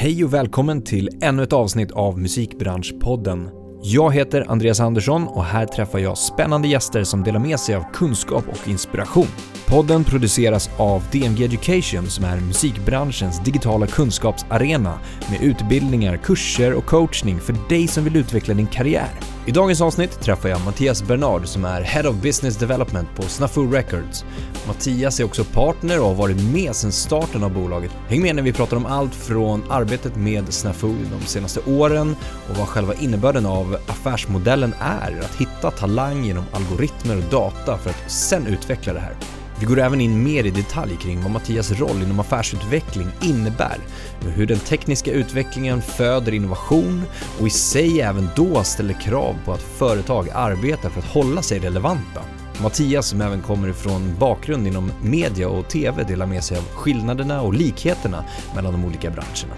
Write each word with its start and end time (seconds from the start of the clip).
Hej 0.00 0.24
och 0.24 0.34
välkommen 0.34 0.82
till 0.82 1.08
ännu 1.22 1.42
ett 1.42 1.52
avsnitt 1.52 1.90
av 1.90 2.18
Musikbranschpodden. 2.18 3.50
Jag 3.82 4.14
heter 4.14 4.44
Andreas 4.48 4.80
Andersson 4.80 5.28
och 5.28 5.44
här 5.44 5.66
träffar 5.66 5.98
jag 5.98 6.18
spännande 6.18 6.68
gäster 6.68 7.04
som 7.04 7.22
delar 7.22 7.40
med 7.40 7.60
sig 7.60 7.74
av 7.74 7.84
kunskap 7.92 8.44
och 8.48 8.68
inspiration. 8.68 9.26
Podden 9.68 10.04
produceras 10.04 10.70
av 10.76 11.02
DMG 11.12 11.44
Education 11.44 12.06
som 12.06 12.24
är 12.24 12.40
musikbranschens 12.40 13.40
digitala 13.44 13.86
kunskapsarena 13.86 14.98
med 15.30 15.42
utbildningar, 15.42 16.16
kurser 16.16 16.74
och 16.74 16.86
coachning 16.86 17.40
för 17.40 17.54
dig 17.68 17.88
som 17.88 18.04
vill 18.04 18.16
utveckla 18.16 18.54
din 18.54 18.66
karriär. 18.66 19.08
I 19.46 19.50
dagens 19.50 19.80
avsnitt 19.80 20.20
träffar 20.20 20.48
jag 20.48 20.64
Mattias 20.64 21.02
Bernard 21.02 21.46
som 21.46 21.64
är 21.64 21.82
Head 21.82 22.08
of 22.08 22.16
Business 22.16 22.56
Development 22.56 23.08
på 23.16 23.22
Snafu 23.22 23.70
Records. 23.70 24.24
Mattias 24.66 25.20
är 25.20 25.24
också 25.24 25.44
partner 25.44 26.00
och 26.00 26.06
har 26.06 26.14
varit 26.14 26.52
med 26.52 26.76
sedan 26.76 26.92
starten 26.92 27.44
av 27.44 27.54
bolaget. 27.54 27.90
Häng 28.08 28.22
med 28.22 28.36
när 28.36 28.42
vi 28.42 28.52
pratar 28.52 28.76
om 28.76 28.86
allt 28.86 29.14
från 29.14 29.62
arbetet 29.70 30.16
med 30.16 30.52
Snafu 30.52 30.94
de 31.20 31.26
senaste 31.26 31.60
åren 31.66 32.16
och 32.50 32.56
vad 32.56 32.68
själva 32.68 32.94
innebörden 32.94 33.46
av 33.46 33.76
affärsmodellen 33.86 34.74
är, 34.80 35.20
att 35.20 35.36
hitta 35.36 35.70
talang 35.70 36.24
genom 36.24 36.44
algoritmer 36.52 37.16
och 37.16 37.30
data 37.30 37.78
för 37.78 37.90
att 37.90 38.10
sen 38.10 38.46
utveckla 38.46 38.92
det 38.92 39.00
här. 39.00 39.37
Vi 39.60 39.66
går 39.66 39.78
även 39.78 40.00
in 40.00 40.22
mer 40.22 40.44
i 40.44 40.50
detalj 40.50 40.96
kring 40.96 41.22
vad 41.22 41.30
Mattias 41.30 41.72
roll 41.72 42.02
inom 42.02 42.20
affärsutveckling 42.20 43.08
innebär, 43.22 43.78
hur 44.20 44.46
den 44.46 44.58
tekniska 44.58 45.12
utvecklingen 45.12 45.82
föder 45.82 46.34
innovation 46.34 47.02
och 47.40 47.46
i 47.46 47.50
sig 47.50 48.00
även 48.00 48.28
då 48.36 48.64
ställer 48.64 48.94
krav 48.94 49.36
på 49.44 49.52
att 49.52 49.62
företag 49.62 50.28
arbetar 50.34 50.90
för 50.90 51.00
att 51.00 51.06
hålla 51.06 51.42
sig 51.42 51.58
relevanta. 51.58 52.22
Mattias 52.62 53.06
som 53.06 53.20
även 53.20 53.42
kommer 53.42 53.68
ifrån 53.68 54.16
bakgrund 54.18 54.66
inom 54.66 54.92
media 55.02 55.48
och 55.48 55.68
TV 55.68 56.04
delar 56.04 56.26
med 56.26 56.44
sig 56.44 56.58
av 56.58 56.64
skillnaderna 56.64 57.42
och 57.42 57.54
likheterna 57.54 58.24
mellan 58.54 58.72
de 58.72 58.84
olika 58.84 59.10
branscherna. 59.10 59.54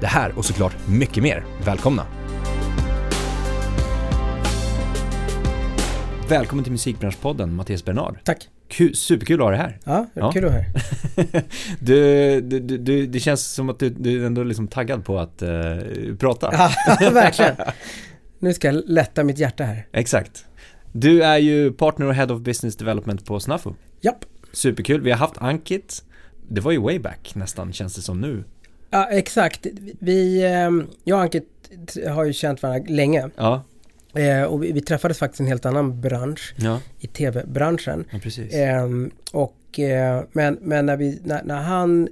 Det 0.00 0.06
här 0.06 0.38
och 0.38 0.44
såklart 0.44 0.76
mycket 0.86 1.22
mer. 1.22 1.46
Välkomna! 1.64 2.06
Välkommen 6.28 6.64
till 6.64 6.72
Musikbranschpodden 6.72 7.54
Mattias 7.54 7.84
Bernard. 7.84 8.18
Tack. 8.24 8.48
Kul, 8.68 8.94
superkul 8.94 9.40
att 9.40 9.44
ha 9.44 9.50
dig 9.50 9.58
här. 9.60 9.78
Ja, 9.84 10.06
Ja. 10.14 10.32
kul 10.32 10.44
att 10.44 10.52
höra. 10.52 10.64
Du, 11.80 12.40
du, 12.40 12.60
du, 12.60 13.06
det 13.06 13.20
känns 13.20 13.46
som 13.54 13.68
att 13.68 13.78
du, 13.78 13.90
du 13.90 14.22
är 14.22 14.26
ändå 14.26 14.42
liksom 14.42 14.68
taggad 14.68 15.04
på 15.04 15.18
att 15.18 15.42
eh, 15.42 15.50
prata. 16.18 16.50
Ja, 16.52 16.70
verkligen. 17.10 17.54
Nu 18.38 18.54
ska 18.54 18.68
jag 18.68 18.82
lätta 18.86 19.24
mitt 19.24 19.38
hjärta 19.38 19.64
här. 19.64 19.86
Exakt. 19.92 20.44
Du 20.92 21.22
är 21.22 21.38
ju 21.38 21.72
partner 21.72 22.06
och 22.06 22.14
head 22.14 22.26
of 22.32 22.40
business 22.40 22.76
development 22.76 23.24
på 23.26 23.40
Snafu. 23.40 23.70
Japp. 24.00 24.24
Superkul. 24.52 25.00
Vi 25.00 25.10
har 25.10 25.18
haft 25.18 25.38
Ankit. 25.38 26.04
Det 26.48 26.60
var 26.60 26.72
ju 26.72 26.78
way 26.78 26.98
back 26.98 27.32
nästan 27.34 27.72
känns 27.72 27.94
det 27.94 28.02
som 28.02 28.20
nu. 28.20 28.44
Ja, 28.90 29.08
exakt. 29.10 29.66
Vi, 30.00 30.46
ehm, 30.46 30.86
jag 31.04 31.16
och 31.16 31.22
Ankit 31.22 31.44
har 32.08 32.24
ju 32.24 32.32
känt 32.32 32.62
varandra 32.62 32.84
länge. 32.94 33.30
Ja, 33.36 33.62
Eh, 34.18 34.42
Och 34.42 34.62
vi 34.64 34.72
vi 34.72 34.80
träffades 34.80 35.18
faktiskt 35.18 35.40
en 35.40 35.46
helt 35.46 35.66
annan 35.66 36.00
bransch, 36.00 36.54
ja, 36.56 36.80
i 37.00 37.06
tv-branschen. 37.06 38.04
ja. 38.52 38.58
Ehm, 38.58 39.10
Och, 39.32 39.78
eh, 39.78 40.22
men, 40.32 40.58
men 40.62 40.86
när, 40.86 40.96
vi, 40.96 41.20
när, 41.24 41.42
när 41.42 41.56
han, 41.62 42.08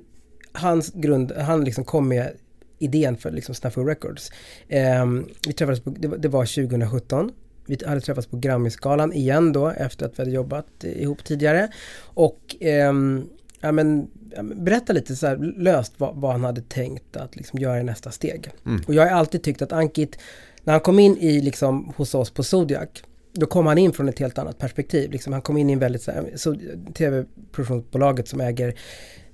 hans 0.52 0.92
grund, 0.94 1.32
han 1.32 1.64
liksom 1.64 1.84
kom 1.84 2.08
med 2.08 2.30
idén 2.78 3.16
för 3.16 3.30
liksom 3.30 3.54
Snafu 3.54 3.84
Records. 3.84 4.30
Ehm, 4.68 5.26
vi 5.46 5.52
träffades 5.52 5.80
på, 5.80 5.90
det, 5.90 6.08
var- 6.08 6.18
det 6.18 6.28
var 6.28 6.44
2017. 6.66 7.30
Vi 7.66 7.78
hade 7.86 8.00
träffats 8.00 8.26
på 8.26 8.36
Grammisgalan 8.36 9.12
igen 9.12 9.52
då 9.52 9.68
efter 9.68 10.06
att 10.06 10.12
vi 10.18 10.22
hade 10.22 10.30
jobbat 10.30 10.66
eh, 10.84 11.02
ihop 11.02 11.24
tidigare. 11.24 11.68
Och 12.04 12.56
ehm, 12.60 13.24
ja, 13.60 13.72
men 13.72 14.08
berätta 14.42 14.92
lite 14.92 15.16
så 15.16 15.34
löst 15.36 15.92
vad, 15.96 16.16
vad 16.16 16.32
han 16.32 16.44
hade 16.44 16.60
tänkt 16.60 17.16
att 17.16 17.36
liksom 17.36 17.58
göra 17.58 17.80
i 17.80 17.82
nästa 17.82 18.10
steg. 18.10 18.50
Mm. 18.66 18.82
Och 18.86 18.94
jag 18.94 19.02
har 19.02 19.10
alltid 19.10 19.42
tyckt 19.42 19.62
att 19.62 19.72
Ankit, 19.72 20.18
när 20.64 20.72
han 20.72 20.80
kom 20.80 20.98
in 20.98 21.16
i 21.16 21.40
liksom 21.40 21.92
hos 21.96 22.14
oss 22.14 22.30
på 22.30 22.42
Zodiac, 22.42 22.88
då 23.32 23.46
kom 23.46 23.66
han 23.66 23.78
in 23.78 23.92
från 23.92 24.08
ett 24.08 24.18
helt 24.18 24.38
annat 24.38 24.58
perspektiv. 24.58 25.10
Liksom, 25.10 25.32
han 25.32 25.42
kom 25.42 25.56
in 25.56 25.70
i 25.70 25.72
en 25.72 25.78
väldigt 25.78 26.02
så 26.02 26.12
så, 26.36 26.56
tv-produktionsbolaget 26.94 28.28
som 28.28 28.40
äger 28.40 28.74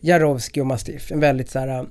Jarowski 0.00 0.60
och 0.60 0.66
Mastiff. 0.66 1.12
En 1.12 1.20
väldigt 1.20 1.50
så 1.50 1.58
här 1.58 1.86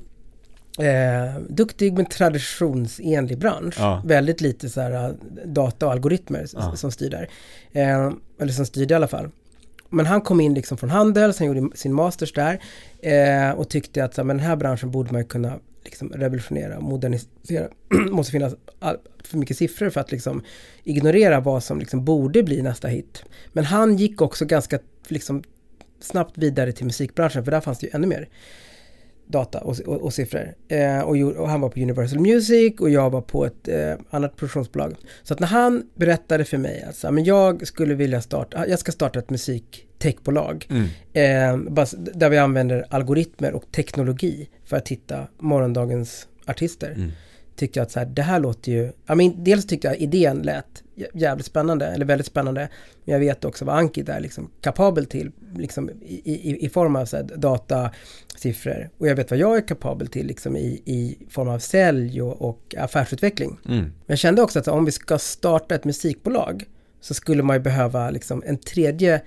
eh, 0.79 1.41
duktig 1.49 1.93
men 1.93 2.05
traditionsenlig 2.05 3.37
bransch. 3.37 3.75
Ja. 3.77 4.01
Väldigt 4.05 4.41
lite 4.41 4.69
så 4.69 4.81
här 4.81 5.15
data 5.45 5.85
och 5.85 5.91
algoritmer 5.91 6.45
Ja. 6.53 6.75
som 6.75 6.91
styr 6.91 7.09
där. 7.09 7.29
Eh, 7.71 8.11
eller 8.39 8.53
som 8.53 8.65
styrde 8.65 8.93
i 8.93 8.95
alla 8.95 9.07
fall. 9.07 9.29
Men 9.93 10.05
han 10.05 10.21
kom 10.21 10.41
in 10.41 10.53
liksom 10.53 10.77
från 10.77 10.89
Handels, 10.89 11.39
han 11.39 11.47
gjorde 11.47 11.77
sin 11.77 11.93
masters 11.93 12.33
där 12.33 12.61
eh, 12.99 13.51
och 13.51 13.69
tyckte 13.69 14.03
att 14.03 14.15
så 14.15 14.23
men 14.23 14.37
den 14.37 14.45
här 14.45 14.55
branschen 14.55 14.91
borde 14.91 15.13
man 15.13 15.25
kunna 15.25 15.59
liksom 15.83 16.09
revolutionera, 16.09 16.79
modernisera. 16.79 17.67
måste 18.11 18.31
finnas 18.31 18.55
all, 18.79 18.97
för 19.23 19.37
mycket 19.37 19.57
siffror 19.57 19.89
för 19.89 20.01
att 20.01 20.11
liksom 20.11 20.43
ignorera 20.83 21.39
vad 21.39 21.63
som 21.63 21.79
liksom 21.79 22.05
borde 22.05 22.43
bli 22.43 22.61
nästa 22.61 22.87
hit. 22.87 23.23
Men 23.53 23.65
han 23.65 23.97
gick 23.97 24.21
också 24.21 24.45
ganska 24.45 24.79
liksom 25.07 25.43
snabbt 25.99 26.37
vidare 26.37 26.71
till 26.71 26.85
musikbranschen 26.85 27.43
för 27.43 27.51
där 27.51 27.61
fanns 27.61 27.79
det 27.79 27.87
ju 27.87 27.91
ännu 27.93 28.07
mer 28.07 28.29
data 29.31 29.59
och, 29.59 29.79
och, 29.79 30.01
och 30.01 30.13
siffror. 30.13 30.53
Eh, 30.67 30.99
och, 30.99 31.15
och 31.17 31.49
han 31.49 31.61
var 31.61 31.69
på 31.69 31.79
Universal 31.79 32.19
Music 32.19 32.79
och 32.79 32.89
jag 32.89 33.09
var 33.09 33.21
på 33.21 33.45
ett 33.45 33.67
eh, 33.67 33.93
annat 34.09 34.35
produktionsbolag. 34.35 34.95
Så 35.23 35.33
att 35.33 35.39
när 35.39 35.47
han 35.47 35.83
berättade 35.95 36.45
för 36.45 36.57
mig 36.57 36.85
att 36.89 36.95
så 36.95 37.07
här, 37.07 37.11
men 37.11 37.23
jag 37.23 37.67
skulle 37.67 37.95
vilja 37.95 38.21
starta, 38.21 38.67
jag 38.67 38.79
ska 38.79 38.91
starta 38.91 39.19
ett 39.19 39.29
musiktechbolag. 39.29 40.67
Mm. 40.69 40.83
Eh, 41.13 41.73
där 41.95 42.29
vi 42.29 42.37
använder 42.37 42.85
algoritmer 42.89 43.53
och 43.53 43.71
teknologi 43.71 44.49
för 44.65 44.77
att 44.77 44.87
hitta 44.87 45.27
morgondagens 45.39 46.27
artister. 46.45 46.91
Mm. 46.91 47.11
Tyckte 47.55 47.79
jag 47.79 47.85
att 47.85 47.91
så 47.91 47.99
här, 47.99 48.05
det 48.05 48.21
här 48.21 48.39
låter 48.39 48.71
ju, 48.71 48.91
ja 49.05 49.15
men 49.15 49.43
dels 49.43 49.65
tyckte 49.65 49.87
jag 49.87 49.97
idén 49.97 50.41
lät 50.41 50.83
jä- 50.95 51.09
jävligt 51.13 51.45
spännande, 51.45 51.85
eller 51.85 52.05
väldigt 52.05 52.27
spännande. 52.27 52.69
Men 53.05 53.13
jag 53.13 53.19
vet 53.19 53.45
också 53.45 53.65
vad 53.65 53.77
Ankit 53.77 54.09
är 54.09 54.19
liksom 54.19 54.49
kapabel 54.61 55.05
till, 55.05 55.31
liksom 55.55 55.89
i, 55.89 56.21
i, 56.25 56.65
i 56.65 56.69
form 56.69 56.95
av 56.95 57.05
så 57.05 57.17
här, 57.17 57.23
data, 57.23 57.91
siffror. 58.35 58.89
Och 58.97 59.07
jag 59.07 59.15
vet 59.15 59.31
vad 59.31 59.39
jag 59.39 59.57
är 59.57 59.67
kapabel 59.67 60.07
till 60.07 60.27
liksom 60.27 60.57
i, 60.57 60.81
i 60.85 61.17
form 61.29 61.47
av 61.49 61.59
sälj 61.59 62.21
och, 62.21 62.41
och 62.41 62.75
affärsutveckling. 62.77 63.59
Mm. 63.65 63.79
Men 63.81 63.91
jag 64.05 64.19
kände 64.19 64.41
också 64.41 64.59
att 64.59 64.67
om 64.67 64.85
vi 64.85 64.91
ska 64.91 65.17
starta 65.17 65.75
ett 65.75 65.85
musikbolag 65.85 66.63
så 67.01 67.13
skulle 67.13 67.43
man 67.43 67.55
ju 67.55 67.59
behöva 67.59 68.09
liksom 68.09 68.43
en 68.45 68.57
tredje 68.57 69.21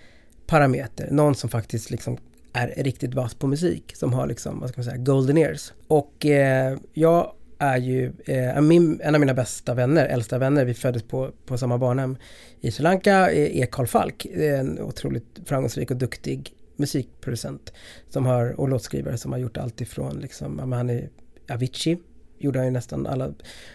parameter, 0.47 1.09
någon 1.11 1.35
som 1.35 1.51
faktiskt 1.51 1.91
liksom 1.91 2.19
är 2.53 2.83
riktigt 2.83 3.15
vass 3.15 3.35
på 3.35 3.47
musik, 3.47 3.93
som 3.97 4.13
har 4.13 4.27
liksom, 4.27 4.61
vad 4.61 4.69
ska 4.69 4.79
man 4.79 4.85
säga, 4.85 4.97
golden 4.97 5.39
ears. 5.39 5.73
Och 5.87 6.27
eh, 6.27 6.79
jag 6.93 7.33
är 7.65 7.77
ju, 7.77 8.13
eh, 8.25 8.61
min, 8.61 9.01
en 9.05 9.15
av 9.15 9.21
mina 9.21 9.35
bästa 9.35 9.75
vänner, 9.75 10.07
äldsta 10.07 10.39
vänner, 10.39 10.65
vi 10.65 10.75
föddes 10.75 11.03
på, 11.03 11.31
på 11.47 11.59
samma 11.59 11.79
barnhem 11.79 12.17
i 12.61 12.71
Sri 12.71 12.83
Lanka, 12.83 13.31
eh, 13.31 13.61
är, 13.61 13.67
Karl 13.67 13.71
Carl 13.71 13.87
Falk, 13.87 14.27
en 14.27 14.81
otroligt 14.81 15.41
framgångsrik 15.45 15.91
och 15.91 15.97
duktig 15.97 16.55
musikproducent 16.77 17.73
som 18.09 18.27
har, 18.27 18.61
och 18.61 18.69
låtskrivare 18.69 19.19
som 19.19 19.33
har 19.33 19.39
gjort 19.39 19.57
allt 19.57 19.81
ifrån 19.81 20.17
liksom, 20.21 20.57
ja, 20.59 20.67
men 20.67 20.77
han 20.77 20.91
är 20.91 21.09
Avicii, 21.51 21.99
gjorde 22.39 22.59
han 22.59 22.67
ju 22.67 22.73
nästan 22.73 23.07
alla, 23.07 23.33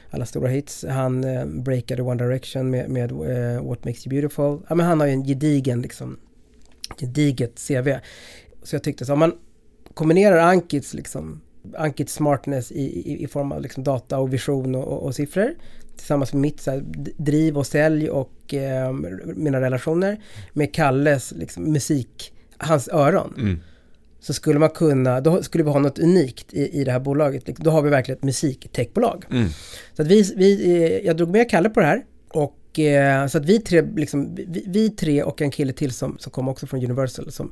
alla 0.10 0.26
stora 0.26 0.48
hits. 0.48 0.86
Han 0.90 1.24
eh, 1.24 1.46
breakade 1.46 2.02
One 2.02 2.24
Direction 2.24 2.70
med, 2.70 2.90
med 2.90 3.12
eh, 3.12 3.68
What 3.68 3.86
Makes 3.86 4.08
You 4.08 4.10
Beautiful. 4.10 4.60
Ja, 4.70 4.76
men 4.76 4.86
han 4.86 5.00
har 5.00 5.08
ju 5.08 5.14
en 5.14 5.24
gedigen, 5.24 5.82
liksom, 5.82 6.18
gediget 6.98 7.68
CV. 7.68 8.00
Så 8.64 8.76
jag 8.76 8.84
tyckte 8.84 9.06
så, 9.06 9.14
om 9.14 9.20
man 9.20 9.34
kombinerar 9.94 10.38
Ankits, 10.38 10.94
liksom, 10.94 11.42
Ankits 11.78 12.14
smartness 12.14 12.72
i, 12.72 12.82
i, 12.82 13.24
i 13.24 13.28
form 13.28 13.52
av 13.52 13.62
liksom, 13.62 13.84
data 13.84 14.20
och 14.20 14.34
vision 14.34 14.76
och, 14.76 14.88
och, 14.88 15.04
och 15.04 15.16
siffror 15.16 15.56
tillsammans 15.98 16.34
med 16.34 16.42
mitt 16.42 16.62
så 16.62 16.72
här, 16.72 16.84
driv 17.18 17.58
och 17.58 17.68
sälj 17.68 18.10
och 18.10 18.54
eh, 18.54 18.94
mina 19.36 19.62
relationer 19.62 20.24
med 20.54 20.74
Kalles 20.74 21.32
liksom, 21.32 21.64
musik, 21.72 22.34
hans 22.58 22.90
öron 22.90 23.34
Mm. 23.38 23.60
så 24.20 24.34
skulle 24.34 24.60
man 24.60 24.70
kunna, 24.70 25.22
då 25.22 25.44
skulle 25.44 25.64
vi 25.64 25.70
ha 25.70 25.80
något 25.80 26.00
unikt 26.00 26.54
i, 26.54 26.80
i 26.82 26.84
det 26.84 26.92
här 26.92 27.00
bolaget. 27.00 27.48
Liksom, 27.48 27.64
Då 27.64 27.72
har 27.72 27.82
vi 27.82 27.90
verkligen 27.90 28.18
ett 28.18 28.24
musiktechbolag. 28.24 29.26
Mm. 29.32 29.50
Så 29.94 30.02
att 30.02 30.08
vi, 30.08 30.34
vi, 30.36 30.76
eh, 30.76 31.06
jag 31.06 31.18
drog 31.18 31.30
med 31.30 31.50
Kalle 31.50 31.70
på 31.70 31.80
det 31.80 31.86
här. 31.86 32.04
Och 32.30 32.80
eh, 32.80 33.28
så 33.28 33.38
att 33.38 33.46
vi 33.46 33.60
tre, 33.60 33.82
liksom, 33.96 34.36
vi, 34.36 34.64
vi 34.68 34.90
tre 34.90 35.24
och 35.24 35.42
en 35.42 35.52
kille 35.52 35.74
till 35.74 35.92
som, 35.92 36.18
som 36.20 36.32
kom 36.32 36.48
också 36.48 36.68
från 36.68 36.84
Universal 36.84 37.32
som, 37.32 37.52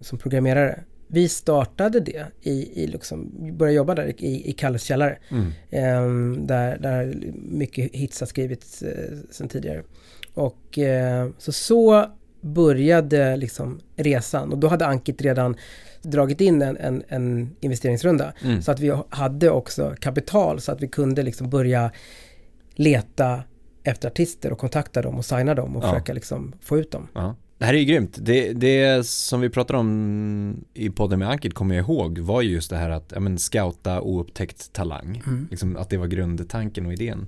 som 0.00 0.18
programmerare. 0.18 0.80
Vi 1.10 1.28
startade 1.28 2.00
det 2.00 2.26
i, 2.40 2.82
i 2.82 2.86
liksom, 2.86 3.30
började 3.58 3.76
jobba 3.76 3.94
där 3.94 4.14
i, 4.22 4.50
i 4.50 4.52
Kalles 4.52 4.82
källare. 4.82 5.18
Mm. 5.28 5.52
Ehm, 5.70 6.46
där, 6.46 6.78
där 6.78 7.18
mycket 7.34 7.92
hits 7.94 8.20
har 8.20 8.26
skrivits 8.26 8.82
eh, 8.82 9.16
sedan 9.30 9.48
tidigare. 9.48 9.82
Och 10.34 10.78
eh, 10.78 11.28
så 11.38 11.52
så 11.52 12.06
började 12.40 13.36
liksom 13.36 13.80
resan 13.96 14.52
och 14.52 14.58
då 14.58 14.68
hade 14.68 14.86
Ankit 14.86 15.22
redan 15.22 15.56
dragit 16.02 16.40
in 16.40 16.62
en, 16.62 16.76
en, 16.76 17.02
en 17.08 17.56
investeringsrunda. 17.60 18.32
Mm. 18.44 18.62
Så 18.62 18.72
att 18.72 18.80
vi 18.80 18.96
hade 19.08 19.50
också 19.50 19.94
kapital 20.00 20.60
så 20.60 20.72
att 20.72 20.82
vi 20.82 20.88
kunde 20.88 21.22
liksom 21.22 21.50
börja 21.50 21.90
leta 22.74 23.42
efter 23.82 24.08
artister 24.08 24.52
och 24.52 24.58
kontakta 24.58 25.02
dem 25.02 25.18
och 25.18 25.24
signa 25.24 25.54
dem 25.54 25.76
och 25.76 25.84
Ja. 25.84 25.88
försöka 25.90 26.12
liksom 26.12 26.52
få 26.60 26.78
ut 26.78 26.90
dem. 26.90 27.08
Ja. 27.14 27.36
Det 27.58 27.64
här 27.64 27.74
är 27.74 27.78
ju 27.78 27.84
grymt. 27.84 28.18
Det, 28.20 28.52
det 28.52 29.06
som 29.06 29.40
vi 29.40 29.48
pratade 29.50 29.78
om 29.78 30.64
i 30.74 30.90
podden 30.90 31.18
med 31.18 31.28
Ankit 31.30 31.54
kommer 31.54 31.74
jag 31.74 31.84
ihåg 31.84 32.18
var 32.18 32.42
ju 32.42 32.50
just 32.50 32.70
det 32.70 32.76
här 32.76 32.90
att 32.90 33.12
ja, 33.14 33.20
men, 33.20 33.38
scouta 33.38 34.00
oupptäckt 34.00 34.72
talang. 34.72 35.22
Mm. 35.26 35.48
Liksom 35.50 35.76
att 35.76 35.90
det 35.90 35.96
var 35.96 36.06
grundtanken 36.06 36.86
och 36.86 36.92
idén. 36.92 37.26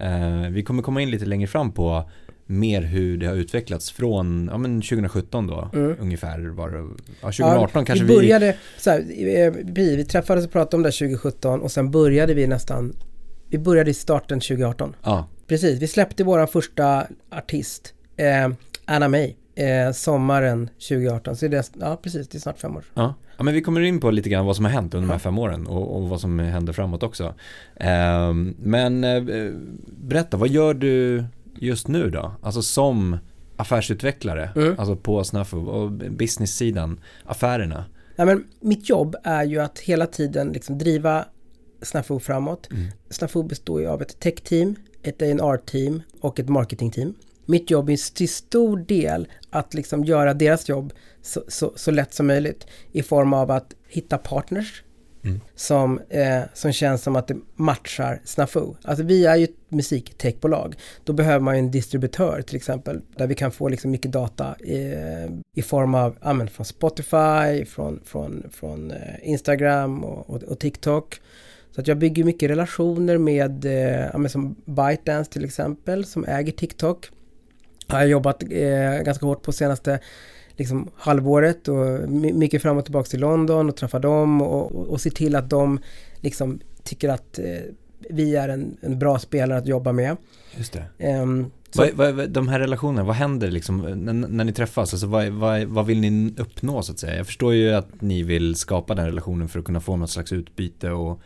Eh, 0.00 0.50
vi 0.50 0.62
kommer 0.62 0.82
komma 0.82 1.02
in 1.02 1.10
lite 1.10 1.24
längre 1.24 1.46
fram 1.46 1.72
på 1.72 2.10
mer 2.46 2.82
hur 2.82 3.16
det 3.18 3.26
har 3.26 3.34
utvecklats 3.34 3.90
från 3.90 4.48
ja, 4.52 4.58
men 4.58 4.82
2017 4.82 5.46
då 5.46 5.70
Mm. 5.72 5.96
ungefär 6.00 6.40
var 6.40 6.70
det, 6.70 6.78
ja, 7.20 7.32
2018 7.32 7.70
Ja, 7.74 7.84
kanske 7.86 8.04
vi 8.04 8.12
vi, 8.12 8.16
började, 8.16 8.56
så 8.78 8.90
här, 8.90 8.98
eh, 9.00 9.52
vi, 9.64 9.96
vi 9.96 10.04
träffades 10.04 10.46
och 10.46 10.52
pratade 10.52 10.76
om 10.76 10.82
det 10.82 10.90
2017 10.92 11.60
och 11.60 11.72
sen 11.72 11.90
började 11.90 12.34
vi 12.34 12.46
nästan, 12.46 12.96
vi 13.48 13.58
började 13.58 13.90
i 13.90 13.94
starten 13.94 14.40
2018. 14.40 14.94
ja, 15.02 15.28
Precis, 15.46 15.82
vi 15.82 15.88
släppte 15.88 16.24
vår 16.24 16.46
första 16.46 17.06
artist, 17.30 17.94
eh, 18.16 18.48
Anna 18.84 19.08
May, 19.08 19.34
eh, 19.54 19.92
sommaren 19.92 20.70
2018. 20.88 21.36
Så 21.36 21.48
det 21.48 21.56
är, 21.56 21.64
ja 21.80 21.96
precis, 22.02 22.28
det 22.28 22.38
är 22.38 22.40
snart 22.40 22.58
fem 22.58 22.76
år. 22.76 22.84
Ja. 22.94 23.14
ja, 23.36 23.44
men 23.44 23.54
vi 23.54 23.62
kommer 23.62 23.80
in 23.80 24.00
på 24.00 24.10
lite 24.10 24.28
grann 24.28 24.46
vad 24.46 24.56
som 24.56 24.64
har 24.64 24.72
hänt 24.72 24.94
under 24.94 25.08
de 25.08 25.12
här 25.12 25.18
fem 25.18 25.38
åren 25.38 25.66
och, 25.66 25.96
och 25.96 26.08
vad 26.08 26.20
som 26.20 26.38
händer 26.38 26.72
framåt 26.72 27.02
också. 27.02 27.34
Ehm, 27.76 28.54
men 28.58 29.04
eh, 29.04 29.52
berätta, 29.86 30.36
vad 30.36 30.48
gör 30.48 30.74
du 30.74 31.24
just 31.54 31.88
nu 31.88 32.10
då? 32.10 32.32
Alltså 32.42 32.62
som 32.62 33.16
affärsutvecklare, 33.56 34.50
Mm. 34.56 34.74
alltså 34.78 34.96
på 34.96 35.24
Snafu 35.24 35.56
och 35.56 35.90
business-sidan, 35.92 37.00
affärerna. 37.24 37.84
Ja, 38.16 38.24
men 38.24 38.44
mitt 38.60 38.88
jobb 38.88 39.16
är 39.24 39.44
ju 39.44 39.58
att 39.60 39.78
hela 39.78 40.06
tiden 40.06 40.48
liksom 40.52 40.78
driva 40.78 41.24
Snafu 41.82 42.18
framåt. 42.18 42.68
Mm. 42.70 42.86
Snafu 43.10 43.42
består 43.42 43.80
ju 43.80 43.86
av 43.86 44.02
ett 44.02 44.20
tech-team, 44.20 44.74
ett 45.02 45.22
A&R-team 45.22 46.02
och 46.20 46.40
ett 46.40 46.48
marketing-team. 46.48 47.14
Mitt 47.50 47.70
jobb 47.70 47.90
är 47.90 48.14
till 48.14 48.28
stor 48.28 48.76
del 48.76 49.28
att 49.50 49.74
liksom 49.74 50.04
göra 50.04 50.34
deras 50.34 50.68
jobb 50.68 50.92
så, 51.22 51.42
så, 51.48 51.72
så 51.76 51.90
lätt 51.90 52.14
som 52.14 52.26
möjligt 52.26 52.66
i 52.92 53.02
form 53.02 53.32
av 53.32 53.50
att 53.50 53.74
hitta 53.88 54.18
partners 54.18 54.82
Mm. 55.24 55.40
som, 55.54 56.00
eh, 56.08 56.40
som 56.54 56.72
känns 56.72 57.02
som 57.02 57.16
att 57.16 57.28
det 57.28 57.36
matchar 57.56 58.20
Snafu. 58.24 58.66
Alltså 58.82 59.04
vi 59.04 59.26
är 59.26 59.36
ju 59.36 59.44
ett 59.44 59.56
musiktechbolag. 59.68 60.74
Då 61.04 61.12
behöver 61.12 61.40
man 61.40 61.54
ju 61.54 61.58
en 61.58 61.70
distributör 61.70 62.42
till 62.42 62.56
exempel 62.56 63.00
där 63.16 63.26
vi 63.26 63.34
kan 63.34 63.52
få 63.52 63.68
liksom 63.68 63.90
mycket 63.90 64.12
data 64.12 64.54
eh, 64.64 65.30
i 65.56 65.62
form 65.62 65.94
av 65.94 66.16
ja, 66.22 66.32
men 66.32 66.48
från 66.48 66.66
Spotify, 66.66 67.64
från, 67.68 68.00
från, 68.04 68.42
från 68.52 68.90
eh, 68.90 68.98
Instagram 69.22 70.04
och, 70.04 70.30
och, 70.30 70.42
och 70.42 70.58
TikTok. 70.58 71.20
Så 71.74 71.80
att 71.80 71.88
jag 71.88 71.98
bygger 71.98 72.24
mycket 72.24 72.50
relationer 72.50 73.18
med, 73.18 73.64
eh, 73.64 74.08
ja, 74.12 74.18
men 74.18 74.30
som 74.30 74.56
ByteDance 74.64 75.30
till 75.30 75.44
exempel 75.44 76.04
som 76.04 76.24
äger 76.24 76.52
TikTok. 76.52 77.10
Har 77.90 78.00
jag 78.00 78.08
jobbat 78.08 78.42
eh, 78.42 79.02
ganska 79.04 79.26
hårt 79.26 79.42
på 79.42 79.52
senaste 79.52 79.98
liksom, 80.56 80.90
halvåret 80.96 81.68
och 81.68 82.08
my- 82.10 82.32
mycket 82.32 82.62
fram 82.62 82.76
och 82.78 82.84
tillbaka 82.84 83.06
till 83.08 83.20
London 83.20 83.68
och 83.68 83.76
träffa 83.76 83.98
dem 83.98 84.42
och, 84.42 84.72
och, 84.74 84.86
och 84.88 85.00
se 85.00 85.10
till 85.10 85.36
att 85.36 85.50
de 85.50 85.80
liksom 86.20 86.60
tycker 86.84 87.08
att 87.08 87.38
eh, 87.38 87.44
vi 88.10 88.36
är 88.36 88.48
en, 88.48 88.76
en 88.80 88.98
bra 88.98 89.18
spelare 89.18 89.58
att 89.58 89.66
jobba 89.66 89.92
med. 89.92 90.16
Just 90.56 90.72
det. 90.72 90.84
Ehm, 90.98 91.46
så, 91.70 91.86
vad, 91.94 92.14
vad- 92.14 92.30
de 92.30 92.48
här 92.48 92.58
relationerna, 92.60 93.04
vad 93.04 93.16
händer 93.16 93.50
liksom 93.50 93.78
när, 93.78 94.12
när 94.12 94.44
ni 94.44 94.52
träffas? 94.52 94.94
Alltså 94.94 95.06
vad, 95.06 95.28
vad, 95.28 95.62
vad 95.64 95.86
vill 95.86 96.00
ni 96.00 96.34
uppnå 96.38 96.82
så 96.82 96.92
att 96.92 96.98
säga? 96.98 97.16
Jag 97.16 97.26
förstår 97.26 97.54
ju 97.54 97.72
att 97.74 97.88
ni 98.02 98.22
vill 98.22 98.54
skapa 98.54 98.94
den 98.94 99.06
relationen 99.06 99.48
för 99.48 99.58
att 99.58 99.64
kunna 99.64 99.80
få 99.80 99.96
något 99.96 100.10
slags 100.10 100.32
utbyte 100.32 100.90
och 100.90 101.20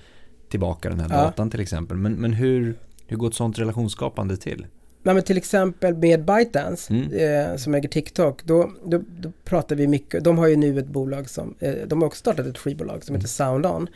tillbaka 0.49 0.89
den 0.89 1.01
här 1.01 1.09
Ja. 1.11 1.17
datan 1.17 1.51
till 1.51 1.61
exempel. 1.61 1.97
Men, 1.97 2.13
men 2.15 2.33
hur, 2.33 2.75
hur 3.07 3.17
går 3.17 3.29
ett 3.29 3.35
sånt 3.35 3.59
relationsskapande 3.59 4.37
till? 4.37 4.67
Nej, 5.07 5.15
men 5.15 5.25
till 5.25 5.37
exempel 5.37 5.95
med 5.97 6.25
ByteDance 6.25 6.93
Mm. 6.95 7.13
eh, 7.51 7.57
som 7.57 7.75
äger 7.75 7.89
TikTok, 7.89 8.45
då, 8.45 8.71
då, 8.87 9.03
då 9.19 9.33
pratar 9.45 9.77
vi 9.77 9.87
mycket, 9.87 10.25
de 10.25 10.39
har 10.39 10.47
ju 10.47 10.57
nu 10.57 10.79
ett 10.79 10.87
bolag 10.87 11.31
som, 11.31 11.55
eh, 11.61 11.75
de 11.87 12.01
har 12.03 12.07
också 12.07 12.19
startat 12.19 12.47
ett 12.47 12.59
skivbolag 12.59 13.05
som 13.05 13.13
Mm. 13.15 13.21
heter 13.21 13.29
SoundOn, 13.29 13.89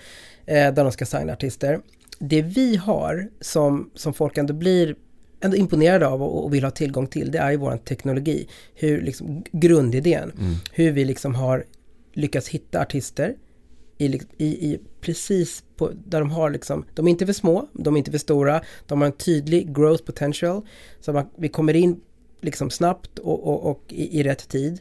eh, 0.46 0.54
där 0.54 0.72
de 0.84 0.92
ska 0.92 1.06
signa 1.06 1.32
artister. 1.32 1.80
Det 2.18 2.42
vi 2.42 2.76
har 2.76 3.28
som, 3.40 3.90
som 3.94 4.14
folk 4.14 4.38
ändå 4.38 4.54
blir 4.54 4.96
ändå 5.40 5.56
imponerade 5.56 6.06
av 6.06 6.22
och, 6.22 6.44
och 6.44 6.54
vill 6.54 6.64
ha 6.64 6.70
tillgång 6.70 7.06
till, 7.06 7.30
det 7.30 7.38
är 7.38 7.50
ju 7.50 7.56
vår 7.56 7.76
teknologi. 7.76 8.48
Hur 8.74 9.00
liksom, 9.02 9.42
grundidén, 9.52 10.32
Mm. 10.38 10.54
hur 10.72 10.92
vi 10.92 11.04
liksom 11.04 11.34
har 11.34 11.64
lyckats 12.12 12.48
hitta 12.48 12.80
artister 12.80 13.34
i, 13.98 14.20
i, 14.36 14.46
i 14.46 14.80
precis 15.00 15.64
på, 15.76 15.90
där 16.06 16.20
de 16.20 16.30
har 16.30 16.50
liksom, 16.50 16.84
de 16.94 17.06
är 17.06 17.10
inte 17.10 17.26
för 17.26 17.32
små, 17.32 17.68
de 17.72 17.94
är 17.94 17.98
inte 17.98 18.10
för 18.10 18.18
stora, 18.18 18.62
de 18.86 19.00
har 19.00 19.06
en 19.06 19.12
tydlig 19.12 19.76
growth 19.76 20.04
potential. 20.04 20.62
Så 21.00 21.12
man, 21.12 21.26
vi 21.36 21.48
kommer 21.48 21.76
in 21.76 22.00
liksom 22.40 22.70
snabbt 22.70 23.18
och, 23.18 23.46
och, 23.46 23.70
och 23.70 23.84
i, 23.88 24.20
i 24.20 24.22
rätt 24.22 24.48
tid. 24.48 24.80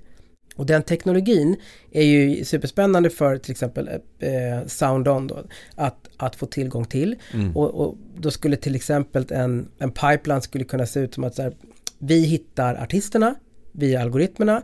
Och 0.55 0.65
den 0.65 0.83
teknologin 0.83 1.55
är 1.91 2.03
ju 2.03 2.45
superspännande 2.45 3.09
för 3.09 3.37
till 3.37 3.51
exempel 3.51 3.89
eh, 4.19 4.67
SoundOn 4.67 5.27
då, 5.27 5.43
att, 5.75 6.09
att 6.17 6.35
få 6.35 6.45
tillgång 6.45 6.85
till. 6.85 7.15
Mm. 7.33 7.57
Och, 7.57 7.75
och 7.75 7.97
då 8.17 8.31
skulle 8.31 8.55
till 8.55 8.75
exempel 8.75 9.25
en, 9.29 9.67
en 9.79 9.91
pipeline 9.91 10.41
skulle 10.41 10.63
kunna 10.63 10.85
se 10.85 10.99
ut 10.99 11.13
som 11.13 11.23
att 11.23 11.35
så 11.35 11.41
här, 11.41 11.53
vi 11.99 12.19
hittar 12.19 12.75
artisterna 12.75 13.35
via 13.71 14.01
algoritmerna. 14.01 14.63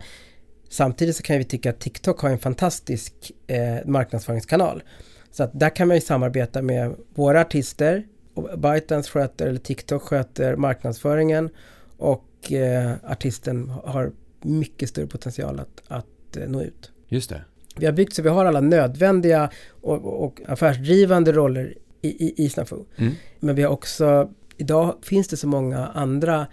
Samtidigt 0.74 1.16
så 1.16 1.24
kan 1.24 1.38
vi 1.38 1.44
tycka 1.44 1.70
att 1.70 1.80
TikTok 1.80 2.20
har 2.20 2.30
en 2.30 2.40
fantastisk 2.40 3.31
eh, 3.48 3.86
marknadsföringskanal. 3.86 4.84
Så 5.31 5.44
att 5.44 5.60
där 5.60 5.70
kan 5.70 5.88
man 5.88 5.98
ju 5.98 6.02
samarbeta 6.02 6.62
med 6.62 6.96
våra 7.14 7.42
artister. 7.42 8.08
Och 8.34 8.60
ByteDance 8.60 9.10
sköter, 9.10 9.48
eller 9.48 9.60
TikTok 9.60 10.02
sköter 10.02 10.56
marknadsföringen. 10.56 11.50
Och 11.98 12.52
eh, 12.52 12.92
artisten 13.04 13.70
har 13.70 14.12
mycket 14.42 14.90
större 14.90 15.08
potential 15.08 15.60
att, 15.60 15.81
att 15.88 16.38
eh, 16.38 16.48
nå 16.48 16.62
ut. 16.62 16.92
Just 17.08 17.30
det. 17.30 17.42
Vi 17.75 17.86
har 17.86 17.94
byggt 17.94 18.14
så 18.14 18.22
vi 18.22 18.30
har 18.30 18.46
alla 18.46 18.62
nödvändiga 18.62 19.50
och, 19.70 20.24
och 20.24 20.42
affärsdrivande 20.48 21.31
roller 21.31 21.78
i, 22.02 22.08
i, 22.08 22.46
i 22.46 22.50
Snafu. 22.50 22.78
Mm. 22.98 23.14
Men 23.40 23.56
vi 23.56 23.64
har 23.64 23.72
också, 23.72 24.31
idag 24.58 24.96
finns 25.02 25.28
det 25.28 25.38
så 25.38 25.48
många 25.48 25.88
andra 25.88 26.48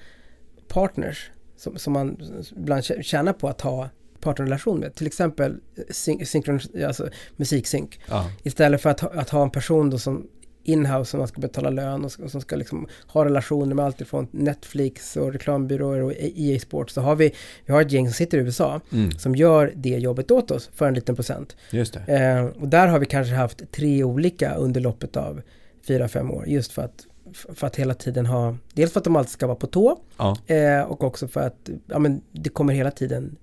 partners 0.68 1.30
som, 1.56 1.76
som 1.76 1.92
man 1.92 2.16
ibland 2.56 2.82
tjä- 2.82 3.02
tjänar 3.02 3.32
på 3.32 3.48
att 3.48 3.60
ha 3.60 3.88
partnerrelation 4.20 4.80
med. 4.80 4.94
Till 4.94 5.06
exempel 5.06 5.56
syn, 5.90 6.26
synkron, 6.26 6.60
alltså 6.86 7.08
musiksynk. 7.36 8.00
Ja. 8.08 8.30
Istället 8.42 8.80
för 8.80 8.90
att, 8.90 9.00
ha- 9.00 9.10
att 9.14 9.30
ha 9.30 9.42
en 9.42 9.50
person 9.50 9.90
då 9.90 9.98
som 9.98 10.26
inhouse 10.62 11.10
som 11.10 11.18
man 11.18 11.28
ska 11.28 11.40
betala 11.40 11.70
lön 11.70 12.04
och, 12.04 12.12
och 12.24 12.30
som 12.30 12.40
ska 12.40 12.56
liksom 12.56 12.86
ha 13.06 13.24
relationer 13.24 13.74
med 13.74 13.84
allt 13.84 14.00
ifrån 14.00 14.28
Netflix 14.30 15.16
och 15.16 15.32
reklambyråer 15.32 16.02
och 16.02 16.12
EA 16.18 16.58
Sports. 16.60 16.94
Så 16.94 17.00
har 17.00 17.16
vi, 17.16 17.34
vi 17.66 17.72
har 17.72 17.82
ett 17.82 17.92
gäng 17.92 18.06
som 18.06 18.14
sitter 18.14 18.38
i 18.38 18.40
USA 18.40 18.80
Mm. 18.92 19.10
som 19.10 19.36
gör 19.36 19.72
det 19.76 19.88
jobbet 19.88 20.30
åt 20.30 20.50
oss 20.50 20.70
för 20.74 20.88
en 20.88 20.94
liten 20.94 21.14
procent. 21.16 21.56
Just. 21.70 21.96
Eh, 22.06 22.44
och 22.44 22.68
där 22.68 22.86
har 22.88 22.98
vi 22.98 23.06
kanske 23.06 23.34
haft 23.34 23.72
tre 23.72 24.04
olika 24.04 24.54
under 24.54 24.80
loppet 24.80 25.16
av 25.16 25.42
fyra, 25.86 26.08
fem 26.08 26.30
år. 26.30 26.44
Just 26.48 26.72
för 26.72 26.82
att, 26.82 27.06
för 27.54 27.66
att 27.66 27.76
hela 27.76 27.94
tiden 27.94 28.26
ha, 28.26 28.56
dels 28.72 28.92
för 28.92 29.00
att 29.00 29.04
de 29.04 29.16
alltid 29.16 29.30
ska 29.32 29.46
vara 29.46 29.56
på 29.56 29.66
tå 29.66 29.98
Ja. 30.18 30.36
eh, 30.46 30.80
och 30.82 31.04
också 31.04 31.28
för 31.28 31.40
att 31.40 31.70
ja, 31.86 31.98
men 31.98 32.20
det 32.32 32.50
kommer 32.50 32.72
hela 32.74 32.90
tiden 32.90 33.36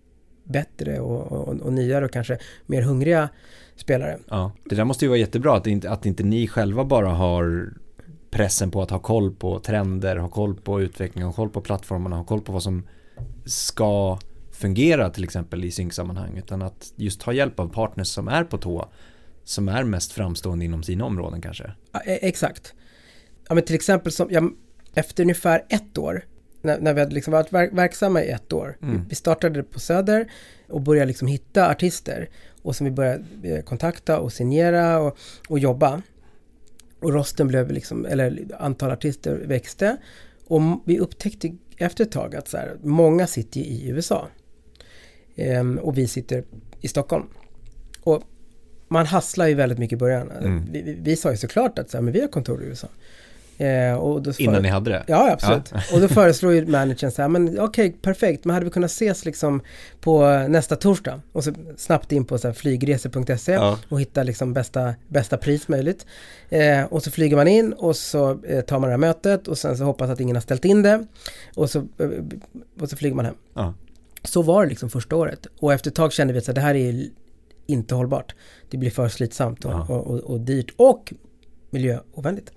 bättre 0.48 1.00
och, 1.00 1.32
och, 1.32 1.62
och 1.62 1.74
nyare 1.74 2.06
och 2.06 2.12
kanske 2.12 2.38
mer 2.66 2.82
hungriga 2.82 3.30
spelare. 3.75 4.18
Ja, 4.27 4.51
det 4.66 4.75
där 4.75 4.84
måste 4.84 5.06
ju 5.06 5.10
vara 5.10 5.20
jättebra 5.20 5.58
att 5.58 5.68
inte, 5.68 5.89
att 5.89 6.06
inte 6.06 6.24
ni 6.24 6.48
själva 6.48 6.86
bara 6.86 7.10
har 7.10 7.74
pressen 8.30 8.72
på 8.72 8.82
att 8.82 8.89
ha 8.89 9.00
koll 9.00 9.36
på 9.36 9.60
trender, 9.60 10.16
ha 10.16 10.30
koll 10.30 10.56
på 10.56 10.82
utveckling, 10.82 11.24
ha 11.24 11.34
koll 11.34 11.50
på 11.50 11.62
plattformarna, 11.62 12.16
ha 12.16 12.24
koll 12.24 12.42
på 12.42 12.51
vad 12.51 12.63
som 12.63 12.88
ska 13.46 14.20
fungera 14.51 15.10
till 15.10 15.24
exempel 15.24 15.66
i 15.66 15.72
synksammanhang 15.72 16.38
utan 16.38 16.62
att 16.62 16.94
just 16.96 17.22
ta 17.22 17.34
hjälp 17.34 17.60
av 17.60 17.68
partners 17.74 18.08
som 18.08 18.27
är 18.27 18.44
på 18.44 18.58
tå 18.58 18.89
som 19.44 19.70
är 19.70 19.84
mest 19.84 20.12
framstående 20.12 20.66
inom 20.66 20.84
sina 20.84 21.06
områden 21.06 21.42
kanske. 21.42 21.72
Ja, 21.92 22.01
e- 22.06 22.20
exakt. 22.22 22.74
Ja, 23.48 23.56
men 23.56 23.63
till 23.63 23.75
exempel 23.75 24.12
som, 24.12 24.27
ja, 24.32 24.50
efter 24.94 25.24
ungefär 25.24 25.66
ett 25.70 25.98
år, 25.98 26.24
när, 26.61 26.79
när 26.79 26.93
vi 26.93 26.99
hade 26.99 27.15
liksom 27.15 27.31
varit 27.31 27.53
verk, 27.53 27.69
verksamma 27.73 28.23
i 28.23 28.29
ett 28.29 28.53
år, 28.53 28.77
Mm. 28.81 29.01
vi 29.09 29.15
startade 29.15 29.63
på 29.63 29.79
Söder 29.79 30.31
och 30.67 30.81
började 30.81 31.07
liksom 31.07 31.27
hitta 31.27 31.69
artister 31.69 32.29
och 32.61 32.75
som 32.75 32.85
vi 32.85 32.91
började 32.91 33.23
eh, 33.43 33.61
kontakta 33.63 34.19
och 34.19 34.33
signera 34.33 34.99
och, 34.99 35.17
och 35.47 35.59
jobba. 35.59 36.01
Och 36.99 37.13
rosten 37.13 37.47
blev 37.47 37.71
liksom, 37.71 38.05
eller 38.05 38.47
antal 38.59 38.91
artister 38.91 39.35
växte. 39.35 39.97
Och 40.47 40.61
vi 40.85 40.99
upptäckte 40.99 41.55
efter 41.77 42.03
ett 42.03 42.11
tag 42.11 42.35
att 42.35 42.47
så 42.47 42.57
här, 42.57 42.77
många 42.81 43.27
sitter 43.27 43.59
i 43.59 43.89
USA. 43.89 44.27
Ehm, 45.35 45.77
och 45.77 45.97
vi 45.97 46.07
sitter 46.07 46.43
i 46.81 46.87
Stockholm. 46.87 47.25
Och 48.03 48.23
man 48.87 49.05
hasslar 49.05 49.47
ju 49.47 49.53
väldigt 49.53 49.77
mycket 49.79 49.95
i 49.95 49.99
början. 49.99 50.31
Mm. 50.31 50.65
Vi, 50.71 50.81
vi, 50.81 50.93
vi 51.01 51.15
sa 51.15 51.31
ju 51.31 51.37
såklart 51.37 51.79
att 51.79 51.89
så 51.89 51.97
här, 51.97 52.01
men 52.01 52.13
vi 52.13 52.21
har 52.21 52.27
kontor 52.27 52.63
i 52.63 52.65
USA. 52.65 52.87
Eh, 53.59 53.97
Innan 54.37 54.61
ni 54.61 54.69
hade 54.69 54.89
det? 54.91 55.03
Ja, 55.07 55.31
absolut. 55.31 55.71
Och 55.93 56.01
då 56.01 56.07
föreslår 56.07 56.53
ju 56.53 56.65
managern 56.65 57.11
så 57.11 57.21
här, 57.21 57.29
men 57.29 57.59
okej, 57.59 57.91
perfekt, 58.01 58.45
men 58.45 58.53
hade 58.53 58.65
vi 58.65 58.71
kunnat 58.71 58.91
ses 58.91 59.25
liksom 59.25 59.61
på 60.01 60.45
nästa 60.49 60.75
torsdag? 60.75 61.21
Och 61.31 61.43
så 61.43 61.53
snabbt 61.77 62.11
in 62.11 62.25
på 62.25 62.37
så 62.37 62.53
flygresor.se 62.53 63.51
Ja. 63.51 63.79
och 63.89 64.01
hitta 64.01 64.23
liksom 64.23 64.53
bästa, 64.53 64.93
bästa 65.07 65.37
pris 65.37 65.67
möjligt. 65.67 66.05
Eh, 66.49 66.83
och 66.83 67.03
så 67.03 67.11
flyger 67.11 67.35
man 67.35 67.47
in 67.47 67.73
och 67.73 67.95
så 67.95 68.39
eh, 68.43 68.61
tar 68.61 68.79
man 68.79 68.89
det 68.89 68.93
här 68.93 68.97
mötet 68.97 69.47
och 69.47 69.57
sen 69.57 69.77
så 69.77 69.83
hoppas 69.83 70.09
att 70.09 70.19
ingen 70.19 70.35
har 70.35 70.41
ställt 70.41 70.65
in 70.65 70.81
det. 70.81 71.05
Och 71.55 71.69
så, 71.69 71.79
eh, 71.79 72.09
och 72.81 72.89
så 72.89 72.97
flyger 72.97 73.15
man 73.15 73.25
hem. 73.25 73.35
Ja. 73.53 73.73
Så 74.23 74.41
var 74.41 74.63
det 74.63 74.69
liksom 74.69 74.89
första 74.89 75.15
året. 75.15 75.47
Och 75.59 75.73
efter 75.73 75.89
ett 75.89 75.95
tag 75.95 76.13
kände 76.13 76.33
vi 76.33 76.39
att 76.39 76.55
det 76.55 76.61
här 76.61 76.75
är 76.75 77.07
inte 77.67 77.95
hållbart. 77.95 78.35
Det 78.69 78.77
blir 78.77 78.89
för 78.91 79.09
slitsamt 79.09 79.65
och, 79.65 79.71
Ja. 79.71 79.85
och, 79.89 80.07
och, 80.07 80.19
och 80.19 80.39
dyrt 80.39 80.73
och 80.77 81.13
miljöovänligt. 81.69 82.51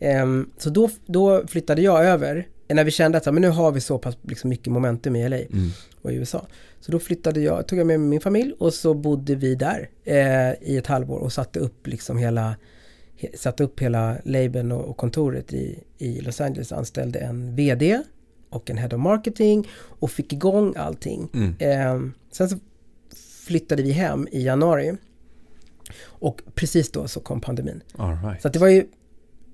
Ehm, 0.00 0.50
så 0.58 0.70
då, 0.70 0.90
då 1.06 1.46
flyttade 1.46 1.82
jag 1.82 2.04
över, 2.04 2.48
när 2.68 2.84
vi 2.84 2.90
kände 2.90 3.18
att 3.18 3.24
men 3.26 3.42
nu 3.42 3.48
har 3.48 3.72
vi 3.72 3.80
så 3.80 3.98
pass 3.98 4.16
liksom, 4.22 4.50
mycket 4.50 4.72
momentum 4.72 5.16
i 5.16 5.28
LA 5.28 5.36
Mm. 5.36 5.70
och 6.02 6.12
i 6.12 6.14
USA. 6.14 6.46
Så 6.80 6.92
då 6.92 6.98
flyttade 6.98 7.40
jag, 7.40 7.66
tog 7.68 7.78
jag 7.78 7.86
med 7.86 8.00
min 8.00 8.20
familj 8.20 8.52
och 8.58 8.74
så 8.74 8.94
bodde 8.94 9.34
vi 9.34 9.54
där 9.54 9.90
eh, 10.04 10.52
i 10.70 10.76
ett 10.76 10.86
halvår 10.86 11.18
och 11.18 11.32
satte 11.32 11.58
upp 11.60 11.86
liksom 11.86 12.18
hela 12.18 12.56
he, 13.16 13.28
satte 13.34 13.64
upp 13.64 13.80
hela 13.80 14.16
labeln 14.24 14.72
och, 14.72 14.96
kontoret 14.96 15.52
i, 15.52 15.78
i 15.98 16.20
Los 16.20 16.40
Angeles, 16.40 16.72
anställde 16.72 17.18
en 17.18 17.56
VD 17.56 18.02
och 18.50 18.70
en 18.70 18.78
Head 18.78 18.88
of 18.96 19.00
Marketing 19.00 19.68
och 19.74 20.10
fick 20.10 20.32
igång 20.32 20.74
allting. 20.76 21.28
Mm. 21.34 21.54
Eh, 21.58 22.10
sen 22.32 22.48
så 22.48 22.56
flyttade 23.46 23.82
vi 23.82 23.90
hem 23.90 24.28
i 24.32 24.42
januari 24.44 24.96
och 26.04 26.42
precis 26.54 26.90
då 26.92 27.08
så 27.08 27.20
kom 27.20 27.40
pandemin. 27.40 27.82
Right. 28.24 28.42
Så 28.42 28.48
det 28.48 28.58
var 28.58 28.68
ju, 28.68 28.86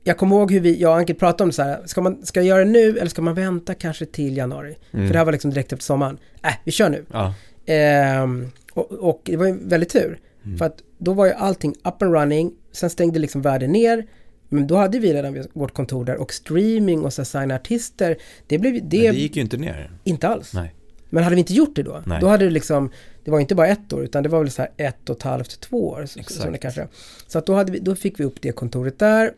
jag 0.07 0.19
kommer 0.19 0.37
ihåg 0.37 0.53
hur 0.53 0.61
vi, 0.61 0.81
jag 0.81 0.91
och 0.91 0.97
Anki 0.97 1.15
pratade 1.15 1.43
om 1.43 1.49
det 1.49 1.55
så 1.55 1.63
här, 1.63 1.83
ska 1.87 2.01
man, 2.01 2.27
ska 2.27 2.41
jag 2.41 2.47
göra 2.47 2.65
det 2.65 2.71
nu 2.71 2.99
eller 2.99 3.07
ska 3.11 3.23
man 3.23 3.35
vänta 3.35 3.75
kanske 3.75 4.07
till 4.07 4.37
januari? 4.37 4.77
Mm. 4.93 5.07
För 5.07 5.13
det 5.13 5.19
här 5.19 5.25
var 5.25 5.33
liksom 5.33 5.51
direkt 5.51 5.73
efter 5.73 5.85
sommaren. 5.85 6.19
Äh, 6.45 6.53
vi 6.65 6.73
kör 6.73 6.89
nu. 6.89 7.05
Ja. 7.13 7.35
Ehm, 7.67 8.51
och, 8.73 8.93
och 8.93 9.21
det 9.25 9.37
var 9.37 9.47
ju 9.47 9.59
väldigt 9.63 9.93
tur. 9.93 10.19
Mm. 10.45 10.59
För 10.59 10.65
att 10.65 10.83
då 10.99 11.13
var 11.13 11.27
ju 11.27 11.33
allting 11.33 11.75
up 11.85 12.03
and 12.03 12.15
running, 12.15 12.53
sen 12.73 12.91
stängde 12.91 13.19
liksom 13.19 13.43
världen 13.43 13.73
ner. 13.73 14.07
Men 14.49 14.67
då 14.67 14.77
hade 14.77 14.99
vi 14.99 15.15
redan 15.15 15.45
vårt 15.53 15.75
kontor 15.75 16.05
där 16.05 16.17
och 16.17 16.33
streaming 16.33 17.05
och 17.05 17.13
så 17.13 17.25
signa 17.25 17.55
artister, 17.55 18.17
det 18.47 18.59
blev 18.59 18.73
Men 18.73 18.89
det, 18.89 19.11
det 19.11 19.19
gick 19.19 19.37
ju 19.37 19.43
inte 19.43 19.57
ner. 19.57 19.91
inte 20.05 20.29
alls. 20.29 20.55
Nej. 20.55 20.75
Men 21.11 21.25
hade 21.25 21.37
vi 21.37 21.41
inte 21.41 21.55
gjort 21.55 21.77
det 21.77 21.83
då, 21.83 22.03
Nej. 22.07 22.21
då 22.21 22.29
hade 22.29 22.45
det 22.45 22.51
liksom, 22.51 22.91
det 23.25 23.31
var 23.31 23.41
inte 23.41 23.55
bara 23.55 23.67
ett 23.67 23.93
år 23.93 24.05
utan 24.05 24.23
det 24.23 24.29
var 24.29 24.39
väl 24.39 24.51
så 24.51 24.63
här 24.63 24.71
ett 24.77 25.11
och 25.11 25.17
ett 25.17 25.23
halvt, 25.23 25.61
två 25.61 25.89
år. 25.89 26.07
Så, 26.07 26.51
det 26.51 26.59
kanske. 26.59 26.89
så 27.27 27.39
att 27.39 27.47
då, 27.47 27.55
hade 27.55 27.73
vi, 27.73 27.79
då 27.79 27.95
fick 27.95 28.21
vi 28.21 28.25
upp 28.25 28.43
det 28.43 28.53
kontoret 28.53 28.99
där. 28.99 29.33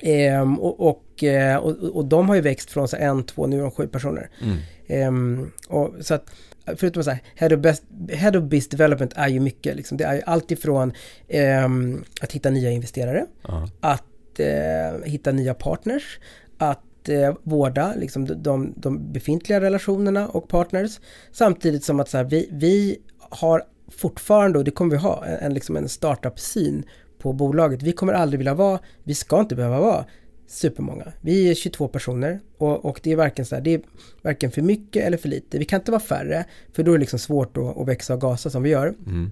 Ehm, 0.00 0.60
och, 0.60 0.88
och, 0.88 1.24
eh, 1.24 1.56
och, 1.56 1.72
och 1.96 2.04
de 2.04 2.28
har 2.28 2.34
ju 2.36 2.40
växt 2.40 2.70
från 2.70 2.88
så 2.88 2.96
en, 2.96 3.24
två, 3.24 3.46
nu 3.46 3.58
är 3.58 3.62
de 3.62 3.70
sju 3.70 3.86
personer. 3.86 4.30
Mm. 4.42 4.56
Ehm, 4.86 5.50
och 5.68 5.94
så 6.00 6.14
att, 6.14 6.30
förutom 6.76 7.04
så 7.04 7.10
här, 7.10 7.22
head 7.34 7.54
of, 7.54 7.60
best, 7.60 7.82
head 8.08 8.38
of 8.38 8.44
Biz 8.44 8.68
Development 8.68 9.12
är 9.16 9.28
ju 9.28 9.40
mycket, 9.40 9.76
liksom, 9.76 9.96
det 9.96 10.04
är 10.04 10.14
ju 10.14 10.22
allt 10.26 10.50
ifrån 10.50 10.92
ehm, 11.28 12.04
att 12.20 12.32
hitta 12.32 12.50
nya 12.50 12.70
investerare, 12.70 13.26
Ja. 13.48 13.68
att 13.80 14.40
eh, 14.40 15.04
hitta 15.04 15.32
nya 15.32 15.54
partners, 15.54 16.18
att 16.58 17.08
eh, 17.08 17.34
vårda 17.42 17.94
liksom, 17.96 18.24
de, 18.24 18.34
de, 18.34 18.74
de 18.76 19.12
befintliga 19.12 19.60
relationerna 19.60 20.28
och 20.28 20.48
partners, 20.48 21.00
samtidigt 21.32 21.84
som 21.84 22.00
att 22.00 22.08
så 22.08 22.16
här, 22.16 22.24
vi, 22.24 22.48
vi 22.52 22.98
har 23.18 23.62
fortfarande, 23.88 24.58
och 24.58 24.64
det 24.64 24.70
kommer 24.70 24.90
vi 24.90 24.96
ha, 24.96 25.24
en, 25.24 25.38
en, 25.38 25.54
liksom 25.54 25.76
en 25.76 25.88
startup-syn 25.88 26.84
på 27.24 27.32
bolaget. 27.32 27.82
Vi 27.82 27.92
kommer 27.92 28.12
aldrig 28.12 28.38
vilja 28.38 28.54
vara, 28.54 28.78
vi 29.04 29.14
ska 29.14 29.40
inte 29.40 29.54
behöva 29.54 29.80
vara 29.80 30.04
supermånga. 30.46 31.12
Vi 31.20 31.50
är 31.50 31.54
22 31.54 31.88
personer 31.88 32.40
och, 32.58 32.84
och 32.84 33.00
det 33.02 33.12
är 33.12 33.16
varken 33.16 33.46
så 33.46 33.54
här, 33.54 33.62
det 33.62 33.74
är 33.74 33.80
varken 34.22 34.50
för 34.50 34.62
mycket 34.62 35.04
eller 35.04 35.16
för 35.16 35.28
lite. 35.28 35.58
Vi 35.58 35.64
kan 35.64 35.80
inte 35.80 35.90
vara 35.90 36.00
färre, 36.00 36.44
för 36.72 36.82
då 36.82 36.90
är 36.90 36.96
det 36.96 37.00
liksom 37.00 37.18
svårt 37.18 37.56
att, 37.56 37.76
att 37.76 37.88
växa 37.88 38.14
och 38.14 38.20
gasa 38.20 38.50
som 38.50 38.62
vi 38.62 38.70
gör. 38.70 38.86
Mm. 38.86 39.30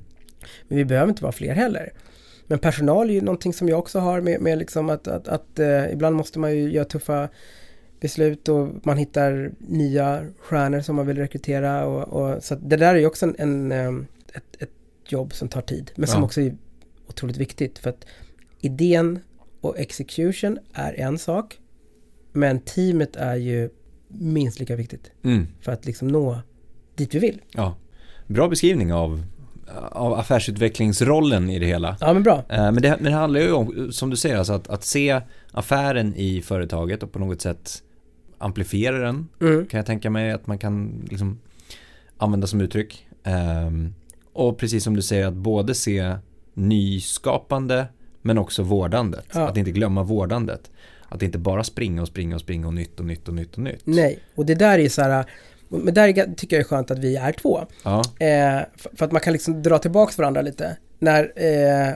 Men 0.68 0.78
vi 0.78 0.84
behöver 0.84 1.08
inte 1.08 1.22
vara 1.22 1.32
fler 1.32 1.54
heller. 1.54 1.92
Men 2.46 2.58
personal 2.58 3.10
är 3.10 3.14
ju 3.14 3.20
någonting 3.20 3.52
som 3.52 3.68
jag 3.68 3.78
också 3.78 3.98
har 3.98 4.20
med, 4.20 4.40
med 4.40 4.58
liksom 4.58 4.90
att, 4.90 5.08
att, 5.08 5.28
att 5.28 5.58
eh, 5.58 5.92
ibland 5.92 6.16
måste 6.16 6.38
man 6.38 6.52
ju 6.52 6.70
göra 6.72 6.84
tuffa 6.84 7.28
beslut 8.00 8.48
och 8.48 8.68
man 8.82 8.96
hittar 8.96 9.52
nya 9.58 10.26
stjärnor 10.38 10.80
som 10.80 10.96
man 10.96 11.06
vill 11.06 11.18
rekrytera 11.18 11.86
och, 11.86 12.02
och 12.08 12.42
så 12.44 12.54
det 12.54 12.76
där 12.76 12.94
är 12.94 12.98
ju 12.98 13.06
också 13.06 13.26
en, 13.26 13.36
en, 13.38 13.72
eh, 13.72 14.04
ett, 14.34 14.62
ett 14.62 14.70
jobb 15.08 15.34
som 15.34 15.48
tar 15.48 15.62
tid 15.62 15.90
men 15.96 16.08
som 16.08 16.20
Ja. 16.20 16.24
också 16.24 16.40
är 16.40 16.54
otroligt 17.12 17.36
viktigt 17.36 17.78
för 17.78 17.90
att 17.90 18.04
idén 18.60 19.18
och 19.60 19.78
execution 19.78 20.58
är 20.72 21.00
en 21.00 21.18
sak 21.18 21.58
men 22.32 22.60
teamet 22.60 23.16
är 23.16 23.36
ju 23.36 23.70
minst 24.08 24.60
lika 24.60 24.76
viktigt 24.76 25.10
Mm. 25.24 25.46
för 25.60 25.72
att 25.72 25.86
liksom 25.86 26.08
nå 26.08 26.38
dit 26.94 27.14
vi 27.14 27.18
vill. 27.18 27.40
Ja. 27.52 27.76
Bra 28.26 28.48
beskrivning 28.48 28.92
av, 28.92 29.22
av 29.90 30.14
affärsutvecklingsrollen 30.14 31.50
i 31.50 31.58
det 31.58 31.66
hela. 31.66 31.96
Ja 32.00 32.12
men 32.12 32.22
bra. 32.22 32.44
Eh, 32.48 32.72
Men 32.72 32.82
det, 32.82 32.88
men 33.00 33.04
det 33.04 33.10
handlar 33.10 33.40
ju 33.40 33.52
om, 33.52 33.92
som 33.92 34.10
du 34.10 34.16
säger, 34.16 34.36
alltså 34.36 34.52
att, 34.52 34.68
att 34.68 34.84
se 34.84 35.20
affären 35.52 36.14
i 36.16 36.40
företaget 36.42 37.02
och 37.02 37.12
på 37.12 37.18
något 37.18 37.40
sätt 37.40 37.82
amplifiera 38.38 38.98
den. 38.98 39.28
Mm. 39.40 39.66
Kan 39.66 39.78
jag 39.78 39.86
tänka 39.86 40.10
mig 40.10 40.30
att 40.32 40.46
man 40.46 40.58
kan 40.58 41.06
liksom 41.10 41.38
använda 42.16 42.46
som 42.46 42.60
uttryck. 42.60 43.06
Ehm, 43.24 43.94
och 44.32 44.58
precis 44.58 44.84
som 44.84 44.96
du 44.96 45.02
säger 45.02 45.26
att 45.26 45.34
både 45.34 45.74
se 45.74 46.16
nyskapande 46.54 47.86
men 48.22 48.38
också 48.38 48.62
vårdandet. 48.62 49.24
Ja. 49.34 49.48
Att 49.48 49.56
inte 49.56 49.70
glömma 49.70 50.02
vårdandet. 50.02 50.70
Att 51.08 51.22
inte 51.22 51.38
bara 51.38 51.64
springa 51.64 52.02
och 52.02 52.08
springa 52.08 52.34
och 52.34 52.40
springa 52.40 52.66
och 52.66 52.74
nytt 52.74 53.00
och 53.00 53.06
nytt 53.06 53.28
och 53.28 53.34
nytt 53.34 53.52
och 53.56 53.62
nytt. 53.62 53.80
Nej, 53.84 54.18
och 54.34 54.46
det 54.46 54.54
där 54.54 54.78
är 54.78 54.88
så 54.88 55.02
här, 55.02 55.24
men 55.68 55.94
där 55.94 56.08
är- 56.08 56.34
tycker 56.34 56.56
jag 56.56 56.60
är 56.60 56.64
skönt 56.68 56.90
att 56.90 56.98
vi 56.98 57.16
är 57.16 57.32
två. 57.32 57.60
Ja, 57.84 58.02
Eh, 58.18 58.60
för, 58.96 59.04
att 59.04 59.12
man 59.12 59.20
kan 59.20 59.32
liksom 59.32 59.62
dra 59.62 59.78
tillbaks 59.78 60.18
varandra 60.18 60.42
lite. 60.42 60.76
När 60.98 61.32
eh, 61.36 61.94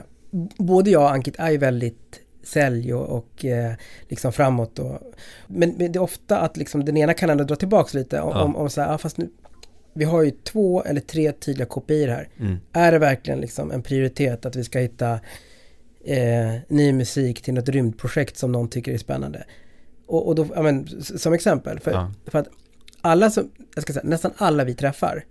både 0.57 0.89
jag 0.89 1.01
och 1.03 1.11
Ankit 1.11 1.35
är 1.37 1.49
ju 1.51 1.57
väldigt 1.57 2.19
sälj 2.43 2.93
och, 2.93 3.17
och 3.17 3.45
eh, 3.45 3.73
liksom 4.07 4.31
framåt 4.31 4.79
och, 4.79 4.99
men, 5.47 5.69
men 5.77 5.91
det 5.91 5.97
är 5.99 6.03
ofta 6.03 6.39
att 6.39 6.57
liksom 6.57 6.85
den 6.85 6.97
ena 6.97 7.13
kan 7.13 7.29
ändå 7.29 7.43
dra 7.43 7.55
tillbaks 7.55 7.93
lite 7.93 8.21
om, 8.21 8.31
Ja. 8.35 8.43
om, 8.43 8.55
om 8.55 8.69
så 8.69 8.81
här, 8.81 8.93
ah, 8.93 8.97
fast 8.97 9.17
nu, 9.17 9.29
vi 9.97 10.05
har 10.05 10.23
ju 10.23 10.31
två 10.31 10.83
eller 10.83 11.01
tre 11.01 11.31
tydliga 11.31 11.65
kopior 11.65 12.07
här. 12.07 12.29
mm. 12.39 12.57
Är 12.73 12.91
det 12.91 12.99
verkligen 12.99 13.39
liksom 13.41 13.71
en 13.71 13.81
prioritet 13.81 14.45
att 14.45 14.55
vi 14.55 14.63
ska 14.63 14.79
hitta 14.79 15.19
eh, 16.05 16.53
ny 16.67 16.93
musik 16.93 17.41
till 17.41 17.53
något 17.53 17.69
rymdprojekt 17.69 18.37
som 18.37 18.51
någon 18.51 18.69
tycker 18.69 18.93
är 18.93 18.97
spännande? 18.97 19.45
Och, 20.05 20.27
och 20.27 20.35
då, 20.35 20.47
ja, 20.55 20.61
men, 20.61 20.87
som 21.01 21.33
exempel, 21.33 21.79
för, 21.79 21.91
Ja. 21.91 22.11
för 22.25 22.39
att 22.39 22.47
alla 23.01 23.29
som, 23.29 23.51
jag 23.75 23.81
ska 23.81 23.93
säga, 23.93 24.03
nästan 24.05 24.31
alla 24.37 24.63
vi 24.63 24.73
träffar, 24.73 25.25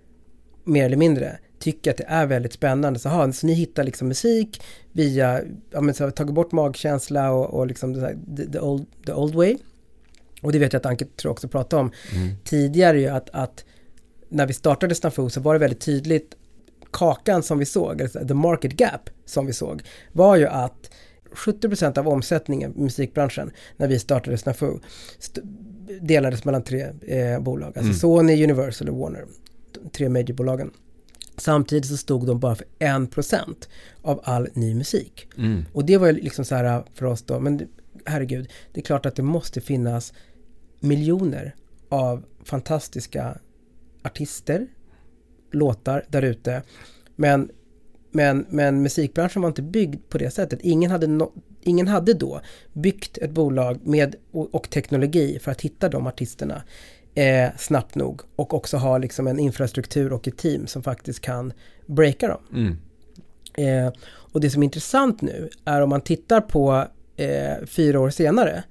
mer 0.63 0.85
eller 0.85 0.97
mindre, 0.97 1.37
tycker 1.59 1.91
att 1.91 1.97
det 1.97 2.05
är 2.07 2.25
väldigt 2.25 2.53
spännande. 2.53 2.99
Så, 2.99 3.09
aha, 3.09 3.31
så 3.31 3.47
ni 3.47 3.53
hittar 3.53 3.83
liksom 3.83 4.07
musik 4.07 4.61
via, 4.91 5.41
ja 5.71 5.81
men 5.81 5.93
så 5.93 6.03
har 6.03 6.07
vi 6.09 6.13
tagit 6.13 6.33
bort 6.33 6.51
magkänsla 6.51 7.31
och, 7.31 7.53
och 7.53 7.67
liksom 7.67 7.95
här, 7.95 8.17
the, 8.37 8.51
the, 8.51 8.59
old, 8.59 8.85
the 9.05 9.13
old 9.13 9.35
way. 9.35 9.57
Och 10.41 10.51
det 10.51 10.59
vet 10.59 10.73
jag 10.73 10.79
att 10.79 10.85
Anke 10.85 11.05
tror 11.05 11.31
också 11.31 11.47
pratade 11.47 11.81
om 11.81 11.91
Mm. 12.15 12.29
tidigare 12.43 12.99
ju 12.99 13.07
att, 13.07 13.29
att 13.33 13.65
när 14.29 14.47
vi 14.47 14.53
startade 14.53 14.95
Snafu 14.95 15.29
så 15.29 15.41
var 15.41 15.53
det 15.53 15.59
väldigt 15.59 15.79
tydligt 15.81 16.35
kakan 16.91 17.43
som 17.43 17.59
vi 17.59 17.65
såg, 17.65 18.11
the 18.27 18.33
market 18.33 18.73
gap 18.79 19.09
som 19.25 19.45
vi 19.45 19.53
såg, 19.53 19.81
var 20.11 20.35
ju 20.35 20.47
att 20.47 20.91
70% 21.33 21.97
av 21.99 22.07
omsättningen 22.07 22.77
i 22.77 22.81
musikbranschen 22.81 23.51
när 23.77 23.87
vi 23.87 23.99
startade 23.99 24.37
Snafu 24.37 24.79
st- 25.19 25.41
delades 26.01 26.45
mellan 26.45 26.63
tre 26.63 26.81
eh, 27.01 27.39
bolag, 27.39 27.67
alltså 27.67 27.81
Mm. 27.81 27.93
Sony, 27.93 28.43
Universal 28.43 28.89
och 28.89 28.97
Warner, 28.97 29.25
de 29.73 29.89
tre 29.89 30.09
majorbolagen. 30.09 30.71
Samtidigt 31.37 31.85
så 31.89 31.97
stod 31.97 32.27
de 32.27 32.39
bara 32.39 32.55
för 32.55 32.65
1% 32.79 33.67
av 34.01 34.21
all 34.23 34.47
ny 34.53 34.75
musik. 34.75 35.27
Mm. 35.37 35.65
Och 35.73 35.85
det 35.85 35.97
var 35.97 36.07
ju 36.07 36.13
liksom 36.13 36.45
så 36.45 36.55
här 36.55 36.83
för 36.93 37.05
oss 37.05 37.21
då, 37.23 37.39
men 37.39 37.67
herregud, 38.05 38.49
det 38.73 38.79
är 38.79 38.83
klart 38.85 39.05
att 39.05 39.15
det 39.15 39.23
måste 39.23 39.61
finnas 39.61 40.13
miljoner 40.79 41.55
av 41.89 42.23
fantastiska 42.43 43.37
artister, 44.07 44.67
låtar 45.51 46.05
där 46.09 46.21
ute. 46.21 46.61
Men, 47.15 47.49
men, 48.11 48.45
men 48.49 48.81
musikbranschen 48.81 49.41
var 49.41 49.49
inte 49.49 49.61
byggd 49.61 50.09
på 50.09 50.17
det 50.17 50.31
sättet. 50.31 50.59
Ingen 50.61 50.91
hade, 50.91 51.07
no, 51.07 51.33
ingen 51.61 51.87
hade 51.87 52.13
då 52.13 52.41
byggt 52.73 53.17
ett 53.17 53.31
bolag 53.31 53.87
med, 53.87 54.15
och, 54.31 54.55
och 54.55 54.69
teknologi 54.69 55.39
för 55.39 55.51
att 55.51 55.61
hitta 55.61 55.89
de 55.89 56.07
artisterna 56.07 56.63
eh, 57.15 57.49
snabbt 57.57 57.95
nog. 57.95 58.21
Och 58.35 58.53
också 58.53 58.77
ha 58.77 58.97
liksom 58.97 59.27
en 59.27 59.39
infrastruktur 59.39 60.13
och 60.13 60.27
ett 60.27 60.37
team 60.37 60.67
som 60.67 60.83
faktiskt 60.83 61.21
kan 61.21 61.53
breaka 61.85 62.27
dem. 62.27 62.41
Mm. 62.53 62.77
Eh, 63.53 63.93
och 64.07 64.41
det 64.41 64.49
som 64.49 64.63
är 64.63 64.65
intressant 64.65 65.21
nu 65.21 65.49
är 65.65 65.81
om 65.81 65.89
man 65.89 66.01
tittar 66.01 66.41
på 66.41 66.87
eh, 67.15 67.65
fyra 67.65 67.99
år 67.99 68.09
senare 68.09 68.63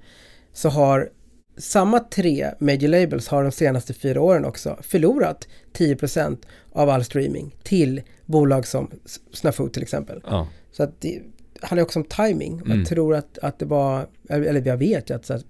så 0.53 0.69
har 0.69 1.09
samma 1.57 1.99
tre 1.99 2.51
major 2.59 2.87
labels 2.87 3.27
har 3.27 3.43
de 3.43 3.51
senaste 3.51 3.93
fyra 3.93 4.21
åren 4.21 4.45
också 4.45 4.77
förlorat 4.81 5.47
10% 5.73 6.37
av 6.71 6.89
all 6.89 7.03
streaming 7.03 7.55
till 7.63 8.01
bolag 8.25 8.67
som 8.67 8.91
Snafu 9.33 9.69
till 9.69 9.83
exempel. 9.83 10.21
Ja. 10.25 10.47
Så 10.71 10.83
att 10.83 11.01
det 11.01 11.21
handlar 11.61 11.83
också 11.83 11.99
om 11.99 12.05
timing. 12.05 12.61
Mm. 12.65 12.79
Jag 12.79 12.87
tror 12.87 13.15
att, 13.15 13.37
att 13.37 13.59
det 13.59 13.65
var, 13.65 14.07
eller 14.29 14.67
jag 14.67 14.77
vet 14.77 15.09
ju 15.09 15.15
att, 15.15 15.29
att 15.29 15.45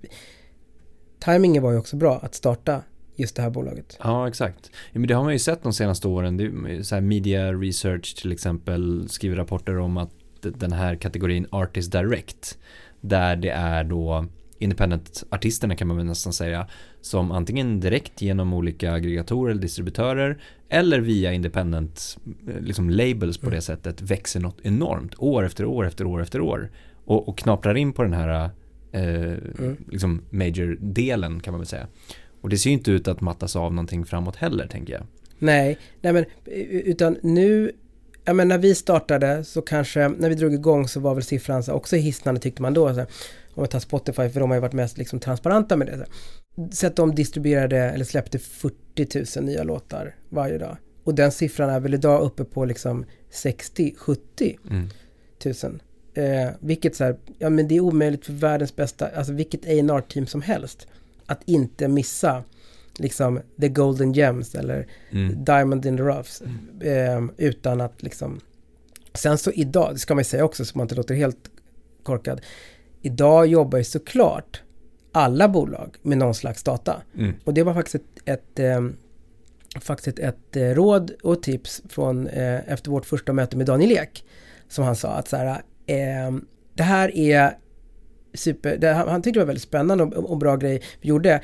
timingen 1.20 1.64
var 1.64 1.72
ju 1.72 1.78
också 1.78 1.96
bra 1.96 2.20
att 2.20 2.36
starta 2.36 2.82
just 3.16 3.36
det 3.36 3.42
här 3.42 3.50
bolaget. 3.50 3.98
Ja, 4.04 4.28
exakt. 4.28 4.72
Ja, 4.92 5.00
men 5.00 5.08
det 5.08 5.14
har 5.14 5.24
man 5.24 5.34
ju 5.34 5.40
sett 5.40 5.64
de 5.64 5.74
senaste 5.74 6.08
åren. 6.08 6.38
Det 6.38 6.84
så 6.84 6.96
här 6.96 7.02
media 7.02 7.54
research 7.54 8.22
till 8.22 8.32
exempel 8.32 9.10
skriver 9.10 9.36
rapporter 9.36 9.78
om 9.78 9.98
att 9.98 10.12
den 10.42 10.72
här 10.72 10.96
kategorin 10.96 11.48
Artist 11.52 11.92
Direct 11.92 12.58
där 13.02 13.36
det 13.36 13.50
är 13.50 13.84
då 13.84 14.26
independent-artisterna 14.60 15.76
kan 15.76 15.88
man 15.88 15.98
väl 15.98 16.06
nästan 16.06 16.34
säga 16.34 16.68
som 17.02 17.32
antingen 17.32 17.80
direkt 17.80 18.22
genom 18.22 18.54
olika 18.54 18.94
aggregatorer 18.94 19.52
eller 19.52 19.62
distributörer 19.62 20.42
eller 20.70 21.00
via 21.00 21.34
independent 21.34 22.18
liksom 22.60 22.90
labels 22.90 23.38
på 23.38 23.46
det 23.46 23.56
mm. 23.56 23.62
sättet 23.62 24.02
växer 24.02 24.40
något 24.40 24.58
enormt 24.64 25.14
år 25.18 25.46
efter 25.46 25.66
år 25.66 25.88
efter 25.88 26.06
år 26.06 26.22
efter 26.22 26.42
år 26.42 26.70
och, 27.06 27.30
och 27.30 27.38
knaprar 27.38 27.78
in 27.78 27.94
på 27.94 28.04
den 28.04 28.14
här 28.14 28.50
eh, 28.92 29.02
mm. 29.02 29.78
liksom 29.92 30.22
major-delen 30.30 31.40
kan 31.40 31.52
man 31.52 31.60
väl 31.60 31.68
säga. 31.68 31.88
Och 32.42 32.50
det 32.50 32.58
ser 32.58 32.70
ju 32.70 32.74
inte 32.74 32.92
ut 32.92 33.08
att 33.08 33.22
mattas 33.22 33.56
av 33.56 33.74
någonting 33.74 34.06
framåt 34.06 34.36
heller 34.36 34.68
tänker 34.68 34.94
jag. 34.94 35.04
Nej, 35.40 35.78
nej 36.02 36.14
men 36.14 36.26
utan 36.70 37.18
nu, 37.22 37.72
ja 38.26 38.34
men 38.34 38.48
när 38.48 38.58
vi 38.58 38.76
startade 38.76 39.44
så 39.44 39.62
kanske, 39.62 40.08
när 40.08 40.30
vi 40.30 40.36
drog 40.36 40.54
igång 40.54 40.88
så 40.88 41.00
var 41.00 41.14
väl 41.14 41.24
siffran 41.24 41.64
så 41.64 41.74
också 41.74 41.96
hisnande 41.96 42.42
tyckte 42.42 42.62
man 42.62 42.74
då. 42.74 42.94
Så, 42.94 43.06
om 43.58 43.64
vi 43.64 43.68
tar 43.68 43.80
Spotify, 43.80 44.30
för 44.30 44.40
de 44.40 44.50
har 44.50 44.58
ju 44.58 44.62
varit 44.62 44.74
mest 44.74 44.98
liksom 44.98 45.20
transparenta 45.20 45.78
med 45.78 45.88
det. 45.88 46.06
Så, 46.76 46.88
att 46.88 46.96
de 46.96 47.16
distribuerade 47.16 47.78
eller 47.78 48.06
släppte 48.06 48.40
40 48.40 49.40
000 49.40 49.46
nya 49.46 49.64
låtar 49.64 50.16
varje 50.30 50.58
dag. 50.58 50.78
Och 51.04 51.16
den 51.16 51.32
siffran 51.32 51.70
är 51.70 51.80
väl 51.80 51.94
idag 51.94 52.22
uppe 52.22 52.44
på 52.44 52.66
liksom 52.66 53.06
60-70 53.32 54.58
mm. 54.70 54.90
tusen. 55.40 55.82
Eh, 56.14 56.50
vilket 56.60 56.96
så 56.96 57.04
här, 57.04 57.18
ja 57.38 57.50
men 57.50 57.68
det 57.68 57.76
är 57.76 57.80
omöjligt 57.80 58.26
för 58.26 58.34
världens 58.34 58.76
bästa, 58.76 59.08
alltså 59.08 59.34
vilket 59.34 59.66
A&R-team 59.66 60.28
som 60.28 60.42
helst 60.42 60.88
att 61.26 61.42
inte 61.46 61.88
missa 61.88 62.44
liksom 62.98 63.40
the 63.62 63.70
golden 63.70 64.14
gems 64.14 64.56
eller 64.56 64.88
mm. 65.12 65.44
diamond 65.44 65.86
in 65.86 65.98
the 65.98 66.04
roughs 66.04 66.42
mm. 66.42 67.30
eh, 67.30 67.32
utan 67.38 67.82
att 67.82 68.04
liksom 68.04 68.40
Sen 69.14 69.38
så 69.38 69.52
idag, 69.52 69.94
det 69.94 70.00
ska 70.00 70.16
man 70.16 70.20
ju 70.20 70.26
säga 70.26 70.46
också 70.46 70.66
så 70.66 70.78
man 70.78 70.86
inte 70.86 70.96
låter 70.96 71.16
helt 71.16 71.50
korkad. 72.04 72.42
Idag 73.02 73.48
jobbar 73.48 73.78
ju 73.78 73.84
såklart 73.84 74.62
alla 75.12 75.48
bolag 75.48 75.96
med 76.02 76.18
någon 76.18 76.36
slags 76.36 76.64
data. 76.64 77.02
Mm. 77.18 77.34
Och 77.44 77.54
det 77.54 77.64
var 77.64 77.74
faktiskt 77.74 77.96
ett, 77.96 78.30
ett 78.30 78.60
eh, 78.60 78.82
faktiskt 79.80 80.20
ett 80.20 80.56
eh, 80.56 80.62
råd 80.62 81.12
och 81.24 81.44
tips 81.44 81.82
från 81.90 82.28
eh, 82.28 82.72
efter 82.72 82.92
vårt 82.92 83.06
första 83.06 83.34
möte 83.34 83.58
med 83.58 83.66
Daniel 83.66 83.92
Ek. 83.92 84.26
Som 84.68 84.84
han 84.84 84.96
sa 84.96 85.10
att 85.10 85.28
så 85.28 85.38
här, 85.38 85.62
eh, 85.86 86.38
det 86.74 86.84
här 86.84 87.18
är 87.18 87.58
super, 88.34 88.78
det, 88.78 88.88
han, 88.88 89.08
han 89.08 89.22
tyckte 89.22 89.40
det 89.40 89.44
var 89.44 89.48
väldigt 89.48 89.64
spännande 89.64 90.04
och, 90.04 90.14
och 90.14 90.38
bra 90.38 90.56
grej 90.56 90.82
vi 91.02 91.10
gjorde. 91.10 91.42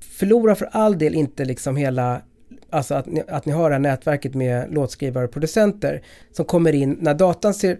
Förlora 0.00 0.54
för 0.54 0.68
all 0.72 0.98
del 0.98 1.14
inte 1.14 1.44
liksom 1.44 1.76
hela 1.76 2.22
Alltså 2.70 2.94
att 2.94 3.06
ni, 3.06 3.22
att 3.28 3.46
ni 3.46 3.52
har 3.52 3.70
det 3.70 3.74
här 3.74 3.80
nätverket 3.80 4.34
med 4.34 4.74
låtskrivare 4.74 5.24
och 5.24 5.30
producenter 5.30 6.02
som 6.32 6.44
kommer 6.44 6.72
in 6.72 6.98
när 7.00 7.14
datan 7.14 7.54
ser, 7.54 7.78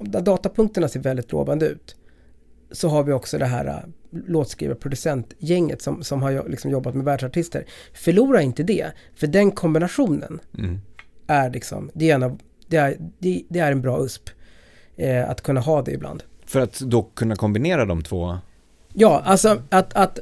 datapunkterna 0.00 0.88
ser 0.88 1.00
väldigt 1.00 1.32
lovande 1.32 1.66
ut. 1.66 1.96
Så 2.70 2.88
har 2.88 3.02
vi 3.02 3.12
också 3.12 3.38
det 3.38 3.46
här 3.46 3.66
äh, 3.66 4.18
låtskrivare-producentgänget 4.26 5.82
som, 5.82 6.02
som 6.02 6.22
har 6.22 6.48
liksom 6.48 6.70
jobbat 6.70 6.94
med 6.94 7.04
världsartister. 7.04 7.64
Förlora 7.94 8.42
inte 8.42 8.62
det, 8.62 8.92
för 9.14 9.26
den 9.26 9.50
kombinationen 9.50 10.40
mm. 10.58 10.80
är 11.26 11.50
liksom, 11.50 11.90
det 11.94 12.10
är, 12.10 12.14
en 12.14 12.22
av, 12.22 12.38
det 12.68 12.76
är, 12.76 12.96
det 13.48 13.58
är 13.58 13.72
en 13.72 13.80
bra 13.80 14.04
USP. 14.04 14.30
Eh, 14.96 15.30
att 15.30 15.40
kunna 15.40 15.60
ha 15.60 15.82
det 15.82 15.92
ibland. 15.92 16.22
För 16.46 16.60
att 16.60 16.78
då 16.80 17.02
kunna 17.02 17.36
kombinera 17.36 17.84
de 17.84 18.02
två? 18.02 18.38
Ja, 18.92 19.22
alltså 19.24 19.62
att, 19.70 19.94
att 19.94 20.18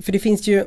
för 0.00 0.12
det 0.12 0.18
finns 0.18 0.46
ju, 0.46 0.64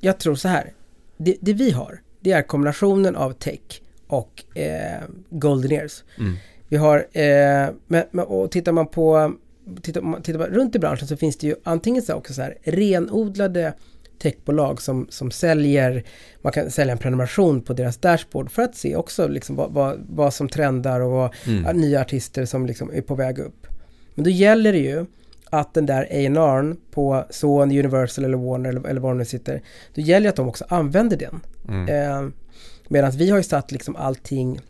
jag 0.00 0.18
tror 0.18 0.34
så 0.34 0.48
här, 0.48 0.72
det, 1.16 1.36
det 1.40 1.52
vi 1.52 1.70
har, 1.70 2.00
det 2.20 2.32
är 2.32 2.42
kombinationen 2.42 3.16
av 3.16 3.32
tech 3.32 3.80
och 4.06 4.56
eh, 4.56 5.02
golden 5.30 5.72
ears. 5.72 6.04
Mm. 6.18 6.36
Vi 6.74 6.78
har, 6.78 7.06
eh, 7.12 7.68
men, 7.86 8.20
och 8.20 8.50
tittar 8.50 8.72
man 8.72 8.86
på, 8.86 9.34
tittar 9.82 10.00
man, 10.00 10.22
tittar 10.22 10.38
man 10.38 10.48
runt 10.48 10.76
i 10.76 10.78
branschen 10.78 11.08
så 11.08 11.16
finns 11.16 11.36
det 11.36 11.46
ju 11.46 11.54
antingen 11.64 12.02
så 12.02 12.14
också 12.14 12.34
så 12.34 12.42
här 12.42 12.58
renodlade 12.62 13.74
techbolag 14.18 14.82
som, 14.82 15.06
som 15.10 15.30
säljer, 15.30 16.04
man 16.42 16.52
kan 16.52 16.70
sälja 16.70 16.92
en 16.92 16.98
prenumeration 16.98 17.62
på 17.62 17.72
deras 17.72 17.96
dashboard 17.96 18.50
för 18.50 18.62
att 18.62 18.76
se 18.76 18.96
också 18.96 19.28
liksom 19.28 19.56
vad, 19.56 19.72
vad, 19.72 20.00
vad 20.08 20.34
som 20.34 20.48
trendar 20.48 21.00
och 21.00 21.10
vad, 21.10 21.34
mm. 21.46 21.76
nya 21.76 22.00
artister 22.00 22.44
som 22.44 22.66
liksom 22.66 22.90
är 22.94 23.02
på 23.02 23.14
väg 23.14 23.38
upp. 23.38 23.66
Men 24.14 24.24
då 24.24 24.30
gäller 24.30 24.72
det 24.72 24.78
ju 24.78 25.06
att 25.50 25.74
den 25.74 25.86
där 25.86 26.02
A&R'n 26.02 26.76
på 26.90 27.24
Sony, 27.30 27.78
Universal 27.78 28.24
eller 28.24 28.38
Warner 28.38 28.70
eller, 28.70 28.86
eller 28.86 29.00
var 29.00 29.10
de 29.10 29.18
nu 29.18 29.24
sitter, 29.24 29.62
då 29.94 30.00
gäller 30.00 30.24
det 30.24 30.30
att 30.30 30.36
de 30.36 30.48
också 30.48 30.64
använder 30.68 31.16
den. 31.16 31.40
Mm. 31.68 31.88
Eh, 31.88 32.30
Medan 32.88 33.10
vi 33.10 33.30
har 33.30 33.36
ju 33.36 33.44
satt 33.44 33.72
liksom 33.72 33.96
allting 33.96 34.60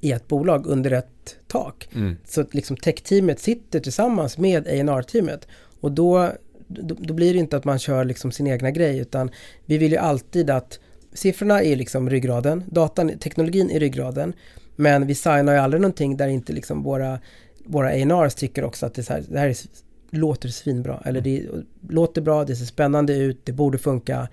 i 0.00 0.12
ett 0.12 0.28
bolag 0.28 0.66
under 0.66 0.90
ett 0.90 1.36
tak. 1.46 1.88
Mm. 1.94 2.16
Så 2.24 2.40
att 2.40 2.54
liksom 2.54 2.76
tech-teamet 2.76 3.40
sitter 3.40 3.80
tillsammans 3.80 4.38
med 4.38 4.66
A&R-teamet 4.66 5.48
och 5.80 5.92
då, 5.92 6.32
då, 6.68 6.96
då, 6.98 7.14
blir 7.14 7.32
det 7.32 7.38
inte 7.38 7.56
att 7.56 7.64
man 7.64 7.78
kör 7.78 8.04
liksom 8.04 8.32
sin 8.32 8.46
egna 8.46 8.70
grej 8.70 8.98
utan 8.98 9.30
vi 9.64 9.78
vill 9.78 9.92
ju 9.92 9.98
alltid 9.98 10.50
att 10.50 10.78
siffrorna 11.12 11.62
är 11.62 11.76
liksom 11.76 12.10
ryggraden, 12.10 12.64
datan, 12.66 13.18
teknologin 13.18 13.70
är 13.70 13.80
ryggraden 13.80 14.32
men 14.76 15.06
vi 15.06 15.14
signar 15.14 15.52
ju 15.52 15.58
aldrig 15.58 15.80
någonting 15.80 16.16
där 16.16 16.28
inte 16.28 16.52
liksom 16.52 16.82
våra 16.82 17.18
våra 17.68 17.88
A&Rs 17.88 18.34
tycker 18.34 18.64
också 18.64 18.86
att 18.86 18.94
det, 18.94 19.08
här, 19.08 19.24
det 19.28 19.38
här 19.38 19.48
är, 19.48 19.56
låter 20.10 20.48
svinbra. 20.48 21.02
Eller 21.04 21.20
det 21.20 21.46
låter 21.88 22.20
bra, 22.20 22.44
det 22.44 22.56
ser 22.56 22.64
spännande 22.64 23.16
ut, 23.16 23.40
det 23.44 23.52
borde 23.52 23.78
funka. 23.78 24.28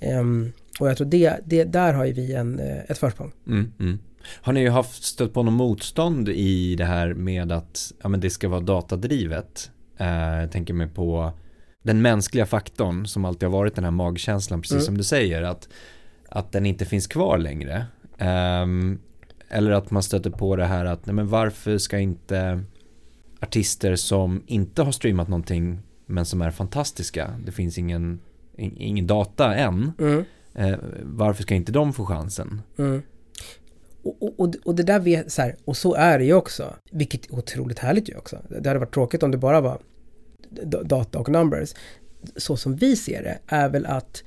Um, 0.00 0.52
och 0.80 0.88
jag 0.88 0.96
tror 0.96 1.06
det, 1.06 1.36
det, 1.44 1.64
där 1.64 1.92
har 1.92 2.04
ju 2.04 2.12
vi 2.12 2.34
en, 2.34 2.58
eh, 2.58 2.78
ett 2.88 2.98
försprång. 2.98 3.32
Mm, 3.46 3.72
mm. 3.80 3.98
Har 4.40 4.52
ni 4.52 4.68
haft 4.68 5.04
stött 5.04 5.34
på 5.34 5.42
något 5.42 5.54
motstånd 5.54 6.28
i 6.28 6.74
det 6.76 6.84
här 6.84 7.14
med 7.14 7.52
att 7.52 7.92
ja, 8.02 8.08
men 8.08 8.20
det 8.20 8.30
ska 8.30 8.48
vara 8.48 8.60
datadrivet? 8.60 9.70
Uh, 10.00 10.40
jag 10.40 10.52
tänker 10.52 10.74
mig 10.74 10.88
på 10.88 11.32
den 11.82 12.02
mänskliga 12.02 12.46
faktorn 12.46 13.06
som 13.06 13.24
alltid 13.24 13.48
har 13.48 13.58
varit 13.58 13.74
den 13.74 13.84
här 13.84 13.90
magkänslan, 13.90 14.60
precis 14.60 14.74
mm. 14.74 14.84
som 14.84 14.98
du 14.98 15.04
säger, 15.04 15.42
att, 15.42 15.68
att 16.28 16.52
den 16.52 16.66
inte 16.66 16.84
finns 16.84 17.06
kvar 17.06 17.38
längre. 17.38 17.86
Um, 18.62 19.00
eller 19.48 19.70
att 19.70 19.90
man 19.90 20.02
stöter 20.02 20.30
på 20.30 20.56
det 20.56 20.64
här 20.64 20.84
att, 20.84 21.06
nej 21.06 21.14
men 21.14 21.28
varför 21.28 21.78
ska 21.78 21.98
inte 21.98 22.64
artister 23.40 23.96
som 23.96 24.42
inte 24.46 24.82
har 24.82 24.92
streamat 24.92 25.28
någonting 25.28 25.78
men 26.06 26.24
som 26.24 26.42
är 26.42 26.50
fantastiska, 26.50 27.30
det 27.44 27.52
finns 27.52 27.78
ingen, 27.78 28.20
ingen 28.56 29.06
data 29.06 29.54
än, 29.54 29.92
mm. 29.98 30.24
eh, 30.54 30.78
varför 31.02 31.42
ska 31.42 31.54
inte 31.54 31.72
de 31.72 31.92
få 31.92 32.06
chansen? 32.06 32.62
Mm. 32.78 33.02
Och, 34.08 34.40
och, 34.40 34.54
och, 34.64 34.74
det 34.74 34.82
där 34.82 35.00
vet, 35.00 35.32
så 35.32 35.42
här, 35.42 35.56
och 35.64 35.76
så 35.76 35.94
är 35.94 36.18
det 36.18 36.24
ju 36.24 36.34
också, 36.34 36.74
vilket 36.90 37.26
är 37.26 37.34
otroligt 37.34 37.78
härligt 37.78 38.08
ju 38.08 38.16
också. 38.16 38.38
Det 38.48 38.68
hade 38.68 38.80
varit 38.80 38.94
tråkigt 38.94 39.22
om 39.22 39.30
det 39.30 39.38
bara 39.38 39.60
var 39.60 39.78
data 40.84 41.18
och 41.18 41.28
numbers. 41.28 41.74
Så 42.36 42.56
som 42.56 42.76
vi 42.76 42.96
ser 42.96 43.22
det 43.22 43.38
är 43.46 43.68
väl 43.68 43.86
att 43.86 44.22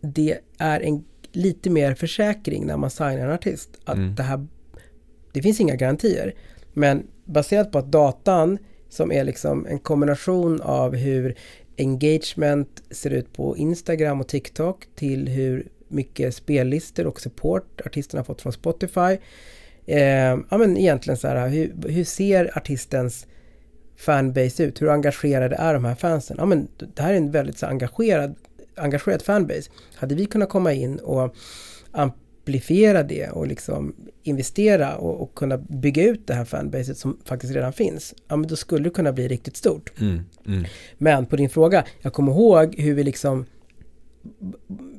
det 0.00 0.38
är 0.58 0.80
en 0.80 1.04
lite 1.32 1.70
mer 1.70 1.94
försäkring 1.94 2.66
när 2.66 2.76
man 2.76 2.90
signar 2.90 3.18
en 3.18 3.32
artist. 3.32 3.70
Att 3.84 3.96
mm. 3.96 4.14
det 4.14 4.22
här 4.22 4.46
det 5.32 5.42
finns 5.42 5.60
inga 5.60 5.76
garantier. 5.76 6.34
Men 6.72 7.06
baserat 7.24 7.72
på 7.72 7.78
att 7.78 7.92
datan 7.92 8.58
som 8.88 9.12
är 9.12 9.24
liksom 9.24 9.66
en 9.66 9.78
kombination 9.78 10.60
av 10.60 10.94
hur 10.94 11.34
engagement 11.78 12.82
ser 12.90 13.10
ut 13.10 13.32
på 13.32 13.56
Instagram 13.56 14.20
och 14.20 14.28
TikTok 14.28 14.86
till 14.94 15.28
hur 15.28 15.68
mycket 15.88 16.34
spellistor 16.34 17.06
och 17.06 17.20
support 17.20 17.80
artisterna 17.86 18.24
fått 18.24 18.42
från 18.42 18.52
Spotify. 18.52 19.18
Eh, 19.86 20.38
ja 20.50 20.58
men 20.58 20.76
egentligen 20.76 21.16
så 21.16 21.28
här, 21.28 21.48
hur, 21.48 21.74
hur 21.88 22.04
ser 22.04 22.58
artistens 22.58 23.26
fanbase 23.96 24.64
ut? 24.64 24.82
Hur 24.82 24.88
engagerade 24.88 25.56
är 25.56 25.74
de 25.74 25.84
här 25.84 25.94
fansen? 25.94 26.36
Ja 26.38 26.46
men 26.46 26.68
det 26.94 27.02
här 27.02 27.12
är 27.12 27.16
en 27.16 27.30
väldigt 27.30 27.58
så 27.58 27.66
engagerad, 27.66 28.34
engagerad 28.76 29.22
fanbase. 29.22 29.70
Hade 29.94 30.14
vi 30.14 30.26
kunnat 30.26 30.48
komma 30.48 30.72
in 30.72 30.98
och 30.98 31.34
amplifiera 31.92 33.02
det 33.02 33.28
och 33.28 33.46
liksom 33.46 33.94
investera 34.22 34.96
och, 34.96 35.22
och, 35.22 35.34
kunna 35.34 35.58
bygga 35.58 36.04
ut 36.04 36.26
det 36.26 36.34
här 36.34 36.44
fanbaset 36.44 36.98
som 36.98 37.18
faktiskt 37.24 37.54
redan 37.54 37.72
finns, 37.72 38.14
ja 38.28 38.36
men 38.36 38.48
då 38.48 38.56
skulle 38.56 38.84
det 38.84 38.90
kunna 38.90 39.12
bli 39.12 39.28
riktigt 39.28 39.56
stort. 39.56 39.92
Mm, 40.00 40.20
mm. 40.46 40.64
Men 40.98 41.26
på 41.26 41.36
din 41.36 41.50
fråga, 41.50 41.84
jag 42.00 42.12
kommer 42.12 42.32
ihåg 42.32 42.74
hur 42.78 42.94
vi 42.94 43.04
liksom 43.04 43.46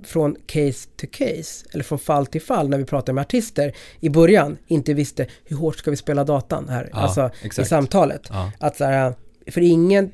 från 0.03 0.35
case 0.45 0.89
to 0.95 1.07
case, 1.11 1.65
eller 1.73 1.83
från 1.83 1.99
fall 1.99 2.25
till 2.25 2.41
fall 2.41 2.69
när 2.69 2.77
vi 2.77 2.85
pratade 2.85 3.13
med 3.13 3.21
artister 3.21 3.75
i 3.99 4.09
början 4.09 4.57
inte 4.67 4.93
visste 4.93 5.27
hur 5.45 5.57
hårt 5.57 5.77
ska 5.77 5.91
vi 5.91 5.97
spela 5.97 6.23
datan 6.23 6.69
här, 6.69 6.89
ja, 6.91 6.97
alltså 6.97 7.29
exakt. 7.41 7.67
i 7.67 7.69
samtalet. 7.69 8.27
Ja. 8.29 8.51
Att 8.59 8.77
så 8.77 8.83
här, 8.83 9.13
för 9.47 9.61
ingen 9.61 10.11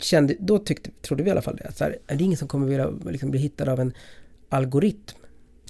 kände, 0.00 0.34
då 0.40 0.58
tyckte, 0.58 0.90
trodde 1.02 1.22
vi 1.22 1.28
i 1.28 1.32
alla 1.32 1.42
fall 1.42 1.56
det, 1.56 1.68
att 1.68 1.76
så 1.76 1.84
här, 1.84 1.98
är 2.06 2.16
det 2.16 2.24
ingen 2.24 2.38
som 2.38 2.48
kommer 2.48 2.66
vilja 2.66 2.90
liksom 3.04 3.30
bli 3.30 3.40
hittad 3.40 3.68
av 3.68 3.80
en 3.80 3.92
algoritm 4.48 5.18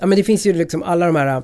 Ja 0.01 0.07
men 0.07 0.19
det 0.19 0.25
finns 0.25 0.47
ju 0.47 0.53
liksom 0.53 0.83
alla 0.83 1.07
de 1.07 1.17
här, 1.17 1.43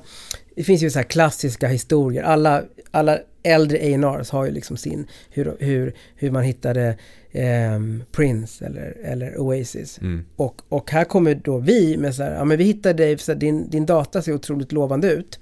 det 0.55 0.63
finns 0.63 0.81
ju 0.81 0.89
så 0.89 0.99
här 0.99 1.03
klassiska 1.03 1.67
historier. 1.67 2.23
Alla, 2.23 2.63
alla 2.91 3.19
äldre 3.43 3.77
A&Rs 3.77 4.29
har 4.29 4.45
ju 4.45 4.51
liksom 4.51 4.77
sin, 4.77 5.07
hur, 5.29 5.57
hur, 5.59 5.93
hur 6.15 6.31
man 6.31 6.43
hittade 6.43 6.97
eh, 7.33 7.79
Prince 8.11 8.65
eller, 8.65 8.97
eller 9.03 9.37
Oasis. 9.37 9.99
Mm. 10.01 10.25
Och, 10.35 10.61
och 10.69 10.91
här 10.91 11.03
kommer 11.03 11.35
då 11.35 11.57
vi 11.57 11.97
med 11.97 12.15
så 12.15 12.23
här, 12.23 12.31
ja 12.31 12.45
men 12.45 12.57
vi 12.57 12.63
hittade 12.63 13.03
dig, 13.03 13.17
så 13.17 13.33
din, 13.33 13.69
din 13.69 13.85
data 13.85 14.21
ser 14.21 14.33
otroligt 14.33 14.71
lovande 14.71 15.11
ut. 15.11 15.39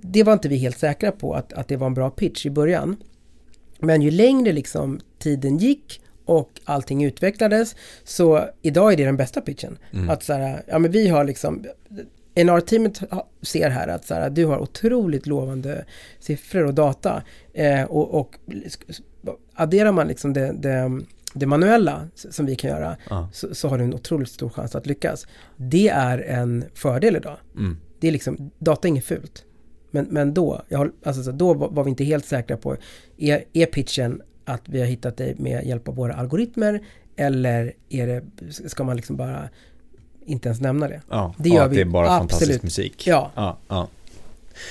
Det 0.00 0.22
var 0.22 0.32
inte 0.32 0.48
vi 0.48 0.56
helt 0.56 0.78
säkra 0.78 1.12
på 1.12 1.34
att, 1.34 1.52
att 1.52 1.68
det 1.68 1.76
var 1.76 1.86
en 1.86 1.94
bra 1.94 2.10
pitch 2.10 2.46
i 2.46 2.50
början. 2.50 2.96
Men 3.78 4.02
ju 4.02 4.10
längre 4.10 4.52
liksom 4.52 5.00
tiden 5.18 5.58
gick 5.58 6.00
och 6.24 6.50
allting 6.64 7.04
utvecklades. 7.04 7.76
Så 8.04 8.44
idag 8.62 8.92
är 8.92 8.96
det 8.96 9.04
den 9.04 9.16
bästa 9.16 9.40
pitchen. 9.40 9.78
Mm. 9.92 10.10
Att 10.10 10.22
så 10.22 10.32
här, 10.32 10.62
ja 10.66 10.78
men 10.78 10.90
vi 10.90 11.08
har 11.08 11.24
liksom 11.24 11.64
NR-teamet 12.34 13.00
ser 13.42 13.70
här 13.70 13.88
att 13.88 14.04
så 14.04 14.14
här, 14.14 14.30
du 14.30 14.44
har 14.44 14.58
otroligt 14.58 15.26
lovande 15.26 15.84
siffror 16.20 16.64
och 16.64 16.74
data. 16.74 17.22
Eh, 17.52 17.82
och, 17.82 18.20
och 18.20 18.34
adderar 19.54 19.92
man 19.92 20.08
liksom 20.08 20.32
det, 20.32 20.52
det, 20.52 21.00
det 21.34 21.46
manuella 21.46 22.08
som 22.14 22.46
vi 22.46 22.56
kan 22.56 22.70
göra 22.70 22.96
Ja. 23.10 23.28
så, 23.32 23.54
så 23.54 23.68
har 23.68 23.78
du 23.78 23.84
en 23.84 23.94
otroligt 23.94 24.28
stor 24.28 24.48
chans 24.48 24.74
att 24.74 24.86
lyckas. 24.86 25.26
Det 25.56 25.88
är 25.88 26.18
en 26.18 26.64
fördel 26.74 27.16
idag. 27.16 27.36
Mm. 27.56 27.76
Det 28.00 28.08
är 28.08 28.12
liksom, 28.12 28.50
data 28.58 28.88
är 28.88 28.90
inget 28.90 29.04
fult. 29.04 29.44
Men, 29.90 30.06
men 30.10 30.34
då, 30.34 30.62
jag 30.68 30.90
alltså, 31.04 31.22
så 31.22 31.30
då 31.32 31.54
var, 31.54 31.84
vi 31.84 31.90
inte 31.90 32.04
helt 32.04 32.24
säkra 32.26 32.56
på, 32.56 32.76
är, 33.18 33.44
är 33.52 33.66
pitchen 33.66 34.22
att 34.44 34.62
vi 34.64 34.80
har 34.80 34.86
hittat 34.86 35.16
det 35.16 35.38
med 35.38 35.66
hjälp 35.66 35.88
av 35.88 35.94
våra 35.94 36.14
algoritmer 36.14 36.80
eller 37.16 37.72
är 37.88 38.06
det, 38.06 38.22
ska 38.68 38.84
man 38.84 38.96
liksom 38.96 39.16
bara 39.16 39.48
inte 40.26 40.48
ens 40.48 40.60
nämna 40.60 40.88
det? 40.88 41.00
Ja, 41.10 41.34
Det 41.38 41.48
gör 41.48 41.64
att 41.64 41.70
vi 41.70 41.74
det 41.76 41.80
är 41.82 41.86
bara 41.86 42.06
fantastisk 42.06 42.42
absolut. 42.42 42.62
musik. 42.62 43.06
Ja. 43.06 43.30
Ja, 43.34 43.58
ja. 43.68 43.88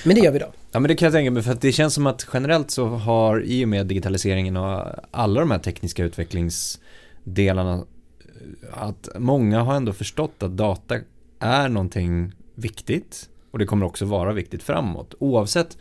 Men 0.04 0.14
det 0.14 0.20
gör 0.20 0.32
vi 0.32 0.38
då. 0.38 0.46
Ja 0.74 0.80
men 0.80 0.88
det 0.88 0.94
kan 0.94 1.06
jag 1.06 1.12
tänka 1.12 1.30
mig 1.30 1.42
för 1.42 1.52
att 1.52 1.60
det 1.60 1.72
känns 1.72 1.94
som 1.94 2.06
att 2.06 2.26
generellt 2.32 2.70
så 2.70 2.86
har 2.86 3.42
i 3.42 3.64
och 3.64 3.68
med 3.68 3.86
digitaliseringen 3.86 4.56
och 4.56 4.86
alla 5.10 5.40
de 5.40 5.50
här 5.50 5.58
tekniska 5.58 6.04
utvecklingsdelarna 6.04 7.74
eh, 7.74 8.82
att 8.82 9.08
många 9.18 9.60
har 9.60 9.74
ändå 9.74 9.92
förstått 9.92 10.42
att 10.42 10.56
data 10.56 10.98
är 11.38 11.68
någonting 11.68 12.32
viktigt 12.54 13.28
och 13.50 13.58
det 13.58 13.66
kommer 13.66 13.86
också 13.86 14.04
vara 14.04 14.32
viktigt 14.32 14.62
framåt 14.62 15.14
oavsett 15.18 15.78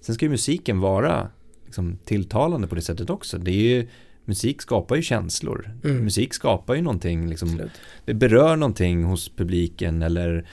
sen 0.00 0.14
ska 0.14 0.24
ju 0.24 0.30
musiken 0.30 0.80
vara 0.80 1.28
liksom, 1.64 1.98
tilltalande 2.04 2.68
på 2.68 2.74
det 2.74 2.82
sättet 2.82 3.10
också 3.10 3.38
det 3.38 3.50
är 3.50 3.76
ju 3.76 3.88
musik 4.24 4.62
skapar 4.62 4.96
ju 4.96 5.02
känslor 5.02 5.70
Mm. 5.84 6.04
musik 6.04 6.34
skapar 6.34 6.74
ju 6.74 6.82
någonting 6.82 7.28
liksom, 7.28 7.60
det 8.04 8.14
berör 8.14 8.56
någonting 8.56 9.04
hos 9.04 9.28
publiken 9.28 10.02
eller 10.02 10.46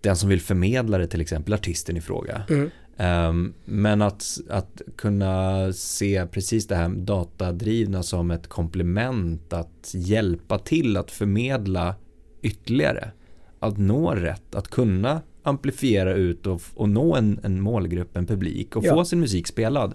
den 0.00 0.16
som 0.16 0.28
vill 0.28 0.40
förmedla 0.40 0.98
det 0.98 1.06
till 1.06 1.20
exempel, 1.20 1.54
artisten 1.54 1.96
i 1.96 2.00
fråga. 2.00 2.42
Mm. 2.50 2.70
Ehm, 2.96 3.54
men 3.64 4.02
att, 4.02 4.38
att 4.48 4.82
kunna 4.96 5.72
se 5.72 6.26
precis 6.26 6.66
det 6.66 6.76
här 6.76 6.88
datadrivna 6.88 8.02
som 8.02 8.30
ett 8.30 8.46
komplement, 8.46 9.52
att 9.52 9.92
hjälpa 9.94 10.58
till 10.58 10.96
att 10.96 11.10
förmedla 11.10 11.94
ytterligare. 12.42 13.10
Att 13.58 13.78
nå 13.78 14.10
rätt, 14.14 14.54
att 14.54 14.68
kunna 14.68 15.20
amplifiera 15.42 16.14
ut 16.14 16.46
och, 16.46 16.62
och 16.74 16.88
nå 16.88 17.16
en, 17.16 17.40
en 17.42 17.60
målgrupp, 17.60 18.16
en 18.16 18.26
publik 18.26 18.76
och 18.76 18.84
Ja. 18.84 18.94
få 18.94 19.04
sin 19.04 19.20
musik 19.20 19.46
spelad. 19.46 19.94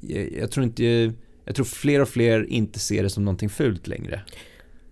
Jag, 0.00 0.32
jag 0.32 0.50
tror 0.50 0.64
inte, 0.64 1.12
jag 1.44 1.54
tror 1.54 1.64
fler 1.64 2.00
och 2.02 2.08
fler 2.08 2.44
inte 2.44 2.78
ser 2.78 3.02
det 3.02 3.10
som 3.10 3.24
någonting 3.24 3.48
fult 3.48 3.86
längre. 3.86 4.22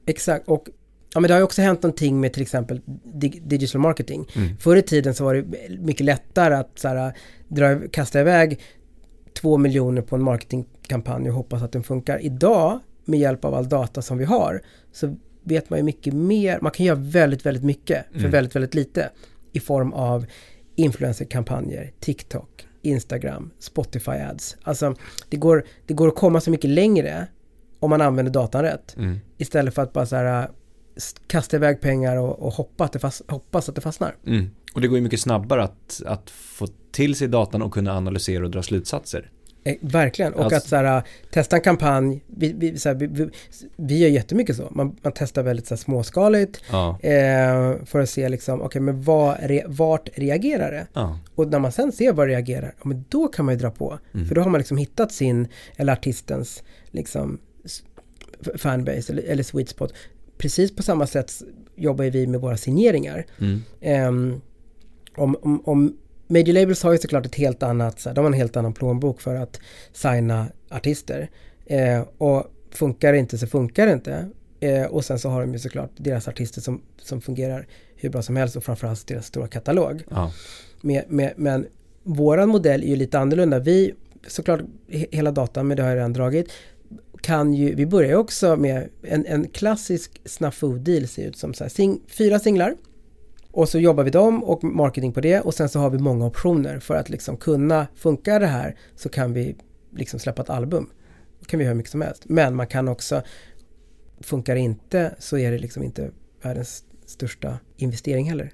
Exakt, 0.07 0.49
och 0.49 0.69
ja, 1.17 1.21
men 1.21 1.29
det 1.29 1.35
har 1.35 1.39
ju 1.41 1.45
också 1.45 1.63
hänt 1.63 1.83
någonting 1.83 2.21
med 2.21 2.33
till 2.33 2.43
exempel 2.43 2.81
dig- 3.05 3.43
digital 3.45 3.81
marketing. 3.81 4.27
Mm. 4.37 4.57
Förr 4.57 4.77
i 4.77 4.83
tiden 4.83 5.15
så 5.15 5.25
var 5.25 5.35
det 5.35 5.45
mycket 5.81 6.05
lättare 6.07 6.55
att 6.55 6.79
så 6.79 6.89
här, 6.89 7.13
dra, 7.49 7.81
kasta 7.89 8.21
iväg 8.21 8.61
två 9.41 9.57
miljoner 9.57 10.03
på 10.03 10.17
en 10.17 10.23
marketingkampanj 10.23 11.29
och 11.29 11.35
hoppas 11.35 11.63
att 11.63 11.73
den 11.73 11.83
funkar. 11.83 12.19
Idag, 12.25 12.79
med 13.05 13.21
hjälp 13.21 13.45
av 13.45 13.55
all 13.55 13.69
data 13.69 14.03
som 14.03 14.19
vi 14.19 14.25
har, 14.25 14.63
så 14.93 15.17
vet 15.43 15.71
man 15.71 15.79
ju 15.79 15.83
mycket 15.83 16.15
mer. 16.15 16.59
Man 16.63 16.73
kan 16.73 16.87
göra 16.87 16.99
väldigt, 16.99 17.47
väldigt 17.47 17.65
mycket 17.65 18.07
för 18.13 18.19
Mm. 18.19 18.31
väldigt, 18.31 18.57
väldigt 18.57 18.75
lite 18.75 19.11
i 19.53 19.61
form 19.61 19.93
av 19.93 20.27
influencerkampanjer, 20.75 21.93
TikTok, 22.01 22.67
Instagram, 22.83 23.51
Spotify 23.59 24.11
ads. 24.11 24.57
Alltså, 24.63 24.95
det 25.29 25.37
går, 25.37 25.65
det 25.87 25.95
går 25.95 26.09
att 26.09 26.15
komma 26.17 26.41
så 26.41 26.51
mycket 26.51 26.71
längre 26.71 27.27
om 27.81 27.91
man 27.91 28.01
använder 28.01 28.33
datan 28.33 28.63
rätt. 28.63 28.97
Mm. 28.97 29.19
Istället 29.39 29.75
för 29.75 29.83
att 29.83 29.93
bara 29.93 30.07
så 30.07 30.17
här, 30.17 30.49
kasta 31.27 31.57
iväg 31.57 31.81
pengar 31.81 32.17
och, 32.17 32.39
och 32.43 32.53
hoppa 32.53 32.85
att 32.85 32.93
det 32.93 32.99
fast, 32.99 33.23
hoppas 33.31 33.69
att 33.69 33.75
det 33.75 33.81
fastnar. 33.81 34.17
Mm. 34.27 34.51
Och 34.75 34.81
det 34.81 34.89
går 34.89 34.99
ju 34.99 35.03
mycket 35.05 35.21
snabbare 35.21 35.63
att, 35.63 36.03
att 36.07 36.31
få 36.31 36.67
till 36.93 37.15
sig 37.15 37.29
datan 37.29 37.63
och 37.63 37.73
kunna 37.73 37.97
analysera 37.97 38.45
och 38.45 38.51
dra 38.51 38.63
slutsatser. 38.63 39.31
Eh, 39.65 39.75
verkligen. 39.81 40.33
Och 40.33 40.41
Alltså- 40.45 40.57
att 40.57 40.65
så 40.65 40.77
här, 40.77 41.03
testa 41.31 41.57
en 41.57 41.63
kampanj. 41.63 42.25
Vi, 42.27 42.53
vi, 42.53 42.79
så 42.79 42.89
här, 42.89 42.97
vi, 42.97 43.07
vi, 43.07 43.29
vi 43.77 43.99
gör 43.99 44.09
jättemycket 44.09 44.57
så. 44.57 44.69
Man, 44.71 44.97
man 45.03 45.13
testar 45.15 45.43
väldigt 45.43 45.67
så 45.67 45.75
här, 45.75 45.79
småskaligt 45.79 46.63
Ja. 46.71 46.99
eh, 47.03 47.85
för 47.85 47.99
att 48.01 48.11
se 48.11 48.29
liksom, 48.29 48.63
okej 48.63 48.81
men 48.81 49.03
vad, 49.03 49.37
re, 49.41 49.63
vart 49.67 50.09
reagerar 50.15 50.71
det? 50.73 50.87
ja. 50.93 51.19
Och 51.35 51.49
när 51.49 51.59
man 51.59 51.73
sen 51.73 51.93
ser 51.93 52.13
vad 52.13 52.29
det 52.29 52.33
reagerar, 52.33 52.75
ja, 52.79 52.89
men 52.89 53.05
då 53.09 53.29
kan 53.29 53.45
man 53.45 53.55
ju 53.55 53.61
dra 53.61 53.71
på. 53.71 53.99
Mm. 54.15 54.27
För 54.29 54.35
då 54.35 54.41
har 54.41 54.51
man 54.51 54.59
liksom 54.59 54.77
hittat 54.77 55.13
sin, 55.13 55.49
eller 55.77 55.93
artistens, 55.93 56.63
liksom 56.91 57.39
fanbase 58.59 59.13
eller, 59.13 59.23
eller 59.23 59.43
sweet 59.43 59.69
spot. 59.69 59.93
Precis 60.39 60.77
på 60.77 60.83
samma 60.83 61.07
sätt 61.07 61.33
jobbar 61.77 62.05
vi 62.05 62.27
med 62.27 62.41
våra 62.41 62.57
signeringar. 62.57 63.27
Mm. 63.39 63.63
Ehm, 63.81 64.41
om, 65.17 65.37
om, 65.43 65.63
om 65.65 65.97
Major 66.27 66.53
Labels 66.53 66.83
har 66.83 66.93
ju 66.93 66.99
såklart 66.99 67.27
ett 67.27 67.35
helt 67.35 67.63
annat, 67.63 68.01
så 68.01 68.09
här, 68.09 68.15
de 68.15 68.21
har 68.25 68.33
en 68.33 68.39
helt 68.39 68.57
annan 68.57 68.73
plånbok 68.75 69.21
för 69.21 69.35
att 69.35 69.61
signa 69.93 70.47
artister. 70.71 71.31
Eh, 71.67 72.01
och 72.19 72.45
funkar 72.71 73.13
det 73.13 73.19
inte 73.19 73.39
så 73.39 73.47
funkar 73.47 73.87
det 73.87 73.93
inte. 73.93 74.29
Eh, 74.61 74.85
och 74.85 75.05
sen 75.05 75.19
så 75.19 75.29
har 75.29 75.41
de 75.41 75.53
ju 75.53 75.59
såklart 75.59 75.91
deras 75.97 76.29
artister 76.29 76.61
som, 76.61 76.83
som 77.03 77.21
fungerar 77.21 77.67
hur 77.97 78.11
bra 78.11 78.23
som 78.23 78.37
helst 78.37 78.57
och 78.57 78.65
framförallt 78.65 79.07
deras 79.07 79.27
stora 79.27 79.49
katalog. 79.49 80.05
Ja. 80.11 80.33
Med, 80.81 81.05
med, 81.09 81.33
men 81.37 81.67
våran 82.03 82.49
modell 82.49 82.83
är 82.83 82.87
ju 82.87 82.97
lite 82.97 83.19
annorlunda. 83.19 83.59
Vi, 83.59 83.95
såklart 84.27 84.61
he- 84.89 85.07
hela 85.11 85.31
datan, 85.31 85.69
men 85.69 85.77
det 85.77 85.83
har 85.83 85.91
jag 85.91 85.97
redan 85.97 86.13
dragit, 86.13 86.49
kan 87.21 87.55
ju, 87.55 87.75
vi 87.75 87.87
börjar 87.87 88.11
ju 88.11 88.17
också 88.17 88.57
med 88.57 88.89
en, 89.03 89.27
en 89.27 89.49
klassisk 89.49 90.21
snafu-deal 90.25 91.07
ser 91.07 91.29
ut 91.29 91.37
som 91.37 91.55
så 91.55 91.65
här, 91.65 91.69
sing, 91.69 92.01
fyra 92.07 92.39
singlar. 92.39 92.77
Och 93.51 93.69
så 93.69 93.79
jobbar 93.79 94.05
vi 94.05 94.11
dem 94.11 94.45
och 94.45 94.65
marketing 94.65 95.13
på 95.13 95.21
det 95.21 95.41
och 95.41 95.55
sen 95.55 95.69
så 95.69 95.79
har 95.79 95.91
vi 95.91 95.99
många 95.99 96.27
optioner 96.27 96.79
för 96.79 96.95
att 96.95 97.09
liksom 97.09 97.37
kunna, 97.37 97.87
funka 97.95 98.39
det 98.39 98.47
här 98.47 98.77
så 98.97 99.09
kan 99.09 99.33
vi 99.33 99.57
liksom 99.91 100.21
släppa 100.21 100.43
ett 100.43 100.51
album. 100.51 100.91
Då 101.41 101.47
kan 101.47 101.59
vi 101.59 101.65
göra 101.65 101.73
hur 101.73 101.77
mycket 101.77 101.93
som 101.93 102.01
helst. 102.01 102.23
Men 102.27 102.55
man 102.55 102.67
kan 102.67 102.89
också, 102.89 103.23
funkar 104.21 104.55
det 104.55 104.61
inte 104.61 105.15
så 105.19 105.39
är 105.39 105.51
det 105.51 105.59
liksom 105.59 105.83
inte 105.83 106.11
världens 106.43 106.85
största 107.07 107.59
investering 107.77 108.29
heller. 108.29 108.53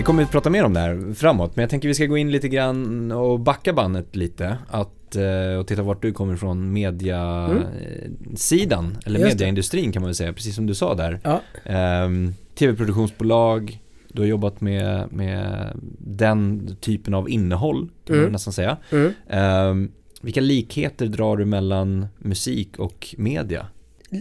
Vi 0.00 0.04
kommer 0.04 0.22
att 0.22 0.30
prata 0.30 0.50
mer 0.50 0.64
om 0.64 0.74
det 0.74 0.80
här 0.80 1.14
framåt, 1.14 1.56
men 1.56 1.62
jag 1.62 1.70
tänker 1.70 1.88
vi 1.88 1.94
ska 1.94 2.06
gå 2.06 2.16
in 2.18 2.30
lite 2.30 2.48
grann 2.48 3.12
och 3.12 3.40
backa 3.40 3.72
bandet 3.72 4.16
lite. 4.16 4.58
Att, 4.68 5.16
eh, 5.16 5.54
och 5.58 5.66
titta 5.66 5.82
vart 5.82 6.02
du 6.02 6.12
kommer 6.12 6.34
ifrån 6.34 6.72
media-sidan, 6.72 8.98
eller 9.06 9.18
Just 9.20 9.30
det. 9.30 9.34
mediaindustrin 9.34 9.92
kan 9.92 10.02
man 10.02 10.08
väl 10.08 10.14
säga, 10.14 10.32
precis 10.32 10.54
som 10.54 10.66
du 10.66 10.74
sa 10.74 10.94
där. 10.94 11.20
Ja, 11.22 11.40
Ehm, 11.64 12.34
Tv-produktionsbolag, 12.54 13.80
du 14.08 14.22
har 14.22 14.26
jobbat 14.26 14.60
med, 14.60 15.12
med 15.12 15.66
den 15.98 16.76
typen 16.80 17.14
av 17.14 17.30
innehåll, 17.30 17.88
kan 18.04 18.14
Mm. 18.16 18.24
man 18.26 18.32
nästan 18.32 18.52
säga. 18.52 18.76
mm. 18.90 19.12
Ehm, 19.28 19.90
vilka 20.22 20.40
likheter 20.40 21.06
drar 21.06 21.36
du 21.36 21.44
mellan 21.44 22.06
musik 22.18 22.78
och 22.78 23.14
media? 23.18 23.66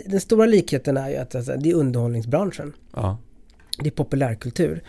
Den 0.05 0.19
stora 0.21 0.45
likheten 0.45 0.97
är 0.97 1.09
ju 1.09 1.15
att 1.15 1.35
alltså, 1.35 1.55
det 1.57 1.69
är 1.69 1.75
underhållningsbranschen. 1.75 2.73
Ja, 2.95 3.17
Det 3.83 3.87
är 3.87 3.91
populärkultur. 3.91 4.81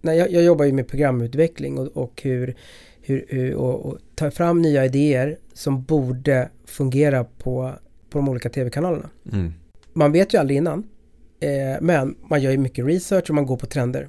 När 0.00 0.12
jag, 0.12 0.32
jag 0.32 0.42
jobbar 0.42 0.64
ju 0.64 0.72
med 0.72 0.88
programutveckling 0.88 1.78
och, 1.78 1.86
och 1.86 2.20
hur, 2.22 2.54
hur, 3.02 3.26
hur 3.28 3.54
och, 3.54 3.86
och 3.86 3.98
tar 4.14 4.30
fram 4.30 4.62
nya 4.62 4.84
idéer 4.84 5.38
som 5.52 5.82
borde 5.82 6.48
fungera 6.64 7.24
på, 7.24 7.72
på 8.10 8.18
de 8.18 8.28
olika 8.28 8.48
tv-kanalerna. 8.48 9.10
mm. 9.32 9.52
Man 9.92 10.12
vet 10.12 10.34
ju 10.34 10.38
aldrig 10.38 10.56
innan. 10.56 10.88
Eh, 11.40 11.80
men 11.80 12.16
man 12.28 12.42
gör 12.42 12.50
ju 12.50 12.58
mycket 12.58 12.86
research 12.86 13.30
och 13.30 13.34
man 13.34 13.46
går 13.46 13.56
på 13.56 13.66
trender. 13.66 14.08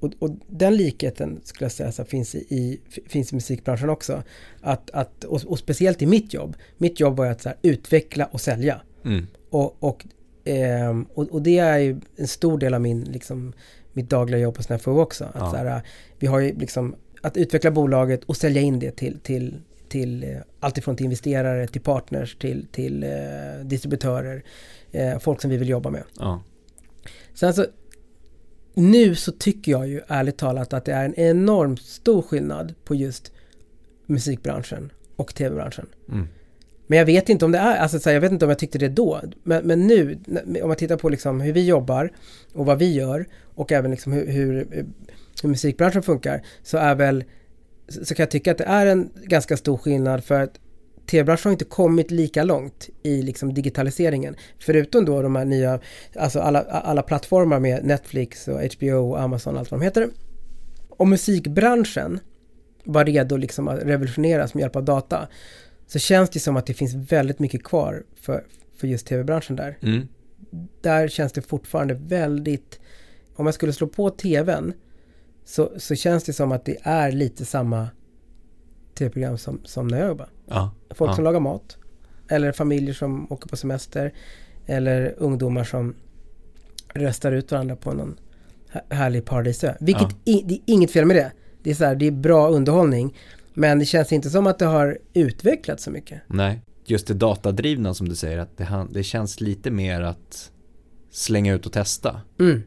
Och, 0.00 0.12
och 0.18 0.30
den 0.46 0.76
likheten 0.76 1.40
skulle 1.44 1.64
jag 1.64 1.72
säga 1.72 1.92
så 1.92 2.04
finns, 2.04 2.34
i, 2.34 2.38
i, 2.38 2.80
finns 3.06 3.32
i 3.32 3.34
musikbranschen 3.34 3.90
också. 3.90 4.22
Att, 4.60 4.90
att, 4.90 5.24
och, 5.24 5.44
och 5.46 5.58
speciellt 5.58 6.02
i 6.02 6.06
mitt 6.06 6.34
jobb. 6.34 6.56
Mitt 6.76 7.00
jobb 7.00 7.16
var 7.16 7.24
ju 7.24 7.30
att 7.30 7.42
så 7.42 7.48
här, 7.48 7.58
utveckla 7.62 8.26
och 8.26 8.40
sälja. 8.40 8.80
Mm. 9.04 9.26
Och, 9.50 9.82
och, 9.82 10.04
ehm, 10.48 11.06
och, 11.14 11.24
och 11.30 11.42
det 11.42 11.58
är 11.58 11.78
ju 11.78 12.00
en 12.16 12.28
stor 12.28 12.58
del 12.58 12.74
av 12.74 12.80
min, 12.80 13.04
liksom, 13.04 13.52
mitt 13.92 14.10
dagliga 14.10 14.40
jobb 14.40 14.54
på 14.54 14.62
Snapfo 14.62 15.00
också. 15.00 15.24
Att 15.24 15.32
Ja. 15.34 15.50
så 15.50 15.56
här, 15.56 15.82
vi 16.18 16.26
har 16.26 16.38
ju 16.38 16.54
liksom 16.58 16.94
att 17.22 17.36
utveckla 17.36 17.70
bolaget 17.70 18.24
och 18.24 18.36
sälja 18.36 18.62
in 18.62 18.78
det 18.78 18.96
till, 18.96 19.18
till, 19.18 19.60
till 19.88 20.24
eh, 20.24 20.30
alltifrån 20.60 20.96
till 20.96 21.04
investerare, 21.04 21.66
till 21.66 21.80
partners, 21.80 22.36
till, 22.36 22.66
till 22.72 23.02
eh, 23.02 23.10
distributörer, 23.64 24.42
eh, 24.92 25.18
folk 25.18 25.40
som 25.40 25.50
vi 25.50 25.56
vill 25.56 25.68
jobba 25.68 25.90
med. 25.90 26.02
Ja. 26.18 26.42
Sen 27.34 27.54
så, 27.54 27.66
nu 28.74 29.14
så 29.14 29.32
tycker 29.32 29.72
jag 29.72 29.88
ju 29.88 30.00
ärligt 30.08 30.38
talat 30.38 30.72
att 30.72 30.84
det 30.84 30.92
är 30.92 31.04
en 31.04 31.14
enormt 31.14 31.82
stor 31.82 32.22
skillnad 32.22 32.74
på 32.84 32.94
just 32.94 33.32
musikbranschen 34.06 34.92
och 35.16 35.34
tv-branschen. 35.34 35.86
Mm. 36.08 36.28
Men 36.88 36.98
jag 36.98 37.06
vet 37.06 37.28
inte 37.28 37.44
om 37.44 37.52
det 37.52 37.58
är, 37.58 37.76
alltså 37.76 37.98
så 37.98 38.08
här, 38.08 38.14
jag 38.14 38.20
vet 38.20 38.32
inte 38.32 38.44
om 38.44 38.48
jag 38.48 38.58
tyckte 38.58 38.78
det 38.78 38.88
då. 38.88 39.20
Men, 39.42 39.66
men 39.66 39.86
nu, 39.86 40.18
om 40.62 40.68
man 40.68 40.76
tittar 40.76 40.96
på 40.96 41.08
liksom 41.08 41.40
hur 41.40 41.52
vi 41.52 41.66
jobbar 41.66 42.12
och 42.52 42.66
vad 42.66 42.78
vi 42.78 42.94
gör 42.94 43.26
och 43.54 43.72
även 43.72 43.90
liksom 43.90 44.12
hur, 44.12 44.26
hur, 44.26 44.66
hur 45.42 45.48
musikbranschen 45.48 46.02
funkar 46.02 46.42
så 46.62 46.78
är 46.78 46.94
väl 46.94 47.24
så 47.88 48.04
så 48.04 48.14
kan 48.14 48.22
jag 48.22 48.30
tycka 48.30 48.50
att 48.50 48.58
det 48.58 48.64
är 48.64 48.86
en 48.86 49.10
ganska 49.24 49.56
stor 49.56 49.76
skillnad 49.76 50.24
för 50.24 50.40
att 50.40 50.60
tv-branschen 51.10 51.48
har 51.48 51.52
inte 51.52 51.64
kommit 51.64 52.10
lika 52.10 52.44
långt 52.44 52.88
i 53.02 53.22
liksom 53.22 53.54
digitaliseringen. 53.54 54.36
Förutom 54.58 55.04
då 55.04 55.22
de 55.22 55.36
här 55.36 55.44
nya, 55.44 55.80
alltså 56.16 56.40
alla, 56.40 56.60
alla 56.60 57.02
plattformar 57.02 57.60
med 57.60 57.84
Netflix 57.84 58.48
och 58.48 58.60
HBO 58.74 59.10
och 59.10 59.20
Amazon 59.20 59.54
och 59.54 59.60
allt 59.60 59.70
vad 59.70 59.80
de 59.80 59.84
heter. 59.84 60.08
Om 60.90 61.10
musikbranschen 61.10 62.20
var 62.84 63.04
redo 63.04 63.36
liksom 63.36 63.68
att 63.68 63.82
revolutioneras 63.82 64.54
med 64.54 64.60
hjälp 64.60 64.76
av 64.76 64.84
data 64.84 65.28
så 65.88 65.98
känns 65.98 66.30
det 66.30 66.40
som 66.40 66.56
att 66.56 66.66
det 66.66 66.74
finns 66.74 66.94
väldigt 66.94 67.38
mycket 67.38 67.64
kvar 67.64 68.04
för, 68.20 68.46
för 68.76 68.86
just 68.86 69.06
tv-branschen 69.06 69.56
där. 69.56 69.78
Mm. 69.82 70.08
Där 70.80 71.08
känns 71.08 71.32
det 71.32 71.42
fortfarande 71.42 71.94
väldigt, 71.94 72.80
om 73.36 73.46
jag 73.46 73.54
skulle 73.54 73.72
slå 73.72 73.86
på 73.86 74.10
tvn 74.10 74.72
så, 75.44 75.72
så 75.76 75.94
känns 75.94 76.24
det 76.24 76.32
som 76.32 76.52
att 76.52 76.64
det 76.64 76.76
är 76.82 77.12
lite 77.12 77.44
samma 77.44 77.88
tv-program 78.94 79.38
som, 79.38 79.60
som 79.64 79.88
när 79.88 79.98
jag 79.98 80.08
jobbar. 80.08 80.28
Ja. 80.46 80.74
Folk 80.90 81.10
ja. 81.10 81.14
som 81.14 81.24
lagar 81.24 81.40
mat. 81.40 81.76
Eller 82.28 82.52
familjer 82.52 82.94
som 82.94 83.32
åker 83.32 83.48
på 83.48 83.56
semester. 83.56 84.14
Eller 84.66 85.14
ungdomar 85.18 85.64
som 85.64 85.94
röstar 86.94 87.32
ut 87.32 87.52
varandra 87.52 87.76
på 87.76 87.92
någon 87.92 88.20
här- 88.68 88.84
härlig 88.90 89.24
paradisö. 89.24 89.74
Vilket 89.80 90.16
i, 90.24 90.42
det 90.42 90.54
är 90.54 90.60
inget 90.66 90.90
fel 90.90 91.04
med 91.04 91.16
det. 91.16 91.32
Det 91.62 91.70
är, 91.70 91.74
så 91.74 91.84
här, 91.84 91.94
det 91.94 92.06
är 92.06 92.10
bra 92.10 92.48
underhållning. 92.48 93.16
Men 93.58 93.78
det 93.78 93.84
känns 93.84 94.12
inte 94.12 94.30
som 94.30 94.46
att 94.46 94.58
det 94.58 94.66
har 94.66 94.98
utvecklats 95.14 95.84
så 95.84 95.90
mycket. 95.90 96.22
Nej, 96.26 96.62
just 96.84 97.06
det 97.06 97.14
datadrivna 97.14 97.94
som 97.94 98.08
du 98.08 98.14
säger, 98.14 98.38
att 98.38 98.56
det, 98.56 98.86
det 98.90 99.02
känns 99.02 99.40
lite 99.40 99.70
mer 99.70 100.00
att 100.00 100.52
slänga 101.10 101.54
ut 101.54 101.66
och 101.66 101.72
testa 101.72 102.20
Mm. 102.40 102.62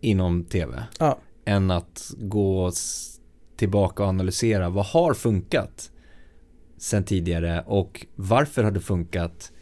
inom 0.00 0.44
tv. 0.44 0.82
Ja. 0.98 1.18
Än 1.44 1.70
att 1.70 2.10
gå 2.18 2.72
tillbaka 3.56 4.02
och 4.02 4.08
analysera 4.08 4.68
vad 4.68 4.86
har 4.86 5.14
funkat 5.14 5.90
sen 6.78 7.04
tidigare 7.04 7.64
och 7.66 8.06
varför 8.14 8.64
har 8.64 8.70
det 8.70 8.80
funkat 8.80 9.52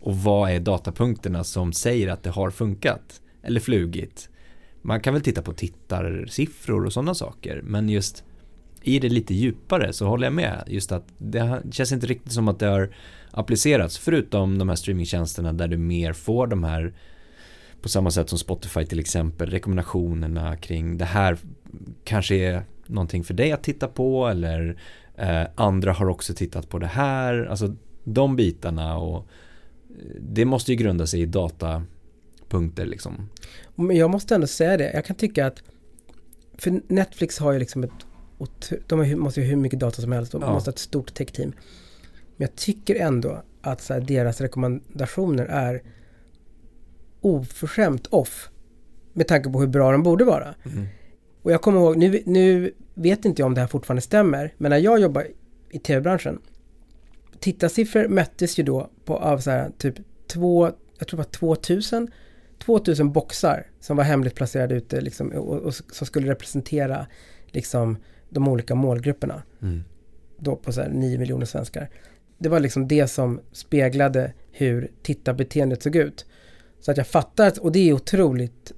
och 0.00 0.16
vad 0.16 0.50
är 0.50 0.60
datapunkterna 0.60 1.44
som 1.44 1.72
säger 1.72 2.08
att 2.08 2.22
det 2.22 2.30
har 2.30 2.50
funkat 2.50 3.20
eller 3.42 3.60
flugit. 3.60 4.28
Man 4.82 5.00
kan 5.00 5.14
väl 5.14 5.22
titta 5.22 5.42
på 5.42 5.52
tittarsiffror 5.52 6.84
och 6.84 6.92
sådana 6.92 7.14
saker 7.14 7.62
men 7.64 7.88
just 7.88 8.24
i 8.84 8.98
det 8.98 9.08
lite 9.08 9.34
djupare 9.34 9.92
så 9.92 10.06
håller 10.06 10.26
jag 10.26 10.32
med. 10.32 10.64
Just 10.66 10.92
att 10.92 11.04
det 11.18 11.62
känns 11.70 11.92
inte 11.92 12.06
riktigt 12.06 12.32
som 12.32 12.48
att 12.48 12.58
det 12.58 12.66
har 12.66 12.94
applicerats 13.30 13.98
förutom 13.98 14.58
de 14.58 14.68
här 14.68 14.76
streamingtjänsterna 14.76 15.52
där 15.52 15.68
du 15.68 15.76
mer 15.76 16.12
får 16.12 16.46
de 16.46 16.64
här 16.64 16.94
på 17.82 17.88
samma 17.88 18.10
sätt 18.10 18.28
som 18.28 18.38
Spotify 18.38 18.84
till 18.84 19.00
exempel 19.00 19.50
rekommendationerna 19.50 20.56
kring 20.56 20.98
det 20.98 21.04
här 21.04 21.38
kanske 22.04 22.34
är 22.34 22.64
någonting 22.86 23.24
för 23.24 23.34
dig 23.34 23.52
att 23.52 23.62
titta 23.62 23.88
på 23.88 24.28
eller 24.28 24.76
eh, 25.16 25.42
andra 25.54 25.92
har 25.92 26.06
också 26.06 26.34
tittat 26.34 26.68
på 26.68 26.78
det 26.78 26.86
här. 26.86 27.46
Alltså 27.50 27.74
de 28.04 28.36
bitarna 28.36 28.98
och 28.98 29.16
eh, 29.18 30.20
det 30.20 30.44
måste 30.44 30.72
ju 30.72 30.76
grunda 30.76 31.06
sig 31.06 31.20
i 31.20 31.26
datapunkter 31.26 32.86
liksom. 32.86 33.28
Men 33.74 33.96
jag 33.96 34.10
måste 34.10 34.34
ändå 34.34 34.46
säga 34.46 34.76
det. 34.76 34.92
Jag 34.94 35.04
kan 35.04 35.16
tycka 35.16 35.46
att 35.46 35.62
för 36.58 36.80
Netflix 36.88 37.38
har 37.38 37.52
ju 37.52 37.58
liksom 37.58 37.84
ett 37.84 38.06
de 38.86 39.14
måste 39.16 39.40
ju 39.40 39.46
ha 39.46 39.50
hur 39.50 39.56
mycket 39.56 39.78
data 39.80 40.02
som 40.02 40.12
helst. 40.12 40.32
De 40.32 40.42
Ja. 40.42 40.52
måste 40.52 40.68
ha 40.70 40.72
ett 40.72 40.78
stort 40.78 41.14
tech-team. 41.14 41.52
Men 42.36 42.48
jag 42.48 42.56
tycker 42.56 42.94
ändå 42.94 43.42
att 43.62 43.88
här, 43.88 44.00
deras 44.00 44.40
rekommendationer 44.40 45.44
är 45.46 45.82
oförskämt 47.20 48.06
off. 48.06 48.50
Med 49.12 49.28
tanke 49.28 49.50
på 49.50 49.60
hur 49.60 49.66
bra 49.66 49.92
de 49.92 50.02
borde 50.02 50.24
vara. 50.24 50.54
Och 51.42 51.52
jag 51.52 51.62
kommer 51.62 51.80
ihåg, 51.80 51.96
nu, 51.96 52.22
nu 52.26 52.72
vet 52.94 53.24
inte 53.24 53.42
jag 53.42 53.46
om 53.46 53.54
det 53.54 53.60
här 53.60 53.68
fortfarande 53.68 54.02
stämmer, 54.02 54.54
men 54.58 54.70
när 54.70 54.78
jag 54.78 55.00
jobbade 55.00 55.26
i 55.70 55.78
tv-branschen, 55.78 56.38
tittarsiffror 57.40 58.08
mättes 58.08 58.58
ju 58.58 58.62
då 58.62 58.90
på 59.04 59.16
av 59.16 59.38
så 59.38 59.50
här, 59.50 59.70
typ 59.78 59.94
två, 60.26 60.64
jag 60.98 61.08
tror 61.08 61.16
det 61.18 61.24
var 61.24 61.30
2000, 61.30 62.08
2000 62.58 63.12
boxar 63.12 63.66
som 63.80 63.96
var 63.96 64.04
hemligt 64.04 64.34
placerade 64.34 64.74
ute 64.74 65.00
liksom, 65.00 65.32
och, 65.32 65.58
och 65.58 65.74
som 65.74 66.06
skulle 66.06 66.30
representera 66.30 67.06
liksom 67.46 67.96
de 68.28 68.48
olika 68.48 68.74
målgrupperna. 68.74 69.42
Mm. 69.62 69.84
Då 70.38 70.56
på 70.56 70.72
så 70.72 70.80
här 70.80 70.88
9 70.88 71.18
miljoner 71.18 71.46
svenskar. 71.46 71.90
Det 72.38 72.48
var 72.48 72.60
liksom 72.60 72.88
det 72.88 73.06
som 73.08 73.40
speglade 73.52 74.32
hur 74.52 74.90
tittarbeteendet 75.02 75.82
såg 75.82 75.96
ut. 75.96 76.26
Så 76.80 76.90
att 76.90 76.96
jag 76.96 77.06
fattar, 77.06 77.46
att- 77.46 77.58
och 77.58 77.72
det 77.72 77.88
är 77.88 77.92
otroligt 77.92 78.72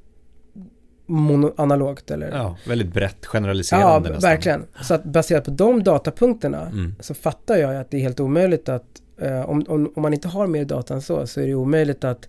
mono, 1.07 1.55
analogt 1.57 2.11
eller 2.11 2.31
Ja, 2.31 2.57
väldigt 2.69 2.93
brett 2.93 3.17
Ja, 3.23 3.29
generaliserande 3.29 4.11
nästan. 4.11 4.31
verkligen. 4.31 4.65
Så 4.83 4.95
att 4.95 5.05
baserat 5.05 5.45
på 5.45 5.51
de 5.51 5.83
datapunkterna 5.83 6.67
Mm. 6.67 6.95
så 7.01 7.15
fattar 7.15 7.57
jag 7.57 7.77
att 7.77 7.91
det 7.91 7.97
är 7.97 8.01
helt 8.01 8.21
omöjligt 8.21 8.69
att 8.69 9.03
eh, 9.19 9.51
om, 9.51 9.65
om, 9.69 9.93
om 9.97 10.03
man 10.03 10.15
inte 10.15 10.29
har 10.29 10.47
mer 10.47 10.65
data 10.65 10.95
än 10.95 11.03
så 11.03 11.27
så 11.27 11.41
är 11.41 11.47
det 11.47 11.55
omöjligt 11.55 12.05
att 12.05 12.29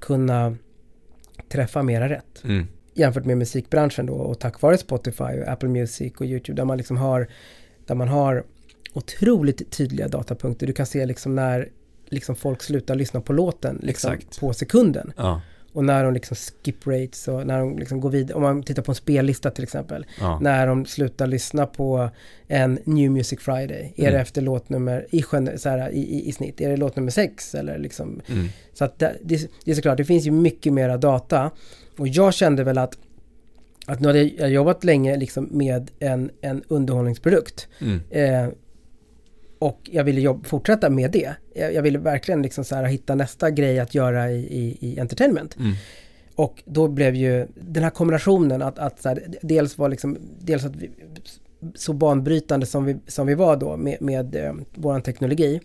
kunna 0.00 0.56
träffa 1.48 1.82
mera 1.82 2.08
rätt. 2.08 2.44
Mm. 2.44 2.66
Jämfört 3.00 3.24
med 3.24 3.38
musikbranschen 3.38 4.06
då 4.06 4.14
och 4.14 4.38
tack 4.38 4.60
vare 4.60 4.78
Spotify 4.78 5.24
och 5.42 5.48
Apple 5.48 5.68
Music 5.68 6.12
och 6.16 6.26
YouTube 6.26 6.56
där 6.56 6.64
man 6.64 6.78
liksom 6.78 6.96
har 6.96 7.28
där 7.86 7.94
man 7.94 8.08
har 8.08 8.44
otroligt 8.92 9.70
tydliga 9.70 10.08
datapunkter. 10.08 10.66
Du 10.66 10.72
kan 10.72 10.86
se 10.86 11.06
liksom 11.06 11.34
när 11.34 11.68
liksom 12.06 12.36
folk 12.36 12.62
slutar 12.62 12.94
lyssna 12.94 13.20
på 13.20 13.32
låten 13.32 13.80
liksom 13.82 14.12
Exakt. 14.12 14.40
på 14.40 14.52
sekunden. 14.52 15.12
Ja, 15.16 15.40
Och 15.72 15.84
när 15.84 16.04
de 16.04 16.14
liksom 16.14 16.36
skip 16.36 16.86
rates 16.86 17.28
och 17.28 17.46
när 17.46 17.58
de 17.58 17.78
liksom 17.78 18.00
går 18.00 18.10
vidare. 18.10 18.36
Om 18.36 18.42
man 18.42 18.62
tittar 18.62 18.82
på 18.82 18.90
en 18.92 18.96
spellista 18.96 19.50
till 19.50 19.64
exempel 19.64 20.06
ja. 20.20 20.38
när 20.42 20.66
de 20.66 20.86
slutar 20.86 21.26
lyssna 21.26 21.66
på 21.66 22.10
en 22.48 22.78
New 22.84 23.10
Music 23.10 23.40
Friday? 23.40 23.92
Är 23.96 24.02
Mm. 24.02 24.12
det 24.14 24.20
efter 24.20 24.42
låtnummer, 24.42 25.06
i, 25.10 25.22
så 25.56 25.68
här, 25.68 25.90
i, 25.90 25.98
i, 26.00 26.28
i 26.28 26.32
snitt, 26.32 26.60
är 26.60 26.68
det 26.68 26.76
låt 26.76 26.96
nummer 26.96 27.10
sex 27.10 27.54
eller 27.54 27.78
liksom? 27.78 28.20
Mm. 28.26 28.48
Så 28.74 28.84
att 28.84 28.98
det, 28.98 29.16
det, 29.22 29.50
det 29.64 29.70
är 29.70 29.74
såklart, 29.74 29.96
det 29.96 30.04
finns 30.04 30.26
ju 30.26 30.30
mycket 30.30 30.72
mera 30.72 30.96
data. 30.96 31.50
Och 31.98 32.08
jag 32.08 32.34
kände 32.34 32.64
väl 32.64 32.78
att, 32.78 32.98
att 33.86 34.00
nu 34.00 34.06
hade 34.08 34.22
jag 34.22 34.50
jobbat 34.50 34.84
länge 34.84 35.16
liksom 35.16 35.48
med 35.50 35.90
en, 35.98 36.30
en 36.40 36.62
underhållningsprodukt. 36.68 37.68
Mm. 37.80 38.00
Eh, 38.10 38.52
och 39.60 39.80
jag 39.92 40.04
ville 40.04 40.20
jobb, 40.20 40.46
fortsätta 40.46 40.90
med 40.90 41.10
det. 41.10 41.34
Jag, 41.54 41.74
jag 41.74 41.82
ville 41.82 41.98
verkligen 41.98 42.42
liksom 42.42 42.64
så 42.64 42.74
här 42.76 42.84
hitta 42.84 43.14
nästa 43.14 43.50
grej 43.50 43.80
att 43.80 43.94
göra 43.94 44.30
i, 44.30 44.36
i, 44.36 44.76
i 44.80 45.00
entertainment. 45.00 45.56
Mm. 45.56 45.72
Och 46.34 46.62
då 46.64 46.88
blev 46.88 47.14
ju 47.14 47.46
den 47.54 47.82
här 47.82 47.90
kombinationen 47.90 48.62
att, 48.62 48.78
att 48.78 49.04
här, 49.04 49.24
dels 49.42 49.78
var 49.78 49.88
liksom, 49.88 50.18
dels 50.40 50.64
att 50.64 50.76
vi, 50.76 50.90
så 51.74 51.92
banbrytande 51.92 52.66
som 52.66 52.84
vi, 52.84 52.96
som 53.06 53.26
vi 53.26 53.34
var 53.34 53.56
då 53.56 53.76
med, 53.76 54.02
med 54.02 54.34
eh, 54.34 54.54
våran 54.74 55.02
teknologi. 55.02 55.60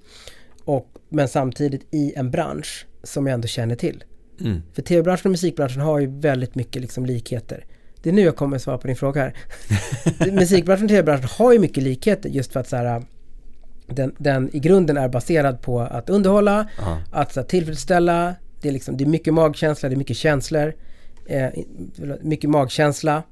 Och, 0.64 0.88
men 1.10 1.28
samtidigt 1.28 1.88
i 1.92 2.14
en 2.16 2.32
bransch 2.32 2.88
som 3.04 3.28
jag 3.28 3.34
ändå 3.34 3.48
känner 3.48 3.76
till. 3.76 4.04
Mm. 4.40 4.62
För 4.74 4.82
tv-branschen 4.82 5.28
och 5.28 5.32
musikbranschen 5.32 5.82
har 5.82 6.00
ju 6.00 6.20
väldigt 6.20 6.56
mycket 6.56 6.82
liksom 6.82 7.06
likheter. 7.06 7.66
Det 8.04 8.10
är 8.10 8.14
nu 8.14 8.22
jag 8.22 8.36
kommer 8.36 8.58
svara 8.58 8.78
på 8.78 8.88
din 8.88 8.96
fråga 8.96 9.22
här. 9.22 9.36
musikbranschen 10.32 10.84
och 10.86 10.90
tv-branschen 10.90 11.30
har 11.38 11.54
ju 11.54 11.60
mycket 11.60 11.84
likheter 11.84 12.30
just 12.30 12.54
för 12.54 12.60
att 12.60 12.70
så 12.70 12.76
här, 12.76 13.04
den, 13.88 14.16
den 14.18 14.56
i 14.56 14.60
grunden 14.60 14.98
är 14.98 15.10
baserad 15.10 15.62
på 15.62 15.80
att 15.80 16.10
underhålla, 16.10 16.70
Ja. 16.78 16.98
att 17.12 17.36
här, 17.36 17.44
tillfredsställa, 17.44 18.36
det 18.62 18.68
är, 18.68 18.74
liksom, 18.74 18.98
det 18.98 19.04
är 19.04 19.08
mycket 19.08 19.34
magkänsla, 19.34 19.90
det 19.90 19.96
är 19.96 19.98
mycket 19.98 20.18
känslor, 20.18 20.74
eh, 21.26 21.50
mycket 22.22 22.50
magkänsla. 22.50 23.24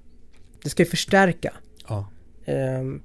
Det 0.63 0.69
ska 0.69 0.83
ju 0.83 0.89
förstärka. 0.89 1.53
Ja. 1.87 2.07
Ehm, 2.45 3.01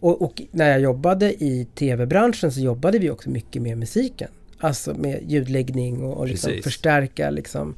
och, 0.00 0.22
och 0.22 0.42
när 0.50 0.70
jag 0.70 0.80
jobbade 0.80 1.44
i 1.44 1.66
tv-branschen 1.74 2.52
så 2.52 2.60
jobbade 2.60 2.98
vi 2.98 3.10
också 3.10 3.30
mycket 3.30 3.62
med 3.62 3.78
musiken. 3.78 4.28
Alltså 4.58 4.94
med 4.94 5.22
ljudläggning 5.26 6.02
och, 6.02 6.16
och 6.16 6.26
liksom 6.28 6.52
förstärka 6.64 7.30
liksom. 7.30 7.74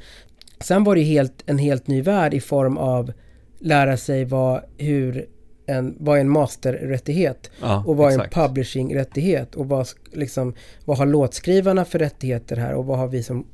Sen 0.60 0.84
var 0.84 0.94
det 0.94 1.02
helt, 1.02 1.42
en 1.46 1.58
helt 1.58 1.86
ny 1.86 2.02
värld 2.02 2.34
i 2.34 2.40
form 2.40 2.76
av 2.76 3.12
lära 3.58 3.96
sig 3.96 4.24
vad, 4.24 4.62
hur 4.78 5.26
en, 5.68 5.96
vad 5.98 6.16
är 6.16 6.20
en 6.20 6.28
masterrättighet 6.30 7.50
Ja, 7.60 7.84
och 7.86 7.96
vad 7.96 8.08
är 8.08 8.14
en 8.14 8.20
exakt. 8.20 8.34
publishing-rättighet 8.34 9.54
och 9.54 9.68
vad, 9.68 9.88
liksom, 10.12 10.54
vad 10.84 10.98
har 10.98 11.06
låtskrivarna 11.06 11.84
för 11.84 11.98
rättigheter 11.98 12.56
här 12.56 12.74
och 12.74 12.86
vad 12.86 12.98
har 12.98 13.08
vi 13.08 13.22
som 13.22 13.46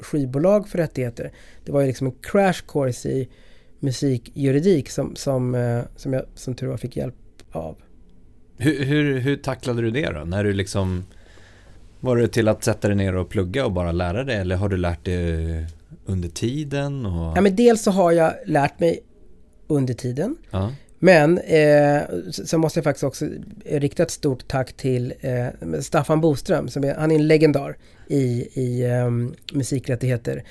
skivbolag 0.00 0.68
för 0.68 0.78
rättigheter. 0.78 1.32
Det 1.64 1.72
var 1.72 1.80
ju 1.80 1.86
liksom 1.86 2.06
en 2.06 2.12
crash 2.22 2.62
course 2.68 3.08
i 3.08 3.28
musikjuridik 3.80 4.90
som, 4.90 5.16
som, 5.16 5.54
eh, 5.54 5.80
som 5.96 6.12
jag 6.12 6.22
som 6.34 6.54
tur 6.54 6.66
var 6.66 6.76
fick 6.76 6.96
hjälp 6.96 7.14
av. 7.52 7.76
Hur, 8.56 8.84
hur, 8.84 9.18
hur 9.18 9.36
tacklade 9.36 9.82
du 9.82 9.90
det 9.90 10.10
då? 10.12 10.24
När 10.24 10.44
du 10.44 10.52
liksom 10.52 11.04
Var 12.00 12.16
det 12.16 12.28
till 12.28 12.48
att 12.48 12.64
sätta 12.64 12.88
dig 12.88 12.96
ner 12.96 13.16
och 13.16 13.28
plugga 13.28 13.64
och 13.64 13.72
bara 13.72 13.92
lära 13.92 14.24
dig 14.24 14.36
eller 14.36 14.56
har 14.56 14.68
du 14.68 14.76
lärt 14.76 15.04
dig 15.04 15.66
under 16.06 16.28
tiden? 16.28 17.06
Och... 17.06 17.36
Ja, 17.36 17.40
men 17.40 17.56
dels 17.56 17.82
så 17.82 17.90
har 17.90 18.12
jag 18.12 18.32
lärt 18.46 18.80
mig 18.80 19.00
under 19.66 19.94
tiden. 19.94 20.36
Ja. 20.50 20.72
Men 20.98 21.38
eh, 21.38 22.02
så 22.30 22.58
måste 22.58 22.78
jag 22.78 22.84
faktiskt 22.84 23.04
också 23.04 23.26
rikta 23.64 24.02
ett 24.02 24.10
stort 24.10 24.48
tack 24.48 24.72
till 24.72 25.14
eh, 25.20 25.46
Staffan 25.80 26.20
Boström. 26.20 26.68
Som 26.68 26.84
är, 26.84 26.94
han 26.94 27.10
är 27.10 27.14
en 27.14 27.26
legendar 27.26 27.76
i, 28.06 28.48
i 28.60 28.84
eh, 28.84 29.10
musikrättigheter. 29.52 30.44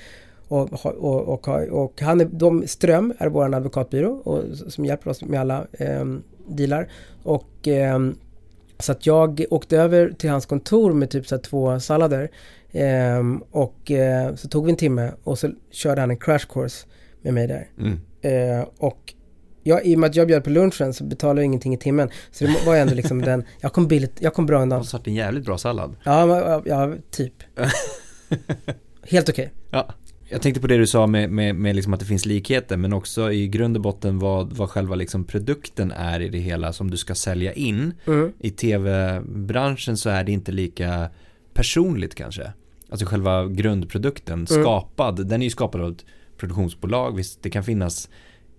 Och, 0.47 0.85
och, 0.85 0.95
och, 0.95 1.47
och, 1.47 1.83
och 1.83 2.01
han 2.01 2.21
är, 2.21 2.25
de, 2.25 2.67
Ström 2.67 3.13
är 3.17 3.29
vår 3.29 3.55
advokatbyrå 3.55 4.11
och, 4.11 4.43
som 4.71 4.85
hjälper 4.85 5.09
oss 5.09 5.23
med 5.23 5.39
alla 5.39 5.67
eh, 5.71 6.05
dealar. 6.47 6.91
Och 7.23 7.67
ehm, 7.67 8.15
så 8.79 8.91
att 8.91 9.05
jag 9.05 9.45
åkte 9.49 9.77
över 9.77 10.13
till 10.17 10.29
hans 10.29 10.45
kontor 10.45 10.93
med 10.93 11.09
typ 11.09 11.27
så 11.27 11.37
två 11.37 11.79
sallader. 11.79 12.31
Ehm, 12.71 13.43
och 13.51 13.91
eh, 13.91 14.35
så 14.35 14.47
tog 14.47 14.65
vi 14.65 14.71
en 14.71 14.77
timme 14.77 15.11
och 15.23 15.39
så 15.39 15.51
körde 15.71 16.01
han 16.01 16.11
en 16.11 16.17
crash 16.17 16.45
course 16.49 16.87
med 17.21 17.33
mig 17.33 17.47
där. 17.47 17.69
Mm. 17.77 17.99
Eh, 18.21 18.67
och 18.77 19.13
jag, 19.67 19.85
i 19.85 19.95
och 19.95 19.99
med 19.99 20.09
att 20.09 20.15
jag 20.15 20.27
bjöd 20.27 20.43
på 20.43 20.49
lunchen 20.49 20.93
så 20.93 21.03
betalade 21.03 21.41
jag 21.41 21.45
ingenting 21.45 21.73
i 21.73 21.77
timmen. 21.77 22.09
Så 22.31 22.45
det 22.45 22.55
var 22.65 22.75
ändå 22.75 22.93
liksom 22.93 23.21
den, 23.21 23.43
jag 23.61 23.73
kom 23.73 23.87
billigt, 23.87 24.17
jag 24.19 24.33
kom 24.33 24.45
bra 24.45 24.61
undan. 24.61 24.79
ha 24.79 24.85
varit 24.93 25.07
en 25.07 25.13
jävligt 25.15 25.45
bra 25.45 25.57
sallad. 25.57 25.95
Ja, 26.03 26.61
ja, 26.65 26.93
typ. 27.11 27.33
Helt 29.09 29.29
okej. 29.29 29.51
Ja. 29.71 29.87
Jag 30.29 30.41
tänkte 30.41 30.61
på 30.61 30.67
det 30.67 30.77
du 30.77 30.87
sa 30.87 31.07
med, 31.07 31.29
med, 31.29 31.55
med 31.55 31.75
liksom 31.75 31.93
att 31.93 31.99
det 31.99 32.05
finns 32.05 32.25
likheter 32.25 32.77
men 32.77 32.93
också 32.93 33.31
i 33.31 33.47
grund 33.47 33.75
och 33.77 33.81
botten 33.81 34.19
vad, 34.19 34.53
vad 34.53 34.69
själva 34.69 34.95
liksom 34.95 35.23
produkten 35.23 35.91
är 35.91 36.19
i 36.19 36.29
det 36.29 36.37
hela 36.39 36.73
som 36.73 36.91
du 36.91 36.97
ska 36.97 37.15
sälja 37.15 37.53
in. 37.53 37.93
Mm. 38.07 38.31
I 38.39 38.49
tv-branschen 38.49 39.97
så 39.97 40.09
är 40.09 40.23
det 40.23 40.31
inte 40.31 40.51
lika 40.51 41.09
personligt 41.53 42.15
kanske. 42.15 42.51
Alltså 42.89 43.05
själva 43.05 43.45
grundprodukten 43.47 44.33
Mm. 44.33 44.63
skapad, 44.63 45.27
den 45.27 45.41
är 45.41 45.45
ju 45.45 45.49
skapad 45.49 45.81
av 45.81 45.91
ett 45.91 46.05
produktionsbolag. 46.37 47.15
Visst, 47.15 47.43
det 47.43 47.49
kan 47.49 47.63
finnas 47.63 48.09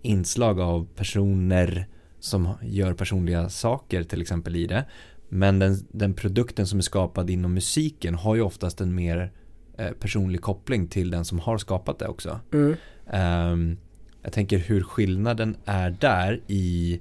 inslag 0.06 0.60
av 0.60 0.86
personer 0.96 1.86
som 2.20 2.48
gör 2.62 2.94
personliga 2.94 3.48
saker 3.48 4.02
till 4.04 4.20
exempel 4.22 4.56
i 4.56 4.66
det. 4.66 4.84
Men 5.28 5.58
den, 5.58 5.76
den 5.92 6.14
produkten 6.14 6.66
som 6.66 6.78
är 6.78 6.82
skapad 6.82 7.30
inom 7.30 7.54
musiken 7.54 8.14
har 8.14 8.34
ju 8.34 8.40
oftast 8.42 8.80
en 8.80 8.94
mer 8.94 9.32
eh, 9.78 9.90
personlig 9.90 10.40
koppling 10.40 10.86
till 10.86 11.10
den 11.10 11.24
som 11.24 11.38
har 11.38 11.58
skapat 11.58 11.98
det 11.98 12.08
också. 12.08 12.40
Mm. 12.52 12.76
Ehm, 13.10 13.76
jag 14.22 14.32
tänker 14.32 14.58
hur 14.58 14.82
skillnaden 14.82 15.56
är 15.64 15.90
där 15.90 16.40
i 16.46 17.00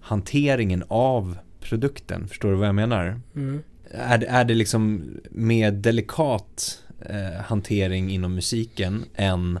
hanteringen 0.00 0.84
av 0.88 1.38
produkten. 1.60 2.28
Förstår 2.28 2.50
du 2.50 2.56
vad 2.56 2.68
jag 2.68 2.74
menar? 2.74 3.20
Mm. 3.34 3.62
Är, 3.90 4.18
det- 4.18 4.26
är 4.26 4.44
det 4.44 4.54
liksom 4.54 5.10
mer 5.30 5.70
delikat 5.72 6.82
eh, 7.00 7.40
hantering 7.44 8.10
inom 8.10 8.34
musiken 8.34 9.04
än 9.14 9.58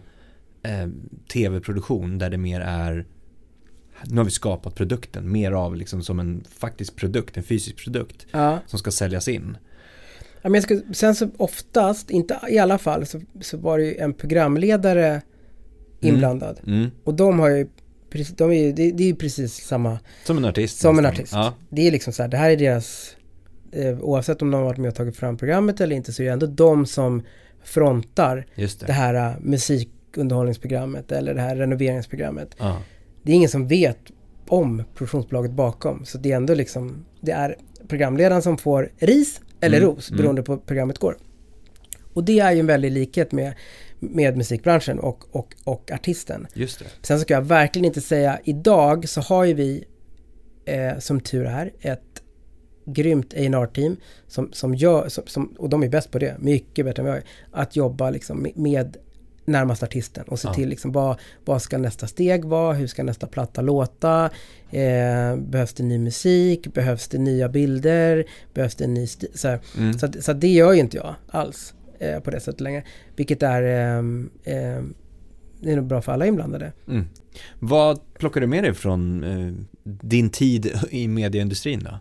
eh, 0.64 0.88
tv-produktion 1.32 2.18
där 2.18 2.30
det 2.30 2.38
mer 2.38 2.60
är 2.60 3.06
nu 4.04 4.16
har 4.16 4.24
vi 4.24 4.30
skapat 4.30 4.74
produkten 4.74 5.32
mer 5.32 5.52
av 5.52 5.76
liksom 5.76 6.02
som 6.02 6.20
en 6.20 6.44
faktisk 6.58 6.96
produkt, 6.96 7.36
en 7.36 7.42
fysisk 7.42 7.76
produkt 7.84 8.26
Ja. 8.30 8.58
som 8.66 8.78
ska 8.78 8.90
säljas 8.90 9.28
in. 9.28 9.56
Ja, 10.42 10.50
men 10.50 10.54
jag 10.54 10.62
ska, 10.62 10.80
sen 10.94 11.14
så 11.14 11.30
oftast, 11.36 12.10
inte 12.10 12.38
i 12.50 12.58
alla 12.58 12.78
fall, 12.78 13.06
så, 13.06 13.20
så 13.40 13.56
var 13.56 13.78
det 13.78 13.84
ju 13.84 13.96
en 13.96 14.14
programledare 14.14 15.22
inblandad. 16.00 16.60
Mm. 16.66 16.90
Och 17.04 17.14
de 17.14 17.38
har 17.38 17.48
ju, 17.48 17.66
de 18.36 18.50
är 18.50 18.54
ju, 18.64 18.72
det, 18.72 18.90
det 18.90 19.02
är 19.02 19.08
ju 19.08 19.14
precis 19.14 19.54
samma, 19.54 19.98
Som 20.24 20.38
en 20.38 20.44
artist. 20.44 20.78
som 20.78 20.98
en 20.98 21.06
artist. 21.06 21.32
Ja, 21.32 21.54
Det 21.70 21.86
är 21.86 21.92
liksom 21.92 22.12
så 22.12 22.22
här, 22.22 22.28
det 22.28 22.36
här 22.36 22.50
är 22.50 22.56
deras, 22.56 23.16
eh, 23.72 23.98
oavsett 24.00 24.42
om 24.42 24.50
de 24.50 24.56
har 24.56 24.64
varit 24.64 24.78
med 24.78 24.88
och 24.88 24.94
tagit 24.94 25.16
fram 25.16 25.36
programmet 25.36 25.80
eller 25.80 25.96
inte, 25.96 26.12
så 26.12 26.22
är 26.22 26.26
det 26.26 26.32
ändå 26.32 26.46
de 26.46 26.86
som 26.86 27.22
frontar 27.64 28.46
just 28.54 28.80
det. 28.80 28.86
det 28.86 28.92
här 28.92 29.14
eh, 29.14 29.32
musikunderhållningsprogrammet 30.14 31.12
eller 31.12 31.34
det 31.34 31.40
här 31.40 31.56
renoveringsprogrammet. 31.56 32.56
Ja. 32.58 32.82
Det 33.22 33.32
är 33.32 33.36
ingen 33.36 33.48
som 33.48 33.68
vet 33.68 33.98
om 34.48 34.84
produktionsbolaget 34.94 35.50
bakom. 35.50 36.04
Så 36.04 36.18
det 36.18 36.32
är 36.32 36.36
ändå 36.36 36.54
liksom, 36.54 37.04
det 37.20 37.32
är 37.32 37.56
programledaren 37.88 38.42
som 38.42 38.58
får 38.58 38.92
ris 38.98 39.40
eller 39.60 39.78
Mm, 39.78 39.90
ros 39.90 40.10
mm. 40.10 40.18
beroende 40.18 40.42
på 40.42 40.52
hur 40.52 40.60
programmet 40.60 40.98
går. 40.98 41.16
Och 42.14 42.24
det 42.24 42.38
är 42.38 42.52
ju 42.52 42.60
en 42.60 42.66
väldig 42.66 42.92
likhet 42.92 43.32
med, 43.32 43.54
med 44.00 44.36
musikbranschen 44.36 44.98
och, 44.98 45.24
och, 45.30 45.54
och 45.64 45.90
artisten. 45.90 46.46
Just 46.54 46.78
det. 46.78 46.84
Sen 47.02 47.20
ska 47.20 47.34
jag 47.34 47.42
verkligen 47.42 47.84
inte 47.84 48.00
säga, 48.00 48.40
idag 48.44 49.08
så 49.08 49.20
har 49.20 49.44
ju 49.44 49.54
vi, 49.54 49.84
eh, 50.66 50.98
som 50.98 51.20
tur 51.20 51.46
är, 51.46 51.72
ett 51.80 52.22
grymt 52.86 53.34
A&R-team 53.34 53.96
som, 54.26 54.52
som 54.52 54.74
gör, 54.74 55.08
som, 55.08 55.24
som, 55.26 55.46
och 55.58 55.68
de 55.68 55.82
är 55.82 55.88
bäst 55.88 56.10
på 56.10 56.18
det, 56.18 56.36
mycket 56.38 56.84
bättre 56.84 57.02
än 57.02 57.08
jag 57.08 57.16
är, 57.16 57.24
att 57.52 57.76
jobba 57.76 58.10
liksom 58.10 58.42
med, 58.42 58.56
med 58.56 58.96
närmast 59.44 59.82
artisten 59.82 60.24
och 60.28 60.38
se 60.38 60.48
Ja. 60.48 60.54
till 60.54 60.68
liksom 60.68 60.92
vad, 60.92 61.18
vad 61.44 61.62
ska 61.62 61.78
nästa 61.78 62.06
steg 62.06 62.44
vara, 62.44 62.72
hur 62.72 62.86
ska 62.86 63.02
nästa 63.02 63.26
platta 63.26 63.62
låta, 63.62 64.30
eh, 64.70 65.36
behövs 65.36 65.74
det 65.74 65.82
ny 65.82 65.98
musik, 65.98 66.72
behövs 66.74 67.08
det 67.08 67.18
nya 67.18 67.48
bilder, 67.48 68.24
behövs 68.54 68.74
det 68.74 68.84
en 68.84 68.94
ny 68.94 69.06
stil, 69.06 69.28
så. 69.34 69.58
Mm. 69.78 69.98
så, 69.98 70.08
så 70.20 70.32
det 70.32 70.48
gör 70.48 70.72
ju 70.72 70.80
inte 70.80 70.96
jag 70.96 71.14
alls 71.28 71.74
eh, 71.98 72.20
på 72.20 72.30
det 72.30 72.40
sättet 72.40 72.60
längre, 72.60 72.84
vilket 73.16 73.42
är 73.42 73.62
ehm, 73.62 74.30
det 75.64 75.72
är 75.72 75.76
nog 75.76 75.86
bra 75.86 76.02
för 76.02 76.12
alla 76.12 76.26
inblandade. 76.26 76.72
Mm. 76.88 77.06
Vad 77.58 78.00
plockar 78.18 78.40
du 78.40 78.46
med 78.46 78.64
dig 78.64 78.74
från 78.74 79.24
eh, 79.24 79.54
din 79.82 80.30
tid 80.30 80.80
i 80.90 81.08
medieindustrin 81.08 81.80
då? 81.84 81.98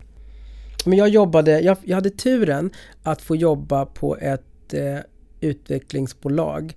Men 0.85 0.97
jag 0.97 1.09
jobbade, 1.09 1.59
jag, 1.59 1.77
jag 1.83 1.95
hade 1.95 2.09
turen 2.09 2.69
att 3.03 3.21
få 3.21 3.35
jobba 3.35 3.85
på 3.85 4.17
ett 4.17 4.73
eh, 4.73 4.97
utvecklingsbolag 5.39 6.73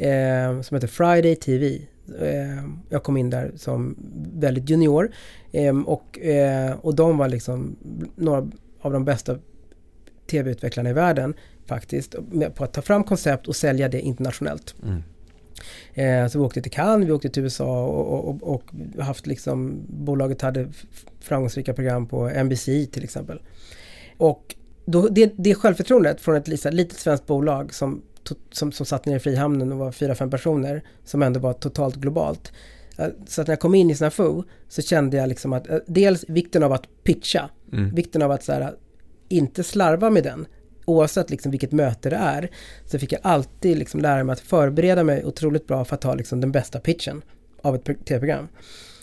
eh, 0.00 0.60
som 0.60 0.74
heter 0.74 0.88
Friday 0.88 1.36
TV. 1.36 1.80
Eh, 2.20 2.64
jag 2.88 3.02
kom 3.02 3.16
in 3.16 3.30
där 3.30 3.52
som 3.56 3.96
väldigt 4.34 4.70
junior 4.70 5.10
eh, 5.52 5.78
och, 5.78 6.18
eh, 6.18 6.72
och 6.80 6.94
de 6.94 7.18
var 7.18 7.28
liksom 7.28 7.76
några 8.16 8.48
av 8.80 8.92
de 8.92 9.04
bästa 9.04 9.38
tv-utvecklarna 10.30 10.90
i 10.90 10.92
världen 10.92 11.34
faktiskt 11.66 12.14
på 12.54 12.64
att 12.64 12.72
ta 12.72 12.82
fram 12.82 13.04
koncept 13.04 13.48
och 13.48 13.56
sälja 13.56 13.88
det 13.88 14.00
internationellt. 14.00 14.74
Mm. 14.82 15.02
Eh, 15.94 16.28
så 16.28 16.38
vi 16.38 16.44
åkte 16.44 16.62
till 16.62 16.72
Cannes, 16.72 17.08
vi 17.08 17.12
åkte 17.12 17.28
till 17.28 17.42
USA 17.42 17.84
och, 17.84 18.28
och, 18.28 18.54
och, 18.54 18.62
haft 19.02 19.26
liksom, 19.26 19.86
bolaget 19.88 20.42
hade 20.42 20.68
framgångsrika 21.20 21.74
program 21.74 22.06
på 22.06 22.28
NBC 22.28 22.64
till 22.64 23.04
exempel. 23.04 23.40
Och 24.16 24.54
då, 24.84 25.08
det, 25.08 25.32
det 25.36 25.54
självförtroendet 25.54 26.20
från 26.20 26.36
ett 26.36 26.48
litet, 26.48 26.92
svenskt 26.92 27.26
bolag 27.26 27.74
som, 27.74 28.02
som, 28.52 28.72
som 28.72 28.86
satt 28.86 29.06
nere 29.06 29.16
i 29.16 29.20
Frihamnen 29.20 29.72
och 29.72 29.78
var 29.78 29.92
fyra, 29.92 30.14
fem 30.14 30.30
personer 30.30 30.82
som 31.04 31.22
ändå 31.22 31.40
var 31.40 31.52
totalt 31.52 31.96
globalt. 31.96 32.52
Eh, 32.98 33.06
Så 33.26 33.40
att 33.40 33.46
när 33.46 33.52
jag 33.52 33.60
kom 33.60 33.74
in 33.74 33.90
i 33.90 33.94
Snafu 33.94 34.42
så 34.68 34.82
kände 34.82 35.16
jag 35.16 35.28
liksom 35.28 35.52
att 35.52 35.70
eh, 35.70 35.78
dels 35.86 36.24
vikten 36.28 36.62
av 36.62 36.72
att 36.72 36.82
pitcha, 37.04 37.50
Mm. 37.72 37.94
vikten 37.94 38.22
av 38.22 38.30
att 38.30 38.44
så 38.44 38.52
här, 38.52 38.74
inte 39.28 39.64
slarva 39.64 40.10
med 40.10 40.22
den. 40.24 40.46
Oavsett 40.84 41.30
liksom 41.30 41.50
vilket 41.50 41.72
möte 41.72 42.10
det 42.10 42.16
är 42.16 42.50
så 42.86 42.98
fick 42.98 43.12
jag 43.12 43.20
alltid 43.24 43.78
liksom 43.78 44.00
lära 44.00 44.24
mig 44.24 44.32
att 44.32 44.40
förbereda 44.40 45.04
mig 45.04 45.24
otroligt 45.24 45.66
bra 45.66 45.84
för 45.84 45.94
att 45.94 46.00
ta 46.00 46.14
liksom 46.14 46.40
den 46.40 46.52
bästa 46.52 46.80
pitchen 46.80 47.22
av 47.62 47.74
ett 47.74 47.84
pro- 47.84 47.94
tv-program. 48.04 48.48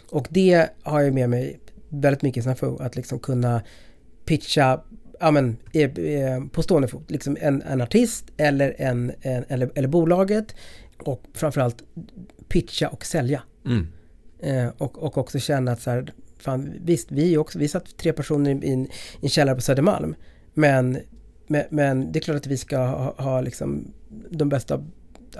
Och 0.10 0.28
det 0.30 0.68
har 0.84 1.02
jag 1.02 1.14
med 1.14 1.30
mig 1.30 1.60
väldigt 1.90 2.22
mycket 2.22 2.42
i 2.42 2.44
Snafu, 2.44 2.78
att 2.80 2.96
liksom 2.96 3.20
kunna 3.20 3.62
pitcha 4.26 4.82
ja, 5.20 5.32
men, 5.32 5.58
på 6.50 6.64
stående 6.64 6.88
fot, 6.88 7.12
liksom 7.12 7.38
en, 7.42 7.62
en 7.62 7.82
artist 7.82 8.26
eller, 8.38 8.76
en, 8.78 9.12
en, 9.22 9.46
eller, 9.48 9.70
eller 9.76 9.88
bolaget 9.88 10.56
och 10.98 11.24
framförallt 11.34 11.84
pitcha 12.48 12.88
och 12.88 13.06
sälja. 13.06 13.42
Mm. 13.66 13.88
Eh, 14.40 14.72
och, 14.78 15.04
och 15.04 15.18
också 15.18 15.40
känna 15.40 15.72
att 15.72 15.82
så 15.82 15.90
här, 15.90 16.14
fan, 16.38 16.74
visst, 16.84 17.12
vi 17.12 17.38
också, 17.38 17.60
vi 17.60 17.68
satt 17.68 17.98
tre 17.98 18.14
personer 18.14 18.50
i 18.50 18.54
en, 18.54 18.86
i 18.86 18.90
en 19.22 19.30
källare 19.30 19.56
på 19.56 19.62
Södermalm. 19.62 20.16
Men, 20.54 20.98
men, 21.48 21.64
men 21.70 22.12
det 22.12 22.20
är 22.20 22.22
klart 22.22 22.38
att 22.38 22.48
vi 22.48 22.58
ska 22.58 22.78
ha, 22.78 23.16
ha 23.18 23.42
liksom 23.42 23.92
de 24.30 24.50
bästa 24.50 24.84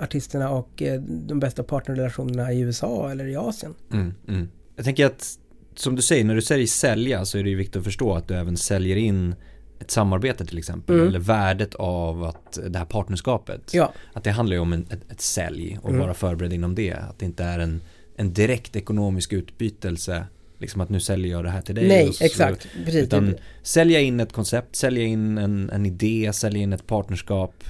artisterna 0.00 0.50
och 0.50 0.82
eh, 0.82 1.00
de 1.00 1.40
bästa 1.40 1.62
partnerrelationerna 1.62 2.52
i 2.52 2.60
USA 2.60 3.10
eller 3.10 3.26
i 3.26 3.36
Asien. 3.36 3.74
Mm. 3.92 4.14
Mm. 4.28 4.48
Jag 4.76 4.84
tänker 4.84 5.06
att 5.06 5.38
som 5.74 5.96
du 5.96 6.02
säger, 6.02 6.24
när 6.24 6.34
du 6.34 6.42
säger 6.42 6.66
sälja 6.66 7.24
så 7.24 7.38
är 7.38 7.42
det 7.42 7.50
ju 7.50 7.56
viktigt 7.56 7.76
att 7.76 7.84
förstå 7.84 8.14
att 8.14 8.28
du 8.28 8.34
även 8.34 8.56
säljer 8.56 8.96
in 8.96 9.34
ett 9.80 9.90
samarbete 9.90 10.46
till 10.46 10.58
exempel 10.58 10.94
Mm. 10.96 11.08
eller 11.08 11.18
värdet 11.18 11.74
av 11.74 12.24
att 12.24 12.58
det 12.68 12.78
här 12.78 12.84
partnerskapet. 12.86 13.74
Ja, 13.74 13.92
Att 14.12 14.24
det 14.24 14.30
handlar 14.30 14.56
ju 14.56 14.60
om 14.60 14.72
en, 14.72 14.86
ett, 14.90 15.10
ett 15.12 15.20
sälj 15.20 15.78
och 15.82 15.88
Mm. 15.88 16.00
vara 16.00 16.14
förberedd 16.14 16.52
inom 16.52 16.74
det. 16.74 16.92
Att 16.92 17.18
det 17.18 17.24
inte 17.26 17.44
är 17.44 17.58
en, 17.58 17.80
en 18.16 18.32
direkt 18.32 18.76
ekonomisk 18.76 19.32
utbytelse. 19.32 20.26
Liksom 20.58 20.80
att 20.80 20.88
nu 20.88 21.00
säljer 21.00 21.30
jag 21.32 21.44
det 21.44 21.50
här 21.50 21.62
till 21.62 21.74
dig. 21.74 21.88
nej, 21.88 22.12
så- 22.12 22.24
exakt. 22.24 22.68
Precis. 22.84 23.02
Utan 23.02 23.34
sälja 23.62 24.00
in 24.00 24.20
ett 24.20 24.32
koncept, 24.32 24.76
sälja 24.76 25.04
in 25.04 25.38
en, 25.38 25.70
en 25.70 25.86
idé, 25.86 26.30
sälja 26.34 26.62
in 26.62 26.72
ett 26.72 26.86
partnerskap 26.86 27.64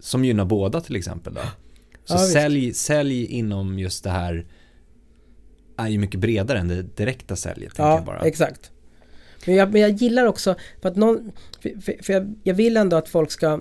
som 0.00 0.24
gynnar 0.24 0.44
båda 0.44 0.80
till 0.80 0.96
exempel. 0.96 1.34
Då. 1.34 1.40
Så 2.04 2.14
Ja, 2.14 2.18
visst. 2.18 2.32
sälj, 2.32 2.74
sälj 2.74 3.24
inom 3.24 3.78
just 3.78 4.04
det 4.04 4.10
här 4.10 4.46
är 5.76 5.88
ju 5.88 5.98
mycket 5.98 6.20
bredare 6.20 6.58
än 6.58 6.68
det 6.68 6.82
direkta 6.96 7.36
säljet. 7.36 7.72
Ja, 7.78 8.02
bara. 8.06 8.20
exakt. 8.20 8.70
Men 9.46 9.54
jag, 9.54 9.72
men 9.72 9.80
jag 9.82 9.90
gillar 9.90 10.26
också, 10.26 10.54
för 10.82 10.88
att 10.88 10.96
någon, 10.96 11.32
för, 11.60 11.80
för, 11.80 12.02
för 12.02 12.12
jag, 12.12 12.34
jag 12.42 12.54
vill 12.54 12.76
ändå 12.76 12.96
att 12.96 13.08
folk 13.08 13.30
ska, 13.30 13.60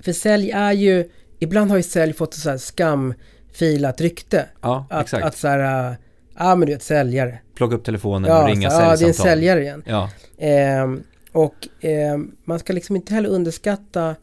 för 0.00 0.12
sälj 0.12 0.50
är 0.50 0.72
ju, 0.72 1.08
ibland 1.38 1.70
har 1.70 1.76
ju 1.76 1.82
sälj 1.82 2.12
fått 2.12 2.34
ett 2.34 2.40
så 2.40 2.50
här 2.50 2.58
skamfilat 2.58 4.00
rykte. 4.00 4.46
Ja, 4.60 4.86
Att, 4.90 5.02
exakt. 5.02 5.24
att 5.24 5.36
så 5.36 5.48
här, 5.48 5.96
ja 6.38 6.54
men 6.56 6.66
du 6.66 6.72
vet 6.72 6.82
säljare. 6.82 7.38
Plocka 7.54 7.74
upp 7.76 7.84
telefonen 7.84 8.30
och 8.30 8.36
Ja, 8.36 8.46
ringa 8.48 8.70
så, 8.70 8.76
ja 8.76 8.80
det 8.80 8.86
är 8.86 8.90
en 8.92 8.98
säljsamtal. 8.98 9.30
säljare 9.32 9.62
igen. 9.62 9.82
Ja, 9.86 10.10
Ehm, 10.38 11.02
och 11.32 11.68
ehm, 11.80 12.36
man 12.44 12.58
ska 12.58 12.72
liksom 12.72 12.96
inte 12.96 13.14
heller 13.14 13.28
underskatta 13.28 14.16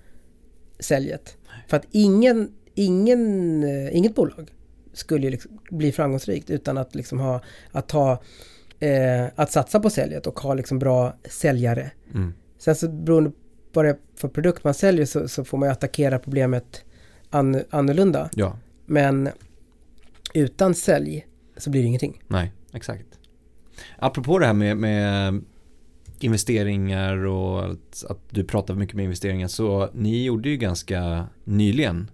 säljet. 0.80 1.38
För 1.68 1.78
att 1.78 1.86
ingen, 1.92 2.52
ingen, 2.76 3.64
eh, 3.64 3.96
inget 3.98 4.16
bolag 4.16 4.52
skulle 4.94 5.24
ju 5.24 5.30
liksom 5.32 5.60
bli 5.70 5.92
framgångsrikt 5.92 6.50
utan 6.50 6.78
att 6.78 6.96
liksom 6.96 7.20
ha, 7.20 7.42
att 7.72 7.92
ha 7.92 8.22
eh, 8.86 9.26
att 9.36 9.52
satsa 9.52 9.80
på 9.80 9.90
säljet 9.90 10.28
och 10.28 10.40
ha 10.40 10.54
liksom 10.54 10.80
bra 10.80 11.14
säljare. 11.30 11.92
Mm. 12.14 12.34
Sen 12.58 12.76
så 12.76 12.90
beroende 12.90 13.30
på 13.30 13.36
vad 13.74 13.86
det 13.86 13.90
är 13.90 13.98
för 14.16 14.28
produkt 14.28 14.64
man 14.64 14.74
säljer 14.74 15.06
så, 15.06 15.28
så 15.28 15.44
får 15.44 15.58
man 15.58 15.70
ju 15.70 15.74
attackera 15.74 16.20
problemet 16.20 16.86
an, 17.30 17.62
annorlunda. 17.70 18.30
Ja, 18.36 18.58
Men 18.86 19.30
utan 20.34 20.76
sälj 20.76 21.28
så 21.58 21.70
blir 21.70 21.82
det 21.82 21.88
ingenting. 21.88 22.22
nej, 22.28 22.52
exakt. 22.74 23.06
Apropå 23.98 24.40
det 24.40 24.46
här 24.46 24.54
med, 24.54 24.78
med 24.78 25.42
investeringar 26.20 27.26
och 27.26 27.66
att, 27.72 28.06
att 28.10 28.20
du 28.30 28.44
pratar 28.44 28.76
mycket 28.76 28.96
med 28.96 29.04
investeringar 29.04 29.48
så 29.48 29.90
ni 29.94 30.24
gjorde 30.24 30.50
ju 30.50 30.58
ganska 30.58 31.28
nyligen, 31.44 32.12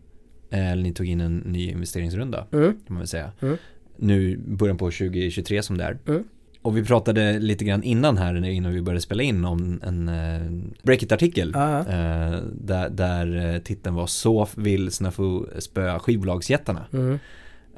eh, 0.50 0.72
eller 0.72 0.84
ni 0.84 0.94
tog 0.94 1.06
in 1.08 1.22
en 1.22 1.38
ny 1.38 1.70
investeringsrunda 1.72 2.48
Mm. 2.52 2.72
kan 2.72 2.80
man 2.88 2.98
väl 2.98 3.08
säga. 3.08 3.32
Mm. 3.42 3.58
Nu 3.98 4.38
början 4.38 4.78
på 4.78 4.86
2023 4.86 5.64
som 5.64 5.78
det 5.78 5.84
är. 5.84 5.98
Mm. 6.08 6.24
Och 6.62 6.78
vi 6.78 6.86
pratade 6.86 7.40
lite 7.40 7.66
grann 7.66 7.84
innan 7.84 8.18
här, 8.18 8.46
innan 8.46 8.74
vi 8.74 8.82
började 8.82 9.02
spela 9.02 9.24
in 9.24 9.46
om 9.46 9.82
en 9.84 10.08
eh, 10.10 10.72
Breakit-artikel. 10.84 11.52
Ja, 11.56 11.80
Eh, 11.80 12.40
där, 12.54 12.90
där 12.90 13.54
eh, 13.54 13.60
titeln 13.60 13.96
var 13.96 14.08
Så 14.08 14.48
vill 14.56 14.92
Snafu 14.92 15.46
spöa 15.60 16.00
skivbolagsjättarna. 16.00 16.86
mm. 16.94 17.20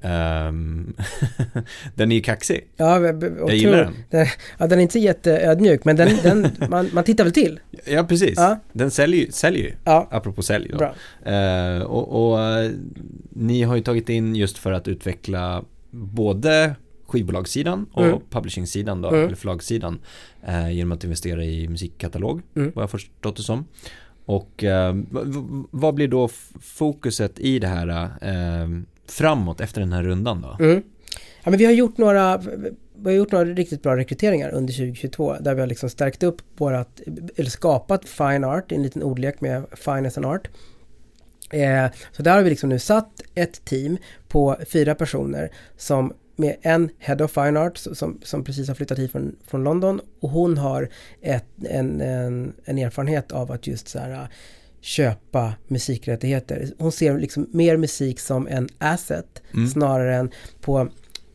Ehm, 0.03 0.93
den 1.95 2.11
är 2.11 2.15
ju 2.15 2.21
kaxig. 2.21 2.67
ja 2.77 2.99
Jag 2.99 3.55
gillar 3.55 3.77
den. 3.77 3.93
Den, 4.09 4.27
ja, 4.57 4.67
den 4.67 4.79
är 4.79 4.84
inte 4.84 4.99
jätteödmjuk 4.99 5.86
men 5.86 5.95
den, 5.95 6.09
den, 6.23 6.47
man, 6.69 6.89
man 6.93 7.03
tittar 7.03 7.23
väl 7.23 7.34
till. 7.34 7.59
Ja, 7.86 8.03
precis. 8.03 8.34
Ja. 8.38 8.59
Den 8.73 8.91
säljer 8.91 9.32
säljer 9.32 9.63
ju. 9.63 9.73
Ja, 9.84 10.07
Apropå 10.11 10.41
sälj 10.41 10.71
då. 10.77 10.84
Eh, 11.32 11.82
och, 11.82 12.34
och 12.34 12.39
ni 13.29 13.63
har 13.63 13.75
ju 13.75 13.82
tagit 13.82 14.09
in 14.09 14.36
just 14.36 14.57
för 14.57 14.71
att 14.71 14.88
utveckla 14.88 15.63
både 15.91 16.75
skivbolagssidan 17.12 17.86
och 17.93 18.05
Mm. 18.05 18.20
publishingsidan 18.30 19.01
då, 19.01 19.09
Mm. 19.09 19.26
eller 19.26 19.36
förlagssidan 19.36 19.99
eh, 20.47 20.72
genom 20.72 20.91
att 20.91 21.03
investera 21.03 21.43
i 21.43 21.68
musikkatalog, 21.68 22.41
Mm. 22.55 22.72
vad 22.76 22.84
jag 22.84 22.89
förstått 22.91 23.36
det 23.38 23.43
som. 23.43 23.66
Och 24.26 24.64
eh, 24.64 24.95
vad 25.72 25.93
blir 25.93 26.07
då 26.07 26.30
fokuset 26.62 27.39
i 27.39 27.59
det 27.59 27.68
här 27.68 27.88
eh, 28.22 28.70
framåt 29.07 29.62
efter 29.62 29.82
den 29.82 29.93
här 29.93 30.03
rundan 30.03 30.41
då? 30.41 30.64
Mm. 30.66 30.84
Ja, 31.43 31.49
men 31.49 31.59
vi 31.59 31.66
har 31.66 31.72
gjort 31.72 31.97
några 31.97 32.38
vi 32.95 33.09
har 33.09 33.12
gjort 33.18 33.32
några 33.32 33.45
riktigt 33.45 33.84
bra 33.84 33.97
rekryteringar 33.97 34.49
under 34.53 34.74
2022 34.74 35.36
där 35.39 35.53
vi 35.55 35.59
har 35.59 35.68
liksom 35.68 35.89
stärkt 35.89 36.24
upp 36.24 36.41
vårat, 36.57 37.01
eller 37.36 37.49
skapat 37.49 38.05
Fine 38.09 38.43
Art, 38.43 38.72
en 38.72 38.84
liten 38.84 39.03
ordlek 39.03 39.41
med 39.41 39.64
Finance 39.76 40.20
and 40.20 40.26
Art. 40.26 40.47
Eh, 41.49 41.86
så 42.12 42.24
där 42.24 42.36
har 42.36 42.41
vi 42.43 42.49
liksom 42.49 42.70
nu 42.70 42.80
satt 42.80 43.22
ett 43.36 43.66
team 43.66 43.97
på 44.28 44.57
fyra 44.70 44.95
personer 44.95 45.51
som 45.78 46.14
med 46.36 46.55
en 46.61 46.89
Head 46.99 47.23
of 47.23 47.32
Fine 47.32 47.57
Art 47.57 47.77
som, 47.77 48.19
som 48.23 48.43
precis 48.43 48.67
har 48.67 48.75
flyttat 48.75 48.99
hit 48.99 49.11
från, 49.11 49.36
från 49.47 49.63
London 49.63 50.01
och 50.19 50.29
hon 50.29 50.57
har 50.57 50.89
ett, 51.21 51.45
en, 51.69 52.01
en, 52.01 52.53
en 52.65 52.77
erfarenhet 52.77 53.32
av 53.32 53.51
att 53.51 53.67
just 53.67 53.88
så 53.88 53.99
här 53.99 54.27
köpa 54.82 55.53
musikrättigheter. 55.67 56.67
Hon 56.77 56.91
ser 56.91 57.19
liksom 57.19 57.47
mer 57.51 57.77
musik 57.77 58.19
som 58.19 58.47
en 58.47 58.69
asset 58.77 59.41
Mm. 59.53 59.67
snarare 59.67 60.15
än 60.15 60.32
på 60.61 60.88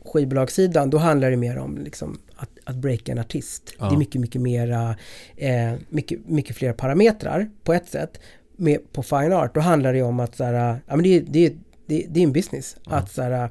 skivbolagssidan, 0.05 0.89
då 0.89 0.97
handlar 0.97 1.31
det 1.31 1.37
mer 1.37 1.57
om 1.57 1.77
liksom 1.77 2.19
att, 2.35 2.49
att 2.63 2.75
breaka 2.75 3.11
en 3.11 3.19
artist. 3.19 3.73
Ja. 3.79 3.89
Det 3.89 3.95
är 3.95 3.97
mycket, 3.97 4.21
mycket 4.21 4.41
mera, 4.41 4.95
eh, 5.37 5.73
mycket, 5.89 6.27
mycket 6.27 6.55
fler 6.55 6.73
parametrar 6.73 7.49
på 7.63 7.73
ett 7.73 7.89
sätt. 7.89 8.19
Med, 8.55 8.93
på 8.93 9.03
Fine 9.03 9.33
Art, 9.33 9.53
då 9.53 9.59
handlar 9.59 9.93
det 9.93 10.01
om 10.03 10.19
att 10.19 10.35
så 10.35 10.43
här, 10.43 10.79
ja 10.87 10.95
men 10.95 11.03
det, 11.03 11.15
är- 11.17 11.23
det, 11.27 11.49
det, 11.87 12.05
det 12.09 12.19
är 12.19 12.23
en 12.23 12.33
business. 12.33 12.77
Ja. 12.85 12.91
Att 12.95 13.11
så 13.11 13.21
här, 13.21 13.49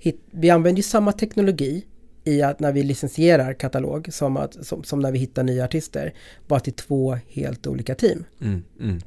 hit, 0.00 0.20
vi 0.30 0.50
använder 0.50 0.76
ju 0.76 0.82
samma 0.82 1.12
teknologi 1.12 1.84
i 2.24 2.42
att 2.42 2.60
när 2.60 2.72
vi 2.72 2.82
licensierar 2.82 3.52
katalog 3.52 4.08
som, 4.12 4.36
att, 4.36 4.66
som, 4.66 4.84
som 4.84 5.00
när 5.00 5.12
vi 5.12 5.18
hittar 5.18 5.42
nya 5.42 5.64
artister. 5.64 6.14
Bara 6.48 6.60
till 6.60 6.72
två 6.72 7.18
helt 7.28 7.66
olika 7.66 7.94
team. 7.94 8.24
Mm, 8.40 8.62
mm, 8.80 9.00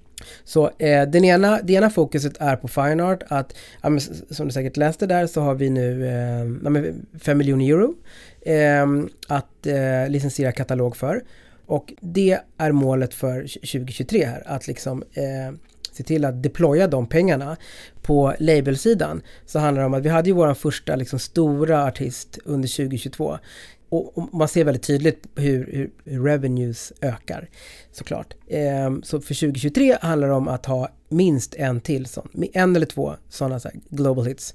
Så 0.43 0.71
eh, 0.77 1.09
den 1.09 1.25
ena, 1.25 1.59
det 1.63 1.73
ena 1.73 1.89
fokuset 1.89 2.37
är 2.39 2.55
på 2.55 2.67
Fine 2.67 2.99
Art 2.99 3.23
att, 3.27 3.55
ja, 3.81 3.89
men, 3.89 4.01
som 4.29 4.47
du 4.47 4.51
säkert 4.51 4.77
läste 4.77 5.05
där 5.05 5.27
så 5.27 5.41
har 5.41 5.55
vi 5.55 5.69
nu 5.69 6.07
eh, 6.07 6.63
ja, 6.63 6.69
men 6.69 7.05
5 7.19 7.37
miljoner 7.37 7.65
euro 7.65 7.95
eh, 8.41 8.87
att 9.27 9.67
eh, 9.67 10.09
licensiera 10.09 10.51
katalog 10.51 10.95
för. 10.95 11.23
Och 11.65 11.93
det 12.01 12.39
är 12.57 12.71
målet 12.71 13.13
för 13.13 13.41
2023 13.41 14.25
här, 14.25 14.43
att 14.45 14.67
liksom 14.67 15.03
eh, 15.13 15.55
se 15.93 16.03
till 16.03 16.25
att 16.25 16.43
deploya 16.43 16.87
de 16.87 17.07
pengarna. 17.07 17.57
På 18.01 18.33
labelsidan 18.39 19.21
så 19.45 19.59
handlar 19.59 19.81
det 19.81 19.85
om 19.85 19.93
att 19.93 20.05
vi 20.05 20.09
hade 20.09 20.29
ju 20.29 20.35
vår 20.35 20.53
första 20.53 20.95
liksom, 20.95 21.19
stora 21.19 21.85
artist 21.85 22.39
under 22.45 22.67
2022. 22.67 23.37
Och, 23.89 24.17
och 24.17 24.33
man 24.33 24.47
ser 24.47 24.63
väldigt 24.63 24.83
tydligt 24.83 25.27
hur, 25.35 25.69
hur, 25.71 25.91
hur 26.05 26.23
revenues 26.23 26.93
ökar 27.01 27.49
såklart. 27.91 28.33
Ehm, 28.49 29.03
så 29.03 29.21
för 29.21 29.33
2023 29.33 29.97
handlar 30.01 30.27
det 30.27 30.33
om 30.33 30.47
att 30.47 30.65
ha 30.65 30.89
minst 31.09 31.55
en 31.55 31.81
till 31.81 32.05
sån, 32.05 32.29
en 32.53 32.75
eller 32.75 32.85
två 32.85 33.13
sådana 33.29 33.59
så 33.59 33.69
global 33.89 34.25
hits. 34.25 34.53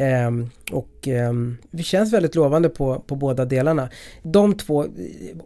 Ehm, 0.00 0.50
och 0.72 1.08
ehm, 1.08 1.56
vi 1.70 1.82
känns 1.82 2.12
väldigt 2.12 2.34
lovande 2.34 2.68
på, 2.68 3.00
på 3.06 3.16
båda 3.16 3.44
delarna. 3.44 3.88
De 4.22 4.54
två 4.54 4.84
eh, 4.84 4.88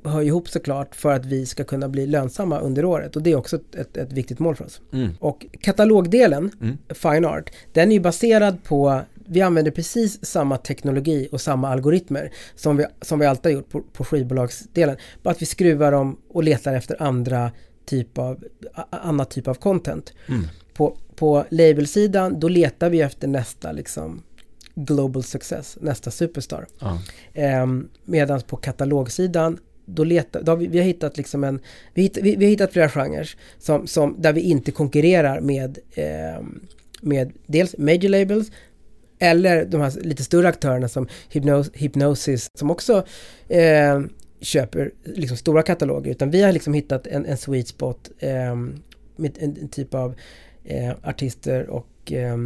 hör 0.05 0.23
ihop 0.23 0.49
såklart 0.49 0.95
för 0.95 1.13
att 1.13 1.25
vi 1.25 1.47
ska 1.47 1.65
kunna 1.65 1.89
bli 1.89 2.07
lönsamma 2.07 2.59
under 2.59 2.85
året 2.85 3.17
och 3.17 3.23
det 3.23 3.33
är 3.33 3.37
också 3.37 3.57
ett, 3.57 3.97
ett, 3.97 4.13
viktigt 4.13 4.39
mål 4.39 4.57
för 4.57 4.65
oss. 4.65 4.81
mm, 4.93 5.11
Och 5.21 5.47
katalogdelen, 5.61 6.51
mm. 6.61 6.79
Fine 6.89 7.25
Art, 7.25 7.51
den 7.73 7.91
är 7.91 7.95
ju 7.95 8.01
baserad 8.01 8.65
på 8.65 9.01
vi 9.27 9.43
använder 9.43 9.71
precis 9.71 10.25
samma 10.25 10.57
teknologi 10.57 11.29
och 11.33 11.41
samma 11.41 11.69
algoritmer 11.69 12.33
som 12.55 12.77
vi, 12.77 12.87
som 13.01 13.19
vi 13.19 13.27
alltid 13.27 13.53
har 13.53 13.61
gjort 13.61 13.71
på, 13.71 13.83
på 13.93 14.05
skivbolagsdelen. 14.05 14.97
Bara 15.23 15.31
att 15.31 15.43
vi 15.43 15.47
skruvar 15.47 15.93
dem 15.93 16.21
och 16.29 16.45
letar 16.45 16.75
efter 16.75 17.03
andra 17.03 17.51
typ 17.85 18.19
av, 18.19 18.45
annat 18.91 19.31
typ 19.31 19.49
av 19.49 19.55
content. 19.55 20.13
Mm. 20.29 20.47
På, 20.75 20.97
på 21.17 21.45
labelsidan, 21.51 22.41
då 22.41 22.49
letar 22.49 22.91
vi 22.91 23.01
efter 23.01 23.29
nästa 23.29 23.73
liksom 23.73 24.23
global 24.75 25.23
success, 25.23 25.79
nästa 25.81 26.11
superstar. 26.11 26.67
Ja. 26.79 26.99
Ehm, 27.35 27.89
Medan 28.05 28.41
på 28.41 28.57
katalogsidan, 28.57 29.59
då 29.87 30.05
letar, 30.05 30.43
då 30.43 30.53
har 30.53 30.57
vi, 30.57 30.67
vi 30.67 30.79
har 30.79 30.85
hittat 30.85 31.17
liksom 31.17 31.45
en, 31.45 31.61
vi, 31.95 32.03
hitt, 32.03 32.19
vi, 32.23 32.37
vi 32.37 32.45
har 32.45 32.51
hittat 32.51 32.73
flera 32.73 32.89
genrer 32.89 33.31
som, 33.59 33.87
som, 33.87 34.17
där 34.19 34.33
vi 34.33 34.41
inte 34.41 34.73
konkurrerar 34.73 35.41
med, 35.41 35.79
ehm, 35.95 36.61
med 37.01 37.33
dels 37.47 37.79
major 37.79 38.09
labels 38.09 38.51
eller 39.19 39.65
de 39.65 39.81
här 39.81 39.93
lite 40.01 40.25
större 40.25 40.49
aktörerna 40.49 40.89
som 40.89 41.09
Hypnos, 41.29 41.71
Hypnosis 41.75 42.47
som 42.59 42.71
också 42.71 43.07
eh, 43.49 44.01
köper 44.41 44.91
liksom 45.05 45.37
stora 45.37 45.63
kataloger. 45.63 46.11
Utan 46.11 46.31
vi 46.31 46.43
har 46.43 46.53
liksom 46.53 46.75
hittat 46.75 47.07
en, 47.07 47.27
en 47.27 47.37
sweet 47.37 47.69
spot 47.69 48.11
eh, 48.19 48.57
med 49.17 49.39
en, 49.39 49.57
en 49.61 49.69
typ 49.69 49.95
av 49.95 50.15
eh, 50.65 50.93
artister 51.03 51.71
och 51.71 52.13
eh, 52.13 52.37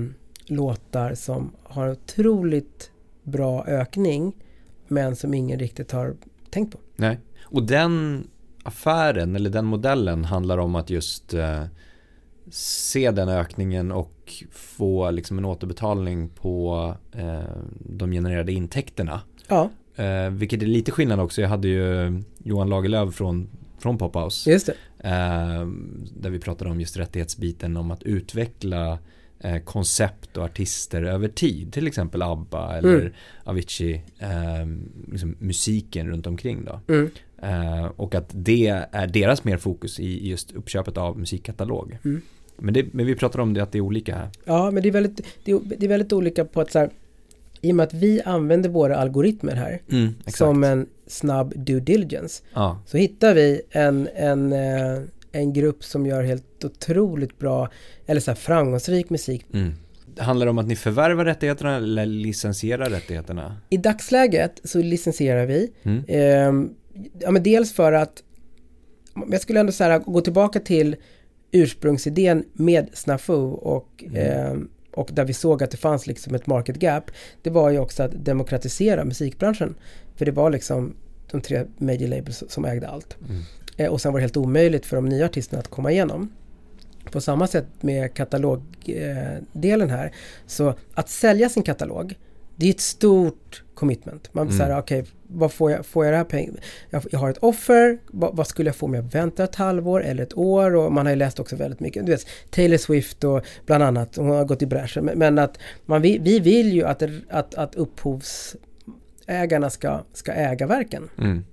låtar 0.51 1.15
som 1.15 1.51
har 1.63 1.87
en 1.87 1.93
otroligt 1.93 2.91
bra 3.23 3.67
ökning 3.67 4.37
men 4.89 5.17
som 5.17 5.35
ingen 5.35 5.59
riktigt 5.59 5.93
har 5.93 6.17
tänkt 6.51 6.73
på. 6.73 6.79
Nej. 6.97 7.19
Och 7.43 7.63
den 7.63 8.25
affären 8.63 9.37
eller 9.37 9.51
den 9.51 9.65
modellen 9.65 10.25
handlar 10.25 10.59
om 10.59 10.75
att 10.75 10.91
just 10.91 11.35
eh, 11.35 11.65
se 12.51 13.11
den 13.11 13.29
ökningen 13.29 13.93
och 13.93 14.45
få 14.51 15.11
liksom 15.11 15.39
en 15.39 15.45
återbetalning 15.45 16.29
på 16.29 16.95
eh, 17.13 17.41
de 17.81 18.13
genererade 18.13 18.53
intäkterna. 18.53 19.21
Ja, 19.49 19.71
Eh, 19.99 20.31
vilket 20.31 20.63
är 20.63 20.67
lite 20.67 20.91
skillnad 20.91 21.21
också. 21.21 21.41
Jag 21.41 21.49
hade 21.49 21.69
ju 21.69 22.23
Johan 22.39 22.69
Lagerlöf 22.69 23.15
från, 23.15 23.49
från 23.79 23.99
Pophouse. 23.99 24.51
just 24.51 24.67
det. 24.67 24.75
Eh, 25.09 25.67
där 26.17 26.31
vi 26.31 26.41
pratade 26.41 26.71
om 26.71 26.81
just 26.81 26.97
rättighetsbiten 26.97 27.77
om 27.77 27.91
att 27.91 28.03
utveckla 28.03 28.99
eh, 29.41 29.59
koncept 29.59 30.37
och 30.37 30.45
artister 30.45 31.03
över 31.03 31.29
tid. 31.29 31.73
Till 31.73 31.87
exempel 31.87 32.23
ABBA 32.23 32.77
eller 32.77 33.01
Mm. 33.01 33.13
Avicii. 33.45 34.03
Eh, 34.19 34.67
liksom 35.11 35.37
musiken 35.39 36.07
runt 36.07 36.27
omkring 36.27 36.65
då. 36.65 36.81
Mm. 36.95 37.11
Eh, 37.43 37.85
och 37.85 38.15
att 38.15 38.31
det 38.33 38.67
är 38.93 39.07
deras 39.07 39.45
mer 39.45 39.57
fokus 39.57 40.01
i 40.01 40.29
just 40.29 40.53
uppköpet 40.53 40.97
av 40.97 41.19
musikkatalog. 41.19 41.99
Mm. 42.05 42.23
Men, 42.57 42.75
det, 42.75 42.87
men 42.93 43.07
vi 43.07 43.15
pratar 43.15 43.41
om 43.41 43.55
det 43.55 43.63
att 43.63 43.73
det 43.73 43.79
är 43.79 43.83
olika 43.83 44.17
här. 44.17 44.29
Ja, 44.45 44.71
men 44.71 44.83
det 44.83 44.89
är 44.89 44.93
väldigt, 44.93 45.27
det 45.45 45.53
är, 45.53 45.61
det 45.79 45.87
är 45.87 45.89
väldigt 45.89 46.13
olika 46.13 46.45
på 46.45 46.61
att 46.61 46.73
så 46.73 46.79
här, 46.79 46.91
i 47.61 47.73
och 47.73 47.77
med 47.77 47.85
att 47.85 47.95
vi 47.95 48.23
använder 48.23 48.69
våra 48.71 48.97
algoritmer 48.97 49.55
här 49.55 49.81
Mm, 49.91 50.15
som 50.27 50.65
en 50.65 50.87
snabb 51.07 51.53
due 51.57 51.81
diligence 51.81 52.43
ja, 52.55 52.81
så 52.87 52.97
hittar 52.97 53.35
vi 53.35 53.61
en, 53.71 54.09
en, 54.15 54.53
eh, 54.53 55.03
en 55.33 55.53
grupp 55.53 55.85
som 55.85 56.07
gör 56.07 56.23
helt 56.23 56.65
otroligt 56.65 57.39
bra 57.39 57.69
eller 58.07 58.21
så 58.21 58.31
här 58.31 58.37
framgångsrik 58.37 59.11
musik. 59.11 59.47
mm. 59.55 59.73
Handlar 60.19 60.47
det 60.47 60.51
om 60.51 60.59
att 60.59 60.67
ni 60.67 60.77
förvärvar 60.77 61.25
rättigheterna 61.25 61.77
eller 61.77 62.07
licensierar 62.07 62.91
rättigheterna? 62.91 63.57
I 63.71 63.77
dagsläget 63.77 64.61
så 64.65 64.79
licensierar 64.79 65.47
vi. 65.47 65.71
Mm. 65.83 66.05
Ehm, 66.09 66.71
ja, 67.19 67.31
men 67.31 67.43
dels 67.43 67.73
för 67.73 67.93
att 67.93 68.23
jag 69.31 69.41
skulle 69.41 69.61
ändå 69.61 69.73
så 69.73 69.85
här, 69.85 69.99
gå 69.99 70.21
tillbaka 70.21 70.61
till 70.61 70.97
ursprungsidén 71.53 72.45
med 72.53 72.89
Snafu 72.93 73.33
och, 73.43 74.05
Mm. 74.07 74.17
ehm, 74.17 74.69
och 74.93 75.11
där 75.13 75.25
vi 75.25 75.33
såg 75.33 75.63
att 75.63 75.71
det 75.71 75.77
fanns 75.77 76.07
liksom 76.07 76.35
ett 76.35 76.47
market 76.47 76.77
gap. 76.83 77.11
Det 77.43 77.51
var 77.51 77.71
ju 77.71 77.79
också 77.79 78.03
att 78.03 78.25
demokratisera 78.25 79.05
musikbranschen. 79.05 79.75
För 80.17 80.25
det 80.25 80.33
var 80.33 80.51
liksom 80.51 80.95
de 81.31 81.41
tre 81.41 81.65
major 81.79 82.09
labels 82.09 82.45
som 82.49 82.65
ägde 82.65 82.89
allt. 82.89 83.17
Mm. 83.29 83.43
Eh, 83.79 83.89
och 83.93 84.01
sen 84.01 84.13
var 84.13 84.21
det 84.21 84.23
helt 84.23 84.37
omöjligt 84.37 84.87
för 84.87 84.97
de 84.97 85.09
nya 85.09 85.25
artisterna 85.25 85.61
att 85.61 85.69
komma 85.69 85.93
igenom. 85.93 86.33
På 87.13 87.21
samma 87.21 87.47
sätt 87.47 87.67
med 87.81 88.15
katalogdelen 88.15 89.91
här. 89.91 90.13
Så 90.47 90.75
att 90.95 91.09
sälja 91.09 91.49
sin 91.49 91.63
katalog, 91.63 92.15
det 92.57 92.67
är 92.67 92.71
ett 92.71 92.81
stort 92.81 93.63
commitment. 93.75 94.29
Man 94.35 94.47
Mm. 94.47 94.59
säger, 94.59 94.79
okej, 94.79 95.05
vad 95.29 95.53
får 95.53 95.71
jag, 95.71 95.87
får 95.87 96.05
jag 96.05 96.13
det 96.15 96.17
här 96.17 96.25
pengar? 96.25 96.55
Jag, 96.91 97.03
jag 97.11 97.19
har 97.19 97.31
ett 97.31 97.39
offer, 97.39 97.99
vad, 98.07 98.37
vad 98.37 98.47
skulle 98.47 98.69
jag 98.69 98.77
få 98.77 98.87
om 98.87 98.95
jag 98.95 99.03
väntar 99.03 99.45
ett 99.45 99.55
halvår 99.55 100.05
eller 100.05 100.23
ett 100.23 100.39
år? 100.39 100.75
Och 100.77 100.93
man 100.93 101.07
har 101.07 101.11
ju 101.13 101.17
läst 101.17 101.41
också 101.41 101.57
väldigt 101.57 101.81
mycket, 101.81 102.07
du 102.07 102.13
vet, 102.13 102.27
Taylor 102.51 102.77
Swift 102.77 103.25
och 103.25 103.43
bland 103.67 103.83
annat, 103.85 104.17
hon 104.17 104.31
har 104.31 104.45
gått 104.45 104.63
i 104.63 104.67
bräschen. 104.67 105.05
Men, 105.05 105.19
men 105.19 105.39
att 105.39 105.59
man, 105.87 106.03
vi, 106.03 106.19
vi 106.19 106.41
vill 106.41 106.73
ju 106.73 106.85
att, 106.85 107.03
att, 107.31 107.55
att 107.55 107.75
upphovsägarna 107.75 109.71
ska, 109.71 110.01
ska 110.13 110.33
äga 110.33 110.67
verken. 110.67 111.09
Mm. 111.19 111.45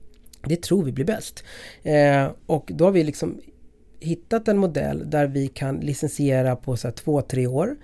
Det 0.48 0.62
tror 0.62 0.84
vi 0.84 0.91
blir 0.91 1.06
bäst. 1.06 1.43
Eh, 1.84 2.32
och 2.46 2.72
då 2.76 2.86
har 2.86 2.91
vi 2.91 3.04
liksom 3.04 3.41
hittat 4.00 4.48
en 4.48 4.58
modell 4.58 5.10
där 5.10 5.28
vi 5.28 5.48
kan 5.48 5.76
licensiera 5.80 6.56
på 6.56 6.78
så 6.78 6.91
två, 6.91 7.22
tre 7.22 7.48
år. 7.48 7.76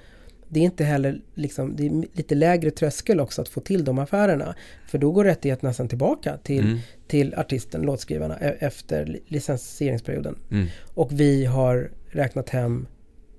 Det 0.48 0.60
är 0.60 0.64
inte 0.64 0.84
heller 0.84 1.22
liksom, 1.36 1.76
det 1.76 1.86
är 1.86 1.90
lite 2.14 2.36
lägre 2.36 2.72
tröskel 2.72 3.20
också 3.20 3.42
att 3.42 3.50
få 3.50 3.60
till 3.62 3.84
de 3.86 4.00
affärerna. 4.00 4.56
För 4.88 4.98
då 4.98 5.12
går 5.12 5.24
rättigheterna 5.24 5.74
sen 5.74 5.88
tillbaka 5.88 6.38
till, 6.38 6.66
Mm. 6.66 6.78
till 7.08 7.34
artisten, 7.36 7.82
låtskrivarna, 7.82 8.38
e- 8.40 8.56
efter 8.60 9.06
li- 9.06 9.22
licensieringsperioden. 9.28 10.36
Mm. 10.52 10.68
Och 10.94 11.20
vi 11.20 11.46
har 11.46 11.92
räknat 12.08 12.50
hem 12.50 12.88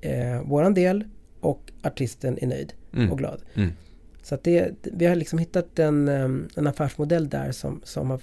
eh, 0.00 0.42
våran 0.42 0.74
del 0.74 1.04
och 1.40 1.72
artisten 1.82 2.38
är 2.42 2.46
nöjd 2.46 2.72
Mm. 2.94 3.10
och 3.12 3.18
glad. 3.18 3.42
Mm. 3.54 3.72
Så 4.22 4.34
att 4.34 4.44
det, 4.44 4.70
vi 4.82 5.06
har 5.06 5.14
liksom 5.16 5.38
hittat 5.38 5.78
en, 5.78 6.08
em, 6.08 6.48
en 6.56 6.66
affärsmodell 6.66 7.28
där 7.28 7.52
som, 7.52 7.80
som 7.84 8.10
har 8.10 8.20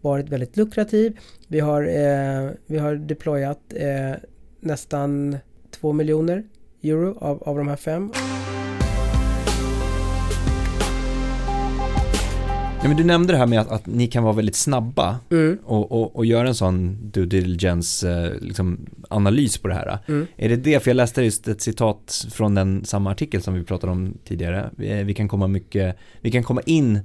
varit 0.00 0.28
väldigt 0.28 0.56
lukrativ. 0.56 1.18
Vi 1.48 1.60
har, 1.60 1.82
eh, 1.82 2.50
vi 2.66 2.78
har 2.78 2.94
deployat 2.94 3.60
eh, 3.74 4.12
nästan 4.60 5.36
2 5.70 5.92
miljoner 5.92 6.44
euro 6.82 7.18
av, 7.20 7.42
av 7.42 7.58
de 7.58 7.68
här 7.68 7.76
fem. 7.76 8.12
Ja, 12.82 12.88
men 12.88 12.96
du 12.96 13.04
nämnde 13.04 13.32
det 13.32 13.36
här 13.36 13.46
med 13.46 13.60
att, 13.60 13.70
att 13.70 13.86
ni 13.86 14.06
kan 14.06 14.24
vara 14.24 14.32
väldigt 14.32 14.54
snabba 14.56 15.18
Mm. 15.30 15.58
och, 15.64 15.92
och, 15.92 16.16
och 16.16 16.26
göra 16.26 16.48
en 16.48 16.54
sån 16.54 16.98
due 17.10 17.26
diligence 17.26 18.10
eh, 18.10 18.40
liksom, 18.40 18.86
analys 19.08 19.58
på 19.58 19.68
det 19.68 19.74
här. 19.74 19.98
Mm. 20.08 20.26
Är 20.36 20.48
det 20.48 20.56
det, 20.56 20.82
för 20.82 20.90
jag 20.90 20.96
läste 20.96 21.22
just 21.22 21.48
ett 21.48 21.60
citat 21.60 22.26
från 22.30 22.54
den 22.54 22.84
samma 22.84 23.10
artikel 23.10 23.42
som 23.42 23.54
vi 23.54 23.64
pratade 23.64 23.92
om 23.92 24.14
tidigare. 24.24 24.70
Vi, 24.76 25.02
vi 25.02 25.14
kan 25.14 25.28
komma 25.28 25.46
mycket, 25.46 25.96
vi 26.20 26.30
kan 26.30 26.42
komma 26.42 26.60
in 26.66 27.00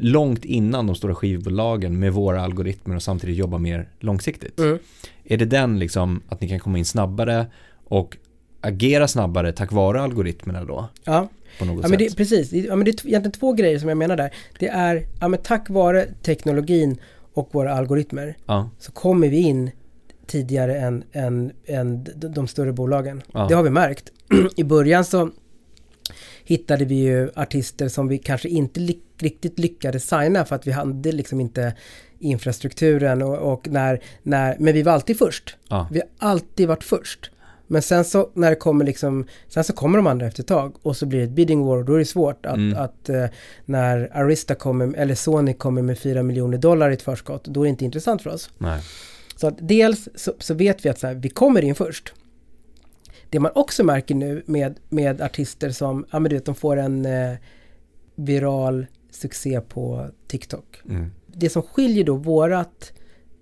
långt 0.00 0.44
innan 0.44 0.86
de 0.86 0.96
stora 0.96 1.14
skivbolagen 1.14 1.98
med 1.98 2.12
våra 2.12 2.42
algoritmer 2.42 2.96
och 2.96 3.02
samtidigt 3.02 3.36
jobba 3.36 3.58
mer 3.58 3.88
långsiktigt. 4.00 4.58
Mm. 4.58 4.78
Är 5.24 5.36
det 5.36 5.44
den 5.44 5.78
liksom 5.78 6.22
att 6.28 6.40
ni 6.40 6.48
kan 6.48 6.58
komma 6.58 6.78
in 6.78 6.84
snabbare 6.84 7.46
och 7.84 8.16
agera 8.60 9.08
snabbare 9.08 9.52
tack 9.52 9.72
vare 9.72 10.00
algoritmerna 10.00 10.64
då? 10.64 10.88
Ja, 11.04 11.28
ja 11.58 11.88
men 11.88 11.98
det, 11.98 12.16
precis. 12.16 12.52
Ja, 12.52 12.76
men 12.76 12.84
det 12.84 12.90
är 12.90 13.08
egentligen 13.08 13.32
två 13.32 13.52
grejer 13.52 13.78
som 13.78 13.88
jag 13.88 13.98
menar 13.98 14.16
där. 14.16 14.34
Det 14.58 14.68
är, 14.68 15.06
ja 15.20 15.28
men 15.28 15.40
tack 15.42 15.70
vare 15.70 16.06
teknologin 16.22 16.98
och 17.32 17.48
våra 17.52 17.74
algoritmer 17.74 18.36
Ja, 18.46 18.70
så 18.78 18.92
kommer 18.92 19.28
vi 19.28 19.36
in 19.36 19.70
tidigare 20.26 20.78
än, 20.78 21.04
än, 21.12 21.52
än 21.66 22.06
de 22.14 22.48
större 22.48 22.72
bolagen. 22.72 23.22
Ja. 23.32 23.46
Det 23.48 23.54
har 23.54 23.62
vi 23.62 23.70
märkt. 23.70 24.12
I 24.56 24.64
början 24.64 25.04
så 25.04 25.30
hittade 26.50 26.84
vi 26.84 26.94
ju 26.94 27.30
artister 27.36 27.88
som 27.88 28.08
vi 28.08 28.18
kanske 28.18 28.48
inte 28.48 28.80
ly- 28.80 28.98
riktigt 29.18 29.58
lyckades 29.58 30.08
signa 30.08 30.44
för 30.44 30.56
att 30.56 30.66
vi 30.66 30.70
hade 30.72 31.12
liksom 31.12 31.40
inte 31.40 31.74
infrastrukturen 32.18 33.22
och, 33.22 33.52
och 33.52 33.68
när, 33.68 34.00
när, 34.22 34.56
men 34.58 34.74
vi 34.74 34.82
var 34.82 34.92
alltid 34.92 35.18
först. 35.18 35.56
ja, 35.68 35.88
Vi 35.92 35.98
har 36.00 36.28
alltid 36.30 36.68
varit 36.68 36.84
först. 36.84 37.30
Men 37.66 37.82
sen 37.82 38.04
så 38.04 38.30
när 38.34 38.50
det 38.50 38.56
kommer 38.56 38.84
liksom, 38.84 39.26
sen 39.48 39.64
så 39.64 39.72
kommer 39.72 39.98
de 39.98 40.06
andra 40.06 40.26
efter 40.26 40.42
ett 40.42 40.46
tag 40.46 40.76
och 40.82 40.96
så 40.96 41.06
blir 41.06 41.18
det 41.18 41.24
ett 41.24 41.30
bidding 41.30 41.64
war 41.64 41.76
och 41.76 41.84
då 41.84 41.94
är 41.94 41.98
det 41.98 42.04
svårt 42.04 42.46
att, 42.46 42.54
Mm. 42.56 42.78
att 42.78 43.08
eh, 43.08 43.24
när 43.64 44.10
Arista 44.16 44.54
kommer, 44.54 44.94
eller 44.96 45.14
Sony 45.14 45.54
kommer 45.54 45.82
med 45.82 45.98
4 45.98 46.22
miljoner 46.22 46.58
dollar 46.58 46.90
i 46.90 46.94
ett 46.94 47.02
förskott, 47.02 47.44
då 47.44 47.60
är 47.60 47.64
det 47.64 47.68
inte 47.70 47.84
intressant 47.84 48.22
för 48.22 48.30
oss. 48.30 48.50
nej. 48.58 48.80
Så 49.36 49.46
att 49.46 49.54
dels 49.60 50.08
så, 50.14 50.32
så 50.38 50.54
vet 50.54 50.84
vi 50.84 50.88
att 50.88 50.98
så 50.98 51.06
här, 51.06 51.14
vi 51.14 51.28
kommer 51.28 51.62
in 51.64 51.74
först. 51.74 52.12
Det 53.30 53.40
man 53.40 53.52
också 53.54 53.84
märker 53.84 54.14
nu 54.14 54.42
med, 54.46 54.78
med 54.88 55.20
artister 55.20 55.70
som, 55.70 56.06
ja 56.10 56.18
men 56.18 56.30
du 56.30 56.36
vet, 56.36 56.44
de 56.44 56.54
får 56.54 56.76
en 56.76 57.06
eh, 57.06 57.36
viral 58.14 58.86
succé 59.10 59.60
på 59.60 60.10
TikTok. 60.26 60.82
Mm. 60.88 61.10
Det 61.26 61.48
som 61.48 61.62
skiljer 61.62 62.04
då 62.04 62.14
vårat, 62.14 62.92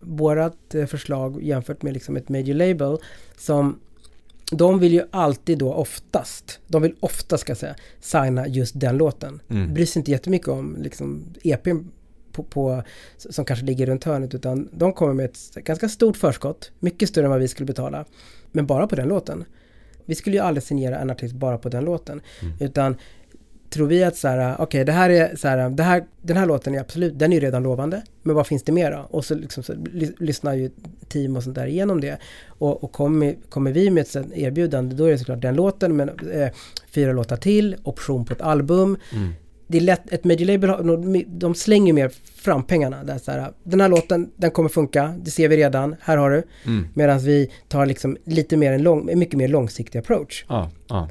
vårat 0.00 0.74
eh, 0.74 0.86
förslag 0.86 1.42
jämfört 1.42 1.82
med 1.82 1.92
liksom 1.92 2.16
ett 2.16 2.28
major 2.28 2.54
label 2.54 2.98
som 3.36 3.80
de 4.52 4.78
vill 4.78 4.92
ju 4.92 5.02
alltid 5.10 5.58
då 5.58 5.72
oftast, 5.72 6.60
de 6.66 6.82
vill 6.82 6.94
ofta 7.00 7.38
ska 7.38 7.50
jag 7.50 7.58
säga, 7.58 7.74
signa 8.00 8.48
just 8.48 8.80
den 8.80 8.96
låten. 8.96 9.40
Mm. 9.48 9.74
Bryr 9.74 9.86
sig 9.86 10.00
inte 10.00 10.10
jättemycket 10.10 10.48
om 10.48 10.76
liksom 10.80 11.24
EPn 11.42 11.78
på, 12.32 12.42
på, 12.42 12.82
som 13.16 13.44
kanske 13.44 13.66
ligger 13.66 13.86
runt 13.86 14.04
hörnet 14.04 14.34
utan 14.34 14.68
de 14.72 14.92
kommer 14.92 15.14
med 15.14 15.24
ett 15.24 15.54
ganska 15.54 15.88
stort 15.88 16.16
förskott, 16.16 16.72
mycket 16.78 17.08
större 17.08 17.24
än 17.24 17.30
vad 17.30 17.40
vi 17.40 17.48
skulle 17.48 17.66
betala, 17.66 18.04
men 18.52 18.66
bara 18.66 18.86
på 18.86 18.96
den 18.96 19.08
låten. 19.08 19.44
Vi 20.08 20.14
skulle 20.14 20.36
ju 20.36 20.42
aldrig 20.42 20.62
signera 20.62 20.98
en 20.98 21.10
artist 21.10 21.34
bara 21.34 21.58
på 21.58 21.68
den 21.68 21.84
låten, 21.84 22.20
Mm. 22.42 22.54
utan 22.60 22.96
tror 23.70 23.86
vi 23.86 24.04
att 24.04 24.16
så 24.16 24.28
här, 24.28 24.56
okej 24.58 24.84
det 24.84 24.92
här 24.92 25.10
är 25.10 25.36
så 25.36 25.48
här, 25.48 25.70
det 25.70 25.82
här, 25.82 26.04
den 26.22 26.36
här 26.36 26.46
låten 26.46 26.74
är 26.74 26.80
absolut, 26.80 27.18
den 27.18 27.32
är 27.32 27.36
ju 27.36 27.40
redan 27.42 27.62
lovande, 27.62 28.02
men 28.22 28.36
vad 28.36 28.46
finns 28.46 28.62
det 28.62 28.72
mer 28.72 28.90
då? 28.90 29.06
Och 29.10 29.24
så, 29.24 29.34
liksom, 29.34 29.62
så 29.62 29.72
ly- 29.74 30.14
lyssnar 30.18 30.54
ju 30.54 30.70
team 31.08 31.36
och 31.36 31.42
sånt 31.42 31.54
där 31.54 31.66
igenom 31.66 32.00
det. 32.00 32.18
Och, 32.46 32.84
och 32.84 32.92
kommer, 32.92 33.34
kommer 33.48 33.72
vi 33.72 33.90
med 33.90 34.00
ett 34.00 34.16
erbjudande, 34.34 34.96
då 34.96 35.04
är 35.04 35.10
det 35.10 35.18
såklart 35.18 35.40
den 35.42 35.54
låten, 35.56 35.96
men 35.96 36.08
eh, 36.08 36.48
fyra 36.90 37.12
låtar 37.12 37.36
till, 37.36 37.76
option 37.82 38.24
på 38.24 38.32
ett 38.32 38.40
album, 38.40 38.96
Mm. 39.14 39.32
Det 39.68 39.78
är 39.78 39.82
lätt, 39.82 40.12
ett 40.12 40.24
major 40.24 40.46
label, 40.46 41.24
de- 41.26 41.54
slänger 41.54 41.92
mer 41.92 42.08
fram 42.34 42.64
pengarna. 42.64 43.04
Där 43.04 43.18
så 43.18 43.30
här, 43.30 43.52
den 43.62 43.80
här 43.80 43.88
låten, 43.88 44.30
den 44.36 44.50
kommer 44.50 44.68
funka, 44.68 45.14
det 45.22 45.30
ser 45.30 45.48
vi 45.48 45.56
redan, 45.56 45.96
här 46.00 46.16
har 46.16 46.30
du. 46.30 46.42
Mm. 46.66 46.88
Medan 46.94 47.18
vi 47.18 47.50
tar 47.68 47.86
liksom 47.86 48.16
lite 48.24 48.56
mer 48.56 48.72
en 48.72 48.82
lång, 48.82 49.18
mycket 49.18 49.38
mer 49.38 49.48
långsiktig 49.48 49.98
approach. 49.98 50.44
Ja, 50.48 50.70
ja. 50.88 51.08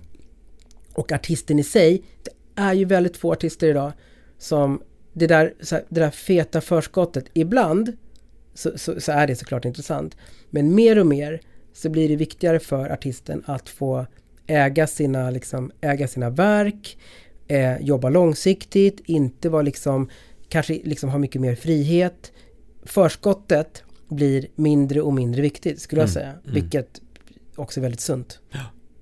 Och 0.94 1.12
artisten 1.12 1.60
i 1.60 1.64
sig, 1.64 2.04
det 2.24 2.62
är 2.62 2.74
ju 2.74 2.86
väldigt 2.86 3.18
få 3.18 3.32
artister 3.32 3.68
idag 3.68 3.92
som 4.38 4.82
det 5.14 5.28
där, 5.28 5.54
här, 5.72 5.84
det 5.90 6.00
där 6.00 6.10
feta 6.10 6.62
förskottet, 6.62 7.26
ibland 7.34 7.98
så, 8.54 8.78
så, 8.78 9.02
så 9.02 9.12
är 9.12 9.28
det 9.28 9.36
såklart 9.36 9.66
intressant. 9.66 10.18
Men 10.50 10.76
mer 10.76 11.00
och 11.00 11.08
mer 11.08 11.42
så 11.74 11.90
blir 11.90 12.10
det 12.10 12.16
viktigare 12.16 12.60
för 12.60 12.90
artisten 12.90 13.44
att 13.46 13.70
få 13.70 14.06
äga 14.48 14.88
sina, 14.88 15.30
liksom, 15.30 15.72
äga 15.82 16.08
sina 16.08 16.30
verk, 16.30 16.98
eh, 17.48 17.78
jobba 17.82 18.10
långsiktigt, 18.10 19.02
inte 19.06 19.50
vara 19.50 19.62
liksom, 19.62 20.10
kanske 20.50 20.80
liksom 20.84 21.10
ha 21.10 21.18
mycket 21.18 21.42
mer 21.42 21.56
frihet. 21.56 22.32
Förskottet 22.84 23.84
blir 24.08 24.48
mindre 24.56 25.02
och 25.02 25.14
mindre 25.14 25.42
viktigt 25.42 25.82
skulle 25.82 26.02
jag 26.02 26.10
Mm, 26.10 26.14
säga, 26.14 26.30
mm. 26.30 26.54
vilket 26.54 27.02
också 27.56 27.80
är 27.80 27.82
väldigt 27.82 28.00
sunt. 28.02 28.40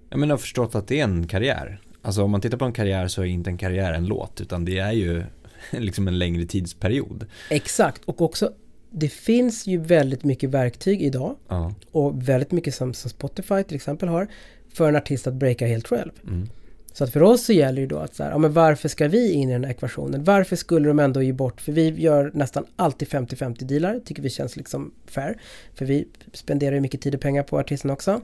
Jag 0.09 0.19
menar, 0.19 0.31
jag 0.31 0.37
har 0.37 0.41
förstått 0.41 0.75
att 0.75 0.87
det 0.87 0.99
är 0.99 1.03
en 1.03 1.27
karriär. 1.27 1.79
Alltså 2.01 2.23
om 2.23 2.31
man 2.31 2.41
tittar 2.41 2.57
på 2.57 2.65
en 2.65 2.73
karriär 2.73 3.07
så 3.07 3.21
är 3.21 3.25
inte 3.25 3.49
en 3.49 3.57
karriär 3.57 3.93
en 3.93 4.05
låt, 4.05 4.41
utan 4.41 4.65
det 4.65 4.77
är 4.77 4.91
ju 4.91 5.23
liksom 5.71 6.07
en 6.07 6.19
längre 6.19 6.45
tidsperiod. 6.45 7.25
Exakt, 7.49 8.01
och 8.05 8.21
också 8.21 8.51
det 8.91 9.09
finns 9.09 9.67
ju 9.67 9.77
väldigt 9.77 10.23
mycket 10.23 10.49
verktyg 10.49 11.01
idag 11.01 11.35
Ja. 11.47 11.73
och 11.91 12.29
väldigt 12.29 12.51
mycket 12.51 12.75
som, 12.75 12.93
som 12.93 13.09
Spotify 13.09 13.63
till 13.63 13.75
exempel 13.75 14.09
har 14.09 14.27
för 14.73 14.89
en 14.89 14.95
artist 14.95 15.27
att 15.27 15.33
breaka 15.33 15.67
helt 15.67 15.87
själv. 15.87 16.11
Mm. 16.27 16.49
Så 16.97 17.03
att 17.03 17.13
för 17.13 17.23
oss 17.23 17.45
så 17.45 17.53
gäller 17.53 17.81
det 17.81 17.87
då 17.87 17.97
att 17.97 18.15
så 18.15 18.23
här, 18.23 18.31
ja 18.31 18.37
men 18.37 18.53
varför 18.53 18.89
ska 18.89 19.07
vi 19.07 19.31
in 19.31 19.49
i 19.49 19.53
den 19.53 19.63
här 19.63 19.71
ekvationen? 19.71 20.23
Varför 20.23 20.55
skulle 20.55 20.87
de 20.87 20.99
ändå 20.99 21.21
ge 21.21 21.33
bort, 21.33 21.61
för 21.61 21.71
vi 21.71 21.89
gör 21.89 22.31
nästan 22.33 22.65
alltid 22.75 23.07
50-50 23.07 23.63
dealar, 23.63 23.99
tycker 23.99 24.21
vi 24.21 24.29
känns 24.29 24.55
liksom 24.55 24.91
fair. 25.05 25.37
För 25.73 25.85
vi 25.85 26.07
spenderar 26.33 26.75
ju 26.75 26.81
mycket 26.81 27.01
tid 27.01 27.15
och 27.15 27.21
pengar 27.21 27.43
på 27.43 27.59
artisten 27.59 27.91
också. 27.91 28.21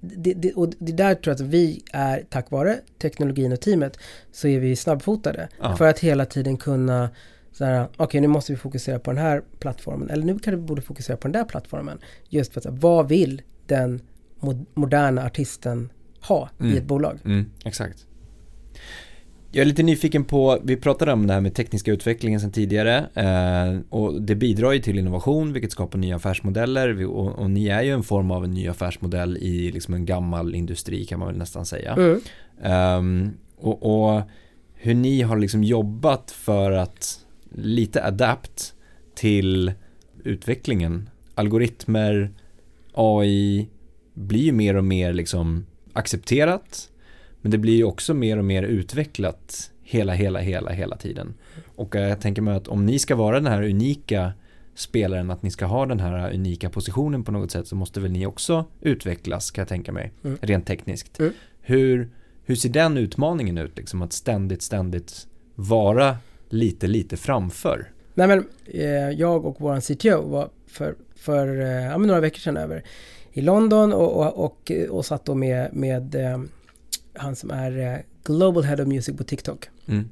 Det, 0.00 0.34
det, 0.34 0.52
och 0.52 0.72
det 0.78 0.92
där 0.92 1.14
tror 1.14 1.30
jag 1.30 1.34
att 1.34 1.40
vi 1.40 1.82
är, 1.92 2.24
tack 2.28 2.50
vare 2.50 2.78
teknologin 2.98 3.52
och 3.52 3.60
teamet, 3.60 3.98
så 4.32 4.48
är 4.48 4.60
vi 4.60 4.76
snabbfotade. 4.76 5.48
Ja. 5.60 5.76
För 5.76 5.88
att 5.88 5.98
hela 5.98 6.24
tiden 6.24 6.56
kunna 6.56 7.10
okej 7.96 8.20
nu 8.20 8.28
måste 8.28 8.52
vi 8.52 8.58
fokusera 8.58 8.98
på 8.98 9.10
den 9.10 9.22
här 9.22 9.42
plattformen, 9.58 10.10
eller 10.10 10.24
nu 10.24 10.32
kanske 10.32 10.56
vi 10.56 10.62
borde 10.62 10.82
fokusera 10.82 11.16
på 11.16 11.28
den 11.28 11.32
där 11.32 11.44
plattformen. 11.44 11.98
Just 12.28 12.52
för 12.52 12.60
att, 12.60 12.66
vad 12.78 13.08
vill 13.08 13.42
den 13.66 14.00
mo- 14.40 14.66
moderna 14.74 15.24
artisten 15.24 15.90
ha 16.20 16.48
Mm. 16.60 16.74
i 16.74 16.76
ett 16.76 16.84
bolag? 16.86 17.18
Mm, 17.24 17.46
exakt. 17.64 18.04
Jag 19.52 19.62
är 19.62 19.66
lite 19.66 19.82
nyfiken 19.82 20.24
på, 20.24 20.58
vi 20.64 20.76
pratade 20.76 21.12
om 21.12 21.26
det 21.26 21.32
här 21.32 21.40
med 21.40 21.54
tekniska 21.54 21.92
utvecklingen 21.92 22.40
sedan 22.40 22.52
tidigare 22.52 22.96
eh, 23.14 23.80
och 23.88 24.22
det 24.22 24.34
bidrar 24.34 24.72
ju 24.72 24.78
till 24.78 24.98
innovation 24.98 25.52
vilket 25.52 25.72
skapar 25.72 25.98
nya 25.98 26.16
affärsmodeller 26.16 26.88
Vi- 26.88 27.04
och, 27.04 27.38
och 27.38 27.50
ni 27.50 27.68
är 27.68 27.82
ju 27.82 27.90
en 27.92 28.02
form 28.02 28.30
av 28.30 28.44
en 28.44 28.50
ny 28.50 28.68
affärsmodell 28.68 29.36
i 29.36 29.72
liksom 29.72 29.94
en 29.94 30.06
gammal 30.06 30.54
industri 30.54 31.04
kan 31.04 31.18
man 31.18 31.28
väl 31.28 31.38
nästan 31.38 31.66
säga. 31.66 31.92
Mm. 31.94 32.20
Ehm, 32.62 33.30
och, 33.56 33.82
och 34.16 34.22
hur 34.74 34.94
ni 34.94 35.22
har 35.22 35.36
liksom 35.38 35.64
jobbat 35.64 36.30
för 36.30 36.70
att 36.72 37.20
lite 37.54 38.04
adapt 38.04 38.74
till 39.14 39.72
utvecklingen. 40.24 41.10
Algoritmer, 41.34 42.30
AI 42.94 43.68
blir 44.14 44.42
ju 44.42 44.52
mer 44.52 44.76
och 44.76 44.84
mer 44.84 45.12
liksom 45.12 45.66
accepterat. 45.98 46.90
Men 47.40 47.50
det 47.50 47.58
blir 47.58 47.76
ju 47.76 47.84
också 47.84 48.14
mer 48.14 48.36
och 48.38 48.44
mer 48.44 48.62
utvecklat 48.62 49.70
hela, 49.82 50.12
hela, 50.12 50.38
hela, 50.38 50.70
hela 50.70 50.96
tiden. 50.96 51.34
Och 51.76 51.94
jag 51.94 52.20
tänker 52.20 52.42
mig 52.42 52.54
att 52.56 52.68
om 52.68 52.86
ni 52.86 52.98
ska 52.98 53.16
vara 53.16 53.40
den 53.40 53.52
här 53.52 53.62
unika 53.62 54.32
spelaren, 54.74 55.30
att 55.30 55.42
ni 55.42 55.50
ska 55.50 55.66
ha 55.66 55.86
den 55.86 56.00
här 56.00 56.34
unika 56.34 56.70
positionen 56.70 57.24
på 57.24 57.32
något 57.32 57.50
sätt 57.50 57.66
så 57.66 57.76
måste 57.76 58.00
väl 58.00 58.10
ni 58.10 58.26
också 58.26 58.64
utvecklas 58.80 59.50
kan 59.50 59.62
jag 59.62 59.68
tänka 59.68 59.92
mig, 59.92 60.12
Mm. 60.24 60.38
rent 60.40 60.66
tekniskt. 60.66 61.20
Mm. 61.20 61.32
Hur, 61.60 62.08
hur 62.44 62.54
ser 62.54 62.68
den 62.68 62.96
utmaningen 62.96 63.58
ut, 63.58 63.76
liksom 63.76 64.02
att 64.02 64.12
ständigt, 64.12 64.62
ständigt 64.62 65.26
vara 65.54 66.16
lite, 66.48 66.86
lite 66.86 67.16
framför? 67.16 67.90
Nej 68.14 68.26
men 68.26 68.44
eh, 68.66 69.10
jag 69.10 69.46
och 69.46 69.56
vår 69.58 69.80
CTO 69.80 70.28
var 70.28 70.48
för, 70.66 70.94
för 71.16 71.60
eh, 71.60 71.84
ja, 71.86 71.98
några 71.98 72.20
veckor 72.20 72.38
sedan 72.38 72.56
över 72.56 72.84
i 73.32 73.40
London 73.40 73.92
och, 73.92 74.16
och, 74.16 74.44
och, 74.44 74.72
och 74.90 75.06
satt 75.06 75.24
då 75.24 75.34
med, 75.34 75.74
med 75.74 76.14
eh, 76.14 76.40
han 77.14 77.36
som 77.36 77.50
är 77.50 77.78
eh, 77.78 77.98
Global 78.24 78.64
Head 78.64 78.82
of 78.82 78.88
Music 78.88 79.16
på 79.16 79.24
TikTok. 79.24 79.68
Mm. 79.86 80.08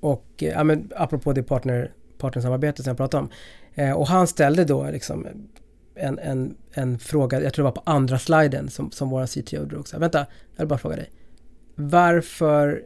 Och 0.00 0.26
eh, 0.38 0.48
ja, 0.48 0.64
men 0.64 0.90
apropå 0.96 1.32
det 1.32 1.42
partner, 1.42 1.92
partnersamarbete 2.18 2.82
som 2.82 2.90
jag 2.90 2.96
pratade 2.96 3.22
om. 3.22 3.30
Eh, 3.74 3.92
och 3.92 4.08
han 4.08 4.26
ställde 4.26 4.64
då 4.64 4.90
liksom 4.90 5.26
en, 5.94 6.18
en, 6.18 6.56
en 6.72 6.98
fråga, 6.98 7.42
jag 7.42 7.54
tror 7.54 7.62
det 7.62 7.70
var 7.70 7.82
på 7.82 7.90
andra 7.90 8.18
sliden 8.18 8.70
som, 8.70 8.90
som 8.90 9.08
vår 9.08 9.26
CTO 9.26 9.64
drog. 9.64 9.88
Så 9.88 9.96
här, 9.96 10.00
Vänta, 10.00 10.26
jag 10.56 10.58
vill 10.62 10.68
bara 10.68 10.78
fråga 10.78 10.96
dig. 10.96 11.10
Varför 11.74 12.82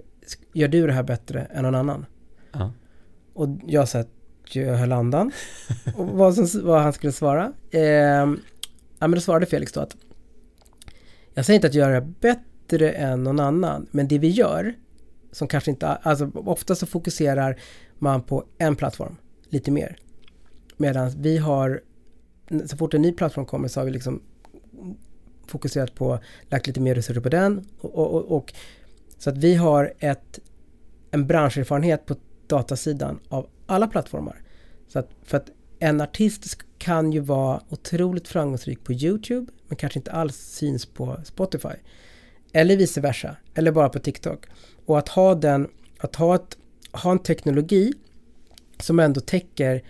gör 0.53 0.69
du 0.69 0.87
det 0.87 0.93
här 0.93 1.03
bättre 1.03 1.41
än 1.41 1.63
någon 1.63 1.75
annan? 1.75 2.07
Ja. 2.53 2.73
Och 3.35 3.49
jag 3.67 3.89
sa 3.89 3.99
att 3.99 4.09
jag 4.53 4.77
höll 4.77 4.93
andan. 4.93 5.33
och 5.97 6.07
vad, 6.07 6.35
som, 6.35 6.67
vad 6.67 6.83
han 6.83 6.93
skulle 6.93 7.13
svara. 7.13 7.53
Eh, 7.71 8.27
ja 8.99 9.09
men 9.09 9.11
då 9.11 9.21
svarade 9.21 9.47
Felix 9.47 9.73
då 9.73 9.81
att 9.81 9.97
jag 11.35 11.45
säger 11.45 11.55
inte 11.55 11.67
att 11.67 11.75
göra 11.75 12.01
det 12.01 12.07
bättre 12.21 12.91
än 12.91 13.25
någon 13.25 13.41
annan, 13.41 13.87
men 13.91 14.09
det 14.09 14.19
vi 14.19 14.29
gör 14.29 14.75
som 15.33 15.49
kanske 15.49 15.71
inte, 15.71 15.87
alltså 15.87 16.31
ofta 16.35 16.75
så 16.75 16.87
fokuserar 16.87 17.61
man 17.99 18.23
på 18.23 18.45
en 18.59 18.77
plattform 18.77 19.17
lite 19.49 19.71
mer. 19.71 19.99
Medan 20.77 21.11
vi 21.17 21.39
har, 21.39 21.83
så 22.67 22.77
fort 22.77 22.95
en 22.95 23.03
ny 23.03 23.13
plattform 23.13 23.47
kommer 23.47 23.69
så 23.69 23.81
har 23.81 23.85
vi 23.85 23.91
liksom 23.91 24.23
fokuserat 25.47 25.95
på, 25.95 26.19
lagt 26.49 26.67
lite 26.67 26.81
mer 26.81 26.95
resurser 26.95 27.21
på 27.21 27.29
den 27.29 27.69
och, 27.81 27.95
och, 27.95 28.15
och, 28.15 28.37
och 28.37 28.53
så 29.19 29.31
att 29.31 29.39
vi 29.39 29.55
har 29.55 29.93
ett, 29.99 30.39
en 31.11 31.27
branscherfarenhet 31.27 32.07
på 32.07 32.17
datasidan 32.47 33.21
av 33.29 33.49
alla 33.67 33.87
plattformar. 33.87 34.43
Så 34.89 34.99
att, 34.99 35.11
för 35.23 35.37
att 35.37 35.51
en 35.79 36.01
artist 36.01 36.59
kan 36.79 37.13
ju 37.13 37.21
vara 37.21 37.63
otroligt 37.69 38.29
framgångsrik 38.29 38.85
på 38.85 38.93
YouTube 38.93 39.53
men 39.69 39.77
kanske 39.77 39.99
inte 39.99 40.13
alls 40.13 40.37
syns 40.37 40.87
på 40.87 41.17
Spotify. 41.25 41.75
Eller 42.53 42.77
vice 42.77 43.01
versa, 43.01 43.37
eller 43.55 43.73
bara 43.73 43.89
på 43.89 43.99
TikTok. 43.99 44.47
Och 44.87 44.99
att 44.99 45.09
ha 45.09 45.35
den, 45.35 45.69
att 45.99 46.17
ha, 46.17 46.35
ett, 46.35 46.57
ha 46.93 47.13
en 47.13 47.19
teknologi 47.19 47.93
som 48.81 49.01
ändå 49.01 49.21
täcker 49.21 49.83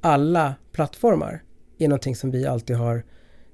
alla 0.00 0.54
plattformar 0.72 1.42
är 1.78 1.88
någonting 1.88 2.16
som 2.16 2.30
vi 2.30 2.46
alltid 2.46 2.76
har 2.76 3.04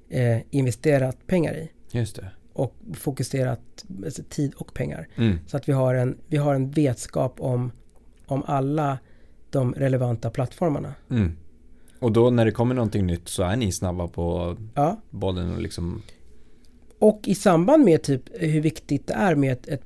eh, 0.09 0.39
investerat 0.49 1.27
pengar 1.27 1.53
i 1.53 1.71
Just 1.91 2.15
det. 2.15 2.31
och 2.53 2.75
fokuserat 2.93 3.85
alltså, 4.05 4.23
tid 4.29 4.53
och 4.53 4.73
pengar. 4.73 5.07
Mm. 5.15 5.39
Så 5.47 5.57
att 5.57 5.69
vi 5.69 5.73
har 5.73 5.95
en, 5.95 6.17
vi 6.27 6.37
har 6.37 6.55
en 6.55 6.71
vetskap 6.71 7.39
om, 7.39 7.71
om 8.25 8.43
alla 8.47 8.99
de 9.49 9.73
relevanta 9.73 10.29
plattformarna. 10.29 10.93
Mm. 11.09 11.37
Och 12.01 12.11
då 12.11 12.29
när 12.29 12.45
det 12.45 12.51
kommer 12.51 12.75
någonting 12.75 13.05
nytt 13.05 13.29
så 13.29 13.43
är 13.43 13.55
ni 13.55 13.71
snabba 13.71 14.07
på 14.07 14.57
Ja. 14.73 15.01
bollen 15.09 15.55
och 15.55 15.61
liksom 15.61 16.01
Och 16.99 17.21
i 17.23 17.35
samband 17.35 17.85
med 17.85 18.03
typ 18.03 18.23
hur 18.33 18.61
viktigt 18.61 19.07
det 19.07 19.13
är 19.13 19.35
med 19.35 19.51
ett, 19.51 19.67
ett 19.67 19.83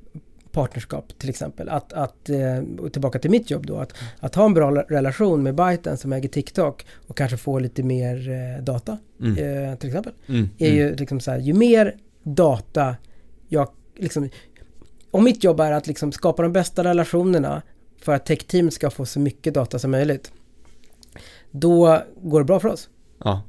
partnerskap 0.56 1.18
till 1.18 1.30
exempel. 1.30 1.68
Att, 1.68 1.92
att 1.92 2.30
eh, 2.30 2.88
tillbaka 2.92 3.18
till 3.18 3.30
mitt 3.30 3.50
jobb 3.50 3.66
då, 3.66 3.76
att, 3.76 3.94
att 4.20 4.34
ha 4.34 4.44
en 4.44 4.54
bra 4.54 4.70
relation 4.70 5.42
med 5.42 5.54
Byten 5.54 5.96
som 5.96 6.12
äger 6.12 6.28
TikTok 6.28 6.86
och 7.06 7.16
kanske 7.16 7.36
få 7.36 7.58
lite 7.58 7.82
mer 7.82 8.30
eh, 8.30 8.64
data 8.64 8.98
mm. 9.20 9.32
eh, 9.70 9.78
till 9.78 9.88
exempel. 9.88 10.12
Mm. 10.26 10.48
är 10.58 10.72
ju 10.72 10.96
liksom 10.96 11.20
så 11.20 11.30
här, 11.30 11.38
ju 11.38 11.52
mer 11.52 11.94
data 12.22 12.96
jag 13.48 13.68
liksom, 13.96 14.28
om 15.10 15.24
mitt 15.24 15.44
jobb 15.44 15.60
är 15.60 15.72
att 15.72 15.86
liksom 15.86 16.12
skapa 16.12 16.42
de 16.42 16.52
bästa 16.52 16.84
relationerna 16.84 17.62
för 18.00 18.14
att 18.14 18.26
tech-team 18.26 18.70
ska 18.70 18.90
få 18.90 19.06
så 19.06 19.20
mycket 19.20 19.54
data 19.54 19.78
som 19.78 19.90
möjligt, 19.90 20.32
då 21.60 22.02
går 22.22 22.40
det 22.40 22.44
bra 22.44 22.60
för 22.60 22.68
oss. 22.68 22.88
Ja, 23.24 23.42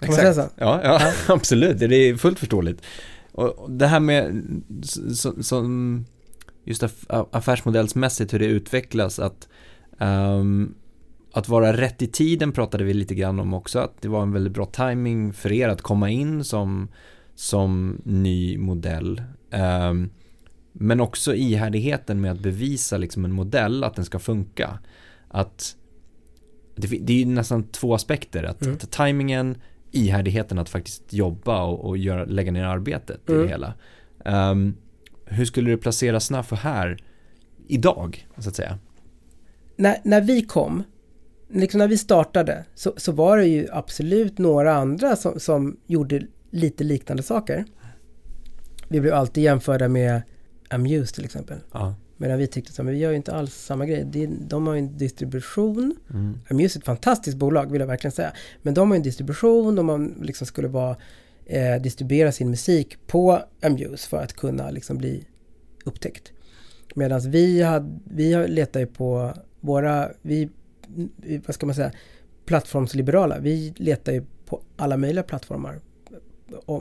Kan 0.00 0.08
man 0.08 0.16
säga 0.16 0.34
så? 0.34 0.48
Ja, 0.56 0.80
ja, 0.84 1.12
absolut. 1.34 1.78
Det 1.78 1.96
är 1.96 2.16
fullt 2.16 2.38
förståeligt. 2.38 2.82
Och 3.32 3.70
det 3.70 3.86
här 3.86 4.00
med, 4.00 4.44
som 5.40 6.04
just 6.64 6.82
aff- 6.82 7.26
affärsmodellsmässigt 7.32 8.34
hur 8.34 8.38
det 8.38 8.46
utvecklas, 8.46 9.18
att 9.18 9.48
ehm, 9.98 10.74
att 11.32 11.48
vara 11.48 11.76
rätt 11.76 12.02
i 12.02 12.06
tiden 12.06 12.52
pratade 12.52 12.84
vi 12.84 12.94
lite 12.94 13.14
grann 13.14 13.40
om 13.40 13.54
också, 13.54 13.78
att 13.78 14.02
det 14.02 14.08
var 14.08 14.22
en 14.22 14.32
väldigt 14.32 14.52
bra 14.52 14.66
timing 14.66 15.32
för 15.32 15.52
er 15.52 15.68
att 15.68 15.82
komma 15.82 16.10
in 16.10 16.44
som, 16.44 16.88
som 17.34 18.00
ny 18.04 18.58
modell. 18.58 19.22
Ehm, 19.50 20.10
men 20.72 21.00
också 21.00 21.34
ihärdigheten 21.34 22.20
med 22.20 22.32
att 22.32 22.40
bevisa 22.40 22.96
liksom 22.96 23.24
en 23.24 23.32
modell, 23.32 23.84
att 23.84 23.94
den 23.94 24.04
ska 24.04 24.18
funka. 24.18 24.78
Att 25.28 25.76
det, 26.76 26.86
det 26.86 27.12
är 27.12 27.16
ju 27.18 27.24
nästan 27.26 27.62
två 27.64 27.94
aspekter, 27.94 28.42
att, 28.44 28.62
Mm. 28.62 28.74
att 28.74 28.90
timingen, 28.90 29.56
ihärdigheten 29.90 30.58
att 30.58 30.68
faktiskt 30.68 31.12
jobba 31.12 31.62
och, 31.64 31.84
och 31.84 31.96
göra, 31.98 32.24
lägga 32.24 32.52
ner 32.52 32.64
arbetet 32.64 33.20
i 33.28 33.32
Mm. 33.32 33.42
det 33.42 33.48
hela. 33.48 33.74
Ehm, 34.24 34.76
hur 35.24 35.44
skulle 35.44 35.70
du 35.70 35.76
placera 35.76 36.20
Snaffo 36.20 36.54
här 36.56 36.96
idag, 37.68 38.28
så 38.38 38.48
att 38.48 38.56
säga? 38.56 38.78
När, 39.76 39.96
när 40.04 40.20
vi 40.20 40.42
kom, 40.42 40.82
liksom 41.50 41.78
när 41.78 41.88
vi 41.88 41.98
startade, 41.98 42.64
så, 42.74 42.94
så 42.96 43.12
var 43.12 43.36
det 43.36 43.46
ju 43.46 43.68
absolut 43.72 44.38
några 44.38 44.74
andra 44.74 45.16
som, 45.16 45.40
som 45.40 45.76
gjorde 45.86 46.22
lite 46.50 46.84
liknande 46.84 47.22
saker. 47.22 47.64
Vi 48.88 49.00
blev 49.00 49.14
alltid 49.14 49.44
jämförda 49.44 49.88
med 49.88 50.22
Amuse 50.70 51.14
till 51.14 51.24
exempel. 51.24 51.58
Ja. 51.72 51.94
Medan 52.16 52.38
vi 52.38 52.46
tyckte 52.46 52.82
att 52.82 52.88
vi 52.88 52.98
gör 52.98 53.10
ju 53.10 53.16
inte 53.16 53.34
alls 53.34 53.54
samma 53.54 53.86
grej. 53.86 54.28
De 54.40 54.66
har 54.66 54.74
ju 54.74 54.78
en 54.78 54.98
distribution 54.98 55.96
Mm. 56.10 56.38
Amuse 56.50 56.78
är 56.78 56.80
ett 56.80 56.86
fantastiskt 56.86 57.36
bolag 57.36 57.72
vill 57.72 57.80
jag 57.80 57.86
verkligen 57.86 58.12
säga. 58.12 58.32
Men 58.62 58.74
de 58.74 58.90
har 58.90 58.96
en 58.96 59.02
distribution 59.02 59.78
och 59.78 59.84
man 59.84 60.14
liksom 60.22 60.46
skulle 60.46 60.68
vara 60.68 60.96
eh, 61.46 61.82
distribuera 61.82 62.32
sin 62.32 62.50
musik 62.50 63.06
på 63.06 63.42
Amuse 63.62 64.08
för 64.08 64.22
att 64.22 64.32
kunna 64.32 64.70
liksom 64.70 64.98
bli 64.98 65.24
upptäckt. 65.84 66.32
Medan 66.94 67.20
vi, 67.30 67.62
hade, 67.62 67.98
vi 68.04 68.48
letar 68.48 68.80
ju 68.80 68.86
på 68.86 69.34
våra, 69.60 70.10
vi, 70.22 70.48
vad 71.46 71.54
ska 71.54 71.66
man 71.66 71.74
säga, 71.74 71.92
plattformsliberala. 72.46 73.38
Vi 73.38 73.74
letar 73.76 74.12
ju 74.12 74.24
på 74.46 74.60
alla 74.76 74.96
möjliga 74.96 75.22
plattformar 75.22 75.80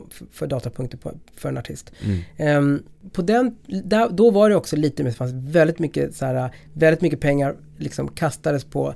för, 0.10 0.26
för 0.32 0.48
datapunkter 0.48 0.98
på, 0.98 1.12
för 1.36 1.50
en 1.50 1.58
artist. 1.58 1.92
Mm. 2.06 2.20
Ehm, 2.38 2.84
på 3.12 3.22
den, 3.22 3.56
där, 3.84 4.10
då 4.10 4.32
var 4.32 4.50
det 4.50 4.56
också 4.56 4.76
lite, 4.76 5.04
det 5.04 5.12
fanns 5.12 5.34
väldigt 5.34 5.80
mycket, 5.80 6.16
så 6.16 6.26
här, 6.26 6.52
väldigt 6.74 7.02
mycket 7.02 7.20
pengar 7.20 7.56
liksom 7.78 8.08
kastades 8.08 8.64
på 8.64 8.94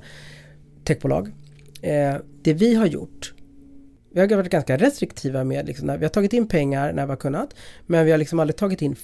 techbolag. 0.84 1.28
Eh, 1.82 2.16
det 2.42 2.52
vi 2.52 2.74
har 2.74 2.86
gjort, 2.86 3.34
vi 4.12 4.20
har 4.20 4.36
varit 4.36 4.52
ganska 4.52 4.76
restriktiva 4.76 5.44
med, 5.44 5.66
liksom, 5.66 5.86
när, 5.86 5.98
vi 5.98 6.04
har 6.04 6.10
tagit 6.10 6.32
in 6.32 6.48
pengar 6.48 6.92
när 6.92 7.06
vi 7.06 7.10
har 7.10 7.16
kunnat, 7.16 7.54
men 7.86 8.04
vi 8.04 8.10
har 8.10 8.18
liksom 8.18 8.40
aldrig 8.40 8.56
tagit 8.56 8.82
in 8.82 8.96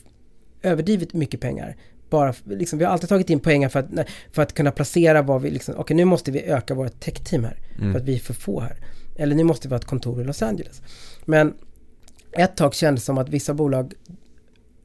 överdrivet 0.62 1.12
mycket 1.12 1.41
pengar. 1.41 1.77
Bara, 2.11 2.35
liksom, 2.45 2.79
vi 2.79 2.85
har 2.85 2.93
alltid 2.93 3.09
tagit 3.09 3.31
in 3.31 3.41
pengar 3.41 3.68
för 3.68 3.79
att, 3.79 4.09
för 4.33 4.43
att 4.43 4.55
kunna 4.55 4.70
placera 4.70 5.22
vad 5.22 5.43
vi, 5.43 5.51
liksom, 5.51 5.75
okej 5.79 5.97
nu 5.97 6.05
måste 6.05 6.31
vi 6.31 6.43
öka 6.43 6.75
vårt 6.75 7.01
tech-team 7.01 7.45
här, 7.45 7.59
för 7.77 7.83
Mm. 7.83 7.97
att 7.97 8.03
vi 8.03 8.14
är 8.14 8.18
för 8.18 8.35
få 8.35 8.61
här. 8.61 8.77
Eller 9.17 9.37
nu 9.37 9.45
måste 9.45 9.69
vi 9.69 9.73
ha 9.73 9.79
ett 9.79 9.85
kontor 9.85 10.21
i 10.21 10.25
Los 10.25 10.43
Angeles. 10.43 10.83
Men 11.25 11.55
ett 12.33 12.57
tag 12.57 12.75
kändes 12.75 13.03
det 13.03 13.07
som 13.07 13.19
att 13.19 13.29
vissa 13.29 13.55
bolag 13.55 13.95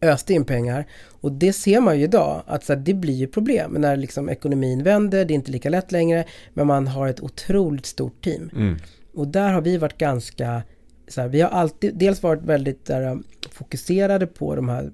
öste 0.02 0.34
in 0.34 0.46
pengar 0.46 0.86
och 1.06 1.32
det 1.32 1.54
ser 1.54 1.82
man 1.82 1.98
ju 1.98 2.04
idag 2.04 2.44
att 2.48 2.64
så 2.64 2.74
här, 2.74 2.80
det 2.80 2.94
blir 2.94 3.14
ju 3.14 3.28
problem 3.28 3.72
när 3.72 3.96
liksom 3.98 4.30
ekonomin 4.30 4.84
vänder, 4.84 5.26
det 5.26 5.34
är 5.34 5.36
inte 5.36 5.52
lika 5.52 5.70
lätt 5.70 5.92
längre 5.92 6.26
men 6.54 6.68
man 6.68 6.88
har 6.88 7.08
ett 7.08 7.20
otroligt 7.20 7.86
stort 7.86 8.24
team. 8.24 8.50
Mm. 8.56 8.78
Och 9.14 9.28
där 9.28 9.54
har 9.54 9.62
vi 9.62 9.78
varit 9.78 9.98
ganska, 9.98 10.64
så 11.08 11.22
här, 11.22 11.28
vi 11.28 11.42
har 11.42 11.50
alltid 11.50 11.98
dels 11.98 12.24
varit 12.24 12.44
väldigt 12.44 12.86
där, 12.86 13.12
um, 13.12 13.24
fokuserade 13.52 14.28
på 14.28 14.56
de 14.56 14.70
här, 14.70 14.92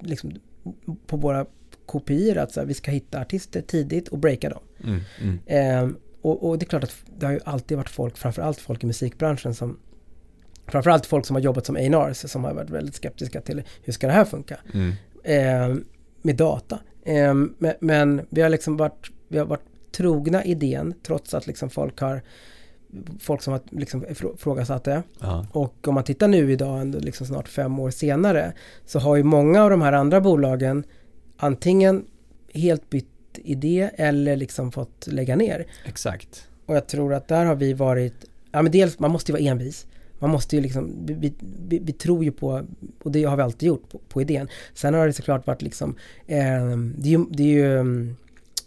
liksom, 0.00 0.32
på 1.06 1.16
våra 1.16 1.46
kopior, 1.86 2.38
att 2.38 2.52
så 2.52 2.60
här, 2.60 2.66
vi 2.66 2.74
ska 2.74 2.90
hitta 2.90 3.20
artister 3.20 3.60
tidigt 3.62 4.08
och 4.08 4.18
breaka 4.18 4.48
dem. 4.48 4.62
Mm. 4.84 5.00
Mm. 5.20 5.38
Ehm, 5.46 5.96
och, 6.26 6.48
och 6.48 6.58
det 6.58 6.64
är 6.64 6.68
klart 6.68 6.84
att 6.84 6.96
det 7.18 7.26
har 7.26 7.32
ju 7.32 7.40
alltid 7.44 7.76
varit 7.76 7.90
folk, 7.90 8.16
framförallt 8.16 8.60
folk 8.60 8.84
i 8.84 8.86
musikbranschen 8.86 9.54
som 9.54 9.78
Framförallt 10.68 11.06
folk 11.06 11.26
som 11.26 11.36
har 11.36 11.40
jobbat 11.40 11.66
som 11.66 11.76
A&Rs 11.76 12.30
som 12.30 12.44
har 12.44 12.54
varit 12.54 12.70
väldigt 12.70 12.94
skeptiska 12.94 13.40
till 13.40 13.62
hur 13.82 13.92
ska 13.92 14.06
det 14.06 14.12
här 14.12 14.24
funka 14.24 14.58
Mm. 14.74 14.92
Ehm, 15.24 15.84
med 16.22 16.36
data. 16.36 16.78
Ehm, 17.04 17.54
men, 17.58 17.74
men 17.80 18.26
vi 18.30 18.42
har 18.42 18.48
liksom 18.48 18.76
varit, 18.76 19.10
vi 19.28 19.38
har 19.38 19.46
varit 19.46 19.92
trogna 19.92 20.44
idén 20.44 20.94
trots 21.02 21.34
att 21.34 21.46
liksom 21.46 21.70
folk 21.70 22.00
har 22.00 22.22
folk 23.20 23.42
som 23.42 23.52
har 23.52 23.60
liksom 23.70 24.04
ifrågasatt 24.08 24.84
det. 24.84 25.02
Ja. 25.20 25.46
Och 25.52 25.88
om 25.88 25.94
man 25.94 26.04
tittar 26.04 26.28
nu 26.28 26.52
idag, 26.52 26.94
liksom 26.94 27.26
snart 27.26 27.48
fem 27.48 27.78
år 27.78 27.90
senare, 27.90 28.52
så 28.86 28.98
har 28.98 29.16
ju 29.16 29.22
många 29.22 29.62
av 29.62 29.70
de 29.70 29.82
här 29.82 29.92
andra 29.92 30.20
bolagen 30.20 30.84
antingen 31.36 32.04
helt 32.54 32.90
bytt 32.90 33.15
idé 33.44 33.90
eller 33.96 34.36
liksom 34.36 34.72
fått 34.72 35.06
lägga 35.06 35.36
ner. 35.36 35.66
Exakt. 35.84 36.48
Och 36.66 36.76
jag 36.76 36.86
tror 36.86 37.14
att 37.14 37.28
där 37.28 37.44
har 37.44 37.54
vi 37.54 37.72
varit, 37.72 38.24
ja 38.52 38.62
men 38.62 38.72
dels, 38.72 38.98
man 38.98 39.10
måste 39.10 39.32
ju 39.32 39.38
vara 39.38 39.50
envis. 39.50 39.86
Man 40.18 40.30
måste 40.30 40.56
ju 40.56 40.62
liksom, 40.62 41.06
vi, 41.06 41.32
vi, 41.68 41.78
vi, 41.78 41.92
tror 41.92 42.24
ju 42.24 42.32
på, 42.32 42.62
och 43.02 43.12
det 43.12 43.24
har 43.24 43.36
vi 43.36 43.42
alltid 43.42 43.66
gjort, 43.66 43.88
på, 43.88 44.00
på 44.08 44.20
idén. 44.20 44.48
Sen 44.74 44.94
har 44.94 45.06
det 45.06 45.12
såklart 45.12 45.46
varit 45.46 45.62
liksom, 45.62 45.96
eh, 46.26 46.66
det 46.96 47.08
är 47.08 47.10
ju, 47.10 47.24
det 47.30 47.42
är 47.42 47.46
ju 47.46 47.76
um, 47.76 48.16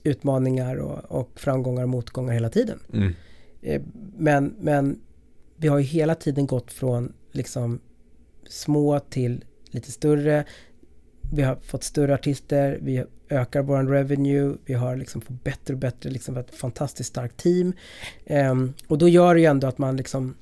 utmaningar 0.04 0.76
och, 0.76 1.20
och, 1.20 1.30
framgångar 1.36 1.84
och 1.84 1.90
motgångar 1.90 2.34
hela 2.34 2.50
tiden. 2.50 2.80
Mm. 2.94 3.14
Eh, 3.62 3.82
men, 4.18 4.56
men 4.60 5.00
vi 5.56 5.68
har 5.68 5.78
ju 5.78 5.84
hela 5.84 6.16
tiden 6.16 6.48
gått 6.48 6.72
från 6.72 7.14
liksom 7.32 7.80
små 8.50 9.00
till 9.00 9.46
lite 9.72 9.92
större. 9.92 10.46
Vi 11.34 11.42
har 11.42 11.56
fått 11.56 11.84
större 11.84 12.14
artister, 12.14 12.80
vi 12.82 13.04
ökar 13.30 13.62
vår 13.62 13.84
revenue, 13.84 14.56
vi 14.66 14.74
har 14.74 14.96
liksom 14.96 15.22
fått 15.22 15.44
bättre 15.44 15.74
och 15.74 15.80
bättre, 15.80 16.10
liksom 16.10 16.38
ett 16.38 16.56
fantastiskt 16.56 17.10
starkt 17.10 17.38
team. 17.38 17.74
Um, 18.26 18.74
och 18.88 18.98
då 18.98 19.08
gör 19.08 19.36
det 19.36 19.40
ju 19.40 19.46
ändå 19.46 19.68
att 19.68 19.78
man 19.78 19.98
liksom 19.98 20.36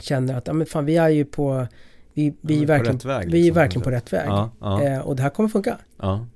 känner 0.00 0.34
att, 0.34 0.46
ja 0.46 0.52
men 0.52 0.66
fan 0.66 0.84
vi 0.84 0.96
är 0.96 1.08
ju 1.08 1.24
på, 1.24 1.66
vi, 2.14 2.34
vi, 2.40 2.62
är, 2.62 2.66
verkligen, 2.66 2.98
väg, 2.98 3.18
liksom, 3.18 3.32
vi 3.32 3.38
är 3.38 3.44
liksom, 3.44 3.54
verkligen 3.54 3.82
på 3.84 3.90
rätt 3.90 4.12
väg. 4.12 4.28
Ja, 4.28 4.50
ja. 4.60 4.96
Uh, 4.96 4.98
och 4.98 5.16
det 5.16 5.22
här 5.22 5.30
kommer 5.30 5.48
funka. 5.48 5.78
Ja. 5.98 6.26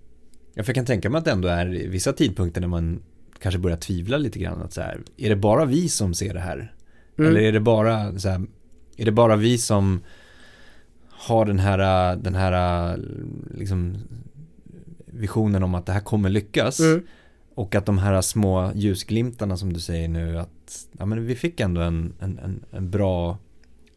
Jag 0.55 0.66
kan 0.66 0.85
tänka 0.85 1.11
mig 1.11 1.18
att 1.18 1.25
det 1.25 1.31
ändå 1.31 1.49
är 1.49 1.66
vissa 1.66 2.12
tidpunkter 2.12 2.61
när 2.61 2.68
man 2.68 3.03
kanske 3.39 3.59
börjar 3.59 3.77
tvivla 3.77 4.16
lite 4.16 4.39
grann. 4.39 4.62
Att 4.62 4.73
så 4.73 4.81
här, 4.81 5.01
är 5.16 5.29
det 5.29 5.37
bara 5.37 5.64
vi 5.64 5.89
som 5.89 6.14
ser 6.14 6.35
det 6.35 6.41
här? 6.41 6.75
Mm. 7.18 7.31
Eller 7.31 7.41
är 7.41 7.53
det 7.53 7.61
bara 7.61 8.18
så 8.18 8.29
här, 8.29 8.43
är 8.97 9.05
det 9.05 9.12
bara 9.12 9.37
vi 9.37 9.59
som 9.59 10.01
har 11.23 11.45
den 11.45 11.59
här, 11.59 12.16
den 12.16 12.35
här 12.35 12.97
liksom 13.55 13.97
visionen 15.07 15.62
om 15.62 15.75
att 15.75 15.87
det 15.87 15.93
här 15.93 16.01
kommer 16.01 16.31
lyckas. 16.31 16.81
Mm. 16.81 17.03
Och 17.55 17.75
att 17.75 17.87
de 17.87 17.99
här 17.99 18.20
små 18.20 18.73
ljusglimtarna 18.75 19.57
som 19.57 19.73
du 19.73 19.81
säger 19.81 20.09
nu 20.09 20.39
att 20.39 20.87
ja, 20.99 21.07
men 21.07 21.27
vi 21.27 21.35
fick 21.35 21.61
ändå 21.61 21.81
en, 21.81 22.12
en, 22.20 22.39
en, 22.39 22.64
en 22.70 22.91
bra 22.91 23.39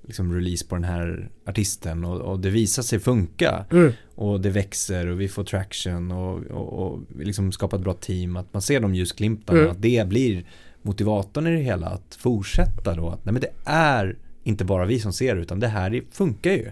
liksom, 0.01 0.34
release 0.34 0.65
på 0.65 0.76
den 0.76 0.84
här 0.84 1.30
artisten 1.45 2.05
och, 2.05 2.21
och 2.21 2.39
det 2.39 2.49
visar 2.49 2.84
sig 2.84 2.99
funka. 2.99 3.65
Mm. 3.71 3.91
Och 4.15 4.41
det 4.41 4.49
växer 4.49 5.07
och 5.07 5.21
vi 5.21 5.28
får 5.28 5.43
traction 5.43 6.11
och, 6.11 6.43
och, 6.43 6.73
och 6.73 6.99
liksom 7.19 7.51
skapar 7.51 7.78
ett 7.78 7.84
bra 7.84 7.93
team. 7.93 8.38
Att 8.38 8.53
man 8.53 8.61
ser 8.61 8.80
de 8.80 8.95
ljusglimtarna, 8.95 9.59
mm. 9.59 9.71
att 9.71 9.82
det 9.82 10.07
blir 10.07 10.45
motivatorn 10.82 11.47
i 11.47 11.51
det 11.51 11.63
hela. 11.63 11.88
Att 11.88 12.15
fortsätta 12.19 12.95
då. 12.95 13.09
Att 13.09 13.26
nej, 13.26 13.34
men 13.34 13.41
det 13.41 13.51
är 13.65 14.17
inte 14.43 14.65
bara 14.65 14.86
vi 14.86 14.99
som 14.99 15.13
ser 15.13 15.36
det 15.36 15.41
utan 15.41 15.59
det 15.59 15.67
här 15.67 16.03
funkar 16.11 16.51
ju 16.51 16.71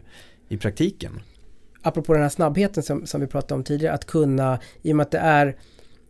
i 0.53 0.57
praktiken 0.57 1.21
apropå 1.83 2.13
den 2.13 2.21
här 2.21 2.29
snabbheten 2.29 2.83
som, 2.83 3.05
som 3.05 3.21
vi 3.21 3.27
pratade 3.27 3.53
om 3.53 3.63
tidigare, 3.63 3.93
att 3.93 4.05
kunna, 4.05 4.59
i 4.81 4.91
och 4.91 4.95
med 4.95 5.03
att 5.03 5.11
det 5.11 5.17
är 5.17 5.55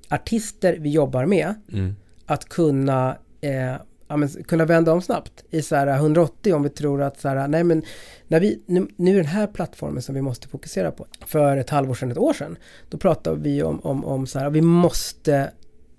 artister 0.09 0.77
vi 0.79 0.89
jobbar 0.89 1.25
med, 1.25 1.53
mm. 1.71 1.95
att 2.25 2.49
kunna 2.49 3.17
eh, 3.41 3.75
ja, 4.07 4.17
men, 4.17 4.29
kunna 4.29 4.65
vända 4.65 4.93
om 4.93 5.01
snabbt 5.01 5.43
i 5.49 5.61
så 5.61 5.75
här 5.75 5.87
180 5.87 6.53
om 6.53 6.63
vi 6.63 6.69
tror 6.69 7.01
att 7.01 7.19
så 7.19 7.29
här, 7.29 7.47
nej 7.47 7.63
men 7.63 7.83
när 8.27 8.39
vi, 8.39 8.63
nu, 8.65 8.87
nu 8.95 9.11
är 9.11 9.15
den 9.15 9.25
här 9.25 9.47
plattformen 9.47 10.01
som 10.01 10.15
vi 10.15 10.21
måste 10.21 10.47
fokusera 10.47 10.91
på. 10.91 11.05
För 11.25 11.57
ett 11.57 11.69
halvår 11.69 11.93
sedan, 11.93 12.11
ett 12.11 12.17
år 12.17 12.33
sedan, 12.33 12.57
då 12.89 12.97
pratade 12.97 13.41
vi 13.41 13.63
om, 13.63 13.79
om, 13.79 14.05
om 14.05 14.27
så 14.27 14.39
här, 14.39 14.49
vi 14.49 14.61
måste 14.61 15.51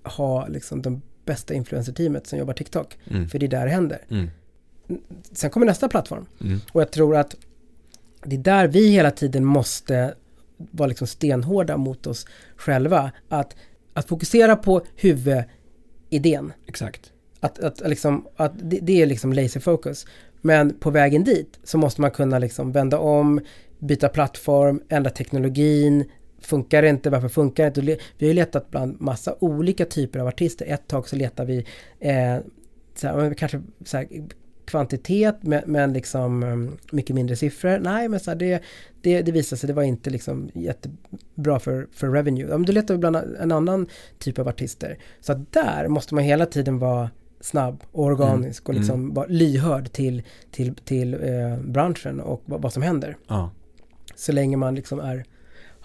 ha 0.03 0.47
liksom 0.47 0.81
de 0.81 1.01
bästa 1.25 1.53
influencer-teamet 1.53 2.27
som 2.27 2.39
jobbar 2.39 2.53
TikTok. 2.53 2.97
Mm. 3.07 3.29
För 3.29 3.39
det 3.39 3.45
är 3.45 3.47
där 3.47 3.65
det 3.65 3.71
händer. 3.71 4.05
Mm. 4.09 4.29
Sen 5.31 5.49
kommer 5.49 5.65
nästa 5.65 5.89
plattform. 5.89 6.25
Mm. 6.41 6.59
Och 6.71 6.81
jag 6.81 6.91
tror 6.91 7.15
att 7.15 7.35
det 8.25 8.35
är 8.35 8.39
där 8.39 8.67
vi 8.67 8.89
hela 8.89 9.11
tiden 9.11 9.45
måste 9.45 10.13
vara 10.57 10.87
liksom 10.87 11.07
stenhårda 11.07 11.77
mot 11.77 12.07
oss 12.07 12.27
själva. 12.55 13.11
Att, 13.29 13.55
att 13.93 14.07
fokusera 14.07 14.55
på 14.55 14.81
huvudidén. 14.95 16.53
Exakt. 16.67 17.11
Att, 17.39 17.59
att, 17.59 17.89
liksom, 17.89 18.27
att 18.35 18.53
det, 18.61 18.79
det 18.81 19.01
är 19.01 19.05
liksom 19.05 19.33
laser 19.33 19.59
focus. 19.59 20.05
Men 20.41 20.79
på 20.79 20.89
vägen 20.89 21.23
dit 21.23 21.59
så 21.63 21.77
måste 21.77 22.01
man 22.01 22.11
kunna 22.11 22.39
liksom 22.39 22.71
vända 22.71 22.99
om, 22.99 23.39
byta 23.79 24.09
plattform, 24.09 24.81
ändra 24.89 25.09
teknologin. 25.09 26.05
Funkar 26.39 26.81
det 26.81 26.89
inte? 26.89 27.09
Varför 27.09 27.29
funkar 27.29 27.63
det 27.63 27.67
inte? 27.67 27.81
Vi 27.81 28.25
har 28.25 28.27
ju 28.27 28.33
letat 28.33 28.71
bland 28.71 29.01
massa 29.01 29.35
olika 29.39 29.85
typer 29.85 30.19
av 30.19 30.27
artister. 30.27 30.65
Ett 30.65 30.87
tag 30.87 31.09
så 31.09 31.15
letar 31.15 31.45
vi 31.45 31.65
eh, 31.99 32.37
så 32.95 33.07
här, 33.07 33.33
kanske 33.33 33.61
så 33.85 33.97
här, 33.97 34.07
kvantitet 34.65 35.35
men, 35.41 35.63
men 35.65 35.93
liksom 35.93 36.43
um, 36.43 36.77
mycket 36.91 37.15
mindre 37.15 37.35
siffror. 37.35 37.79
Nej, 37.79 38.09
men 38.09 38.19
så 38.19 38.31
här, 38.31 38.37
det, 38.37 38.63
det, 39.01 39.21
det 39.21 39.31
visade 39.31 39.59
sig, 39.59 39.67
det 39.67 39.73
var 39.73 39.83
inte 39.83 40.09
liksom 40.09 40.49
jättebra 40.53 41.59
för, 41.59 41.87
för 41.91 42.09
revenue. 42.09 42.47
Ja, 42.49 42.57
men 42.57 42.65
då 42.65 42.73
letar 42.73 42.97
bland 42.97 43.15
en 43.15 43.51
annan 43.51 43.87
typ 44.19 44.39
av 44.39 44.47
artister. 44.47 44.97
Så 45.19 45.31
att 45.31 45.51
där 45.51 45.87
måste 45.87 46.15
man 46.15 46.23
hela 46.23 46.45
tiden 46.45 46.79
vara 46.79 47.09
snabb 47.39 47.83
och 47.91 48.03
organisk 48.03 48.67
mm. 48.67 48.75
och 48.75 48.79
liksom 48.79 49.01
mm. 49.01 49.13
vara 49.13 49.27
lyhörd 49.29 49.91
till, 49.91 50.23
till, 50.51 50.75
till 50.75 51.13
eh, 51.13 51.57
branschen 51.63 52.19
och 52.19 52.41
vad, 52.45 52.61
vad 52.61 52.73
som 52.73 52.83
händer. 52.83 53.17
Ja. 53.27 53.51
Så 54.15 54.31
länge 54.31 54.57
man 54.57 54.75
liksom 54.75 54.99
är 54.99 55.25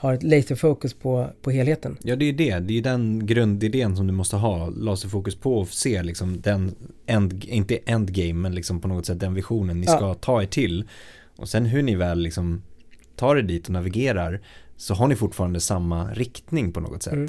har 0.01 0.15
ett 0.15 0.23
laserfokus 0.23 0.95
på, 0.95 1.31
på 1.43 1.51
helheten. 1.51 1.97
Ja, 2.03 2.17
det 2.17 2.25
är 2.25 2.33
det. 2.33 2.59
Det 2.59 2.79
är 2.79 2.83
den 2.83 3.27
grundidén 3.27 3.97
som 3.97 4.07
du 4.07 4.13
måste 4.13 4.37
ha 4.37 4.69
laserfokus 4.69 5.37
på 5.37 5.59
och 5.59 5.69
se 5.69 6.03
liksom 6.03 6.41
den, 6.41 6.75
end, 7.07 7.45
inte 7.45 7.79
endgame, 7.85 8.35
men 8.35 8.55
liksom 8.55 8.81
på 8.81 8.89
något 8.89 9.07
sätt 9.07 9.21
den 9.21 9.35
visionen 9.35 9.81
ni 9.81 9.87
ja. 9.87 9.97
ska 9.97 10.15
ta 10.15 10.43
er 10.43 10.47
till. 10.47 10.89
Och 11.37 11.49
sen 11.49 11.67
hur 11.67 11.83
ni 11.83 11.95
väl 11.95 12.19
liksom 12.19 12.63
tar 13.17 13.37
er 13.37 13.43
dit 13.43 13.67
och 13.67 13.73
navigerar 13.73 14.41
så 14.77 14.95
har 14.95 15.09
ni 15.09 15.17
fortfarande 15.17 15.61
samma 15.61 16.13
riktning 16.13 16.73
på 16.73 16.81
något 16.81 17.03
sätt. 17.03 17.13
Mm. 17.13 17.29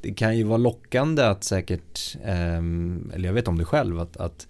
Det 0.00 0.14
kan 0.14 0.38
ju 0.38 0.44
vara 0.44 0.58
lockande 0.58 1.22
att 1.22 1.44
säkert, 1.44 2.16
eh, 2.24 2.56
eller 3.14 3.24
jag 3.24 3.32
vet 3.32 3.48
om 3.48 3.58
det 3.58 3.64
själv, 3.64 4.00
att, 4.00 4.16
att 4.16 4.48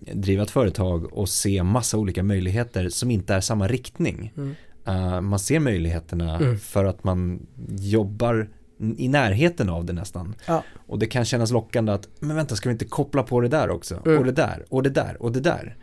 driva 0.00 0.42
ett 0.42 0.50
företag 0.50 1.12
och 1.12 1.28
se 1.28 1.62
massa 1.62 1.98
olika 1.98 2.22
möjligheter 2.22 2.88
som 2.88 3.10
inte 3.10 3.34
är 3.34 3.40
samma 3.40 3.68
riktning. 3.68 4.32
Mm. 4.36 4.54
Uh, 4.88 5.20
man 5.20 5.38
ser 5.38 5.60
möjligheterna 5.60 6.36
mm. 6.36 6.58
för 6.58 6.84
att 6.84 7.04
man 7.04 7.46
jobbar 7.68 8.48
i 8.96 9.08
närheten 9.08 9.68
av 9.68 9.84
det 9.84 9.92
nästan. 9.92 10.34
Ja. 10.46 10.64
Och 10.86 10.98
det 10.98 11.06
kan 11.06 11.24
kännas 11.24 11.50
lockande 11.50 11.92
att, 11.92 12.08
men 12.20 12.36
vänta, 12.36 12.56
ska 12.56 12.68
vi 12.68 12.72
inte 12.72 12.84
koppla 12.84 13.22
på 13.22 13.40
det 13.40 13.48
där 13.48 13.70
också? 13.70 14.02
Mm. 14.06 14.18
Och 14.18 14.24
det 14.24 14.32
där, 14.32 14.64
och 14.68 14.82
det 14.82 14.90
där, 14.90 15.22
och 15.22 15.32
det 15.32 15.40
där. 15.40 15.76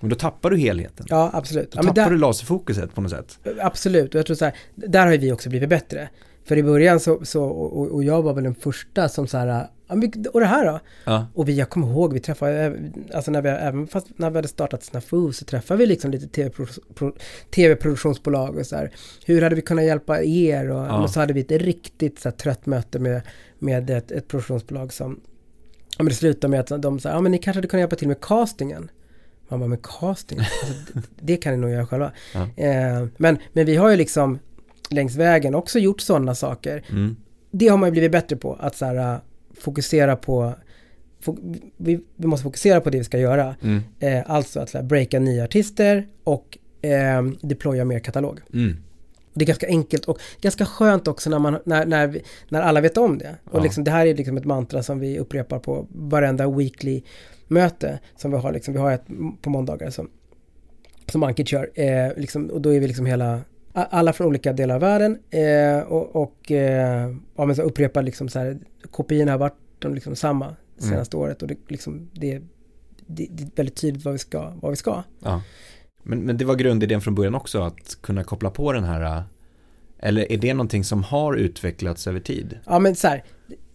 Men 0.00 0.10
då 0.10 0.16
tappar 0.16 0.50
du 0.50 0.56
helheten. 0.56 1.06
Ja, 1.08 1.30
absolut. 1.32 1.72
Då 1.72 1.78
ja, 1.78 1.82
tappar 1.82 1.94
där, 1.94 2.10
du 2.10 2.18
laserfokuset 2.18 2.94
på 2.94 3.00
något 3.00 3.10
sätt. 3.10 3.38
Absolut, 3.60 4.14
och 4.14 4.18
jag 4.18 4.26
tror 4.26 4.36
så 4.36 4.44
här, 4.44 4.54
där 4.74 5.06
har 5.06 5.16
vi 5.16 5.32
också 5.32 5.48
blivit 5.48 5.68
bättre. 5.68 6.08
För 6.44 6.56
i 6.56 6.62
början 6.62 7.00
så, 7.00 7.24
så 7.24 7.44
och, 7.44 7.88
och 7.88 8.04
jag 8.04 8.22
var 8.22 8.34
väl 8.34 8.44
den 8.44 8.54
första 8.54 9.08
som 9.08 9.26
så 9.26 9.38
här, 9.38 9.66
och 10.32 10.40
det 10.40 10.46
här 10.46 10.66
då? 10.66 10.80
Ja. 11.04 11.26
Och 11.34 11.48
vi, 11.48 11.58
jag 11.58 11.70
kommer 11.70 11.86
ihåg, 11.86 12.12
vi 12.12 12.20
träffade, 12.20 12.78
alltså 13.14 13.30
när 13.30 13.42
vi, 13.42 13.48
även 13.48 13.86
fast 13.86 14.06
när 14.16 14.30
vi 14.30 14.36
hade 14.36 14.48
startat 14.48 14.82
Snafu 14.82 15.32
så 15.32 15.44
träffade 15.44 15.78
vi 15.78 15.86
liksom 15.86 16.10
lite 16.10 16.28
tv-produktionsbolag 17.50 18.48
TV 18.48 18.60
och 18.60 18.66
så 18.66 18.76
här. 18.76 18.90
Hur 19.24 19.42
hade 19.42 19.54
vi 19.54 19.62
kunnat 19.62 19.84
hjälpa 19.84 20.22
er? 20.22 20.70
Och, 20.70 20.86
ja. 20.86 21.02
och 21.02 21.10
så 21.10 21.20
hade 21.20 21.32
vi 21.32 21.40
ett 21.40 21.50
riktigt 21.50 22.18
så 22.18 22.28
här, 22.28 22.36
trött 22.36 22.66
möte 22.66 22.98
med, 22.98 23.22
med 23.58 23.90
ett, 23.90 24.10
ett 24.10 24.28
produktionsbolag 24.28 24.92
som, 24.92 25.20
ja 25.98 26.04
men 26.04 26.08
det 26.08 26.14
slutade 26.14 26.50
med 26.50 26.60
att 26.60 26.82
de 26.82 27.00
sa, 27.00 27.08
ja 27.08 27.20
men 27.20 27.32
ni 27.32 27.38
kanske 27.38 27.58
hade 27.58 27.68
kunnat 27.68 27.80
hjälpa 27.80 27.96
till 27.96 28.08
med 28.08 28.20
castingen. 28.20 28.90
Man 29.48 29.60
bara, 29.60 29.68
med 29.68 29.82
casting? 29.82 30.38
Alltså, 30.38 30.66
det, 30.94 31.02
det 31.20 31.36
kan 31.36 31.52
ni 31.52 31.58
nog 31.58 31.70
göra 31.70 31.86
själva. 31.86 32.12
Ja. 32.34 32.64
Eh, 32.64 33.06
men, 33.16 33.38
men 33.52 33.66
vi 33.66 33.76
har 33.76 33.90
ju 33.90 33.96
liksom 33.96 34.38
längs 34.90 35.16
vägen 35.16 35.54
också 35.54 35.78
gjort 35.78 36.00
sådana 36.00 36.34
saker. 36.34 36.84
Mm. 36.90 37.16
Det 37.50 37.68
har 37.68 37.76
man 37.76 37.86
ju 37.86 37.90
blivit 37.90 38.12
bättre 38.12 38.36
på, 38.36 38.54
att 38.54 38.76
så 38.76 38.84
här, 38.84 39.20
fokusera 39.60 40.16
på 40.16 40.54
vi, 41.76 42.00
vi, 42.16 42.26
måste 42.26 42.44
fokusera 42.44 42.80
på 42.80 42.90
det 42.90 42.98
vi 42.98 43.04
ska 43.04 43.18
göra. 43.18 43.56
Mm. 43.62 43.82
Eh, 43.98 44.30
alltså 44.30 44.60
att 44.60 44.84
breaka 44.84 45.18
nya 45.18 45.44
artister 45.44 46.06
och 46.24 46.58
eh, 46.82 47.22
deploya 47.40 47.84
mer 47.84 47.98
katalog. 47.98 48.40
Mm. 48.54 48.76
Det 49.34 49.44
är 49.44 49.46
ganska 49.46 49.66
enkelt 49.66 50.04
och 50.04 50.18
ganska 50.40 50.66
skönt 50.66 51.08
också 51.08 51.30
när, 51.30 51.38
man, 51.38 51.58
när, 51.64 51.86
när, 51.86 52.06
vi, 52.06 52.22
när 52.48 52.62
alla 52.62 52.80
vet 52.80 52.96
om 52.96 53.18
det. 53.18 53.36
Och 53.44 53.62
liksom, 53.62 53.84
det 53.84 53.90
här 53.90 54.06
är 54.06 54.14
liksom 54.14 54.36
ett 54.36 54.44
mantra 54.44 54.82
som 54.82 54.98
vi 54.98 55.18
upprepar 55.18 55.58
på 55.58 55.86
varenda 55.90 56.50
weekly 56.50 57.02
möte 57.48 57.98
som 58.16 58.30
vi 58.30 58.36
har. 58.36 58.52
Liksom, 58.52 58.74
vi 58.74 58.80
har 58.80 58.92
ett 58.92 59.06
på 59.42 59.50
måndagar 59.50 59.90
som, 59.90 60.10
som 61.06 61.22
Ankit 61.22 61.48
kör. 61.48 61.70
Eh, 61.74 62.12
liksom, 62.16 62.50
och 62.50 62.60
då 62.60 62.74
är 62.74 62.80
vi 62.80 62.86
liksom 62.86 63.06
hela 63.06 63.40
alla 63.84 64.12
från 64.12 64.26
olika 64.26 64.52
delar 64.52 64.74
av 64.74 64.80
världen 64.80 65.18
eh, 65.30 65.80
och, 65.80 66.16
och 66.16 66.52
eh, 66.52 67.14
ja, 67.36 67.44
men 67.44 67.56
så 67.56 67.62
upprepar 67.62 68.02
liksom 68.02 68.28
så 68.28 68.38
här, 68.38 68.58
kopiorna 68.90 69.32
har 69.32 69.38
varit 69.38 69.58
de 69.78 69.94
liksom 69.94 70.16
samma 70.16 70.56
senaste 70.78 71.16
mm. 71.16 71.24
året 71.24 71.42
och 71.42 71.48
det, 71.48 71.56
liksom, 71.68 72.10
det, 72.12 72.42
det, 73.06 73.26
det, 73.30 73.42
är 73.42 73.48
väldigt 73.56 73.76
tydligt 73.76 74.04
vad 74.04 74.12
vi 74.12 74.18
ska. 74.18 74.52
Vad 74.60 74.70
vi 74.70 74.76
ska. 74.76 75.02
Ja. 75.20 75.42
Men, 76.02 76.22
men 76.22 76.36
det 76.36 76.44
var 76.44 76.54
grundidén 76.54 77.00
från 77.00 77.14
början 77.14 77.34
också 77.34 77.62
att 77.62 77.98
kunna 78.00 78.24
koppla 78.24 78.50
på 78.50 78.72
den 78.72 78.84
här 78.84 79.22
Eller 79.98 80.32
är 80.32 80.36
det 80.36 80.54
någonting 80.54 80.84
som 80.84 81.02
har 81.02 81.34
utvecklats 81.34 82.06
över 82.06 82.20
tid? 82.20 82.58
Ja 82.66 82.78
men 82.78 82.94
så 82.96 83.08
här, 83.08 83.24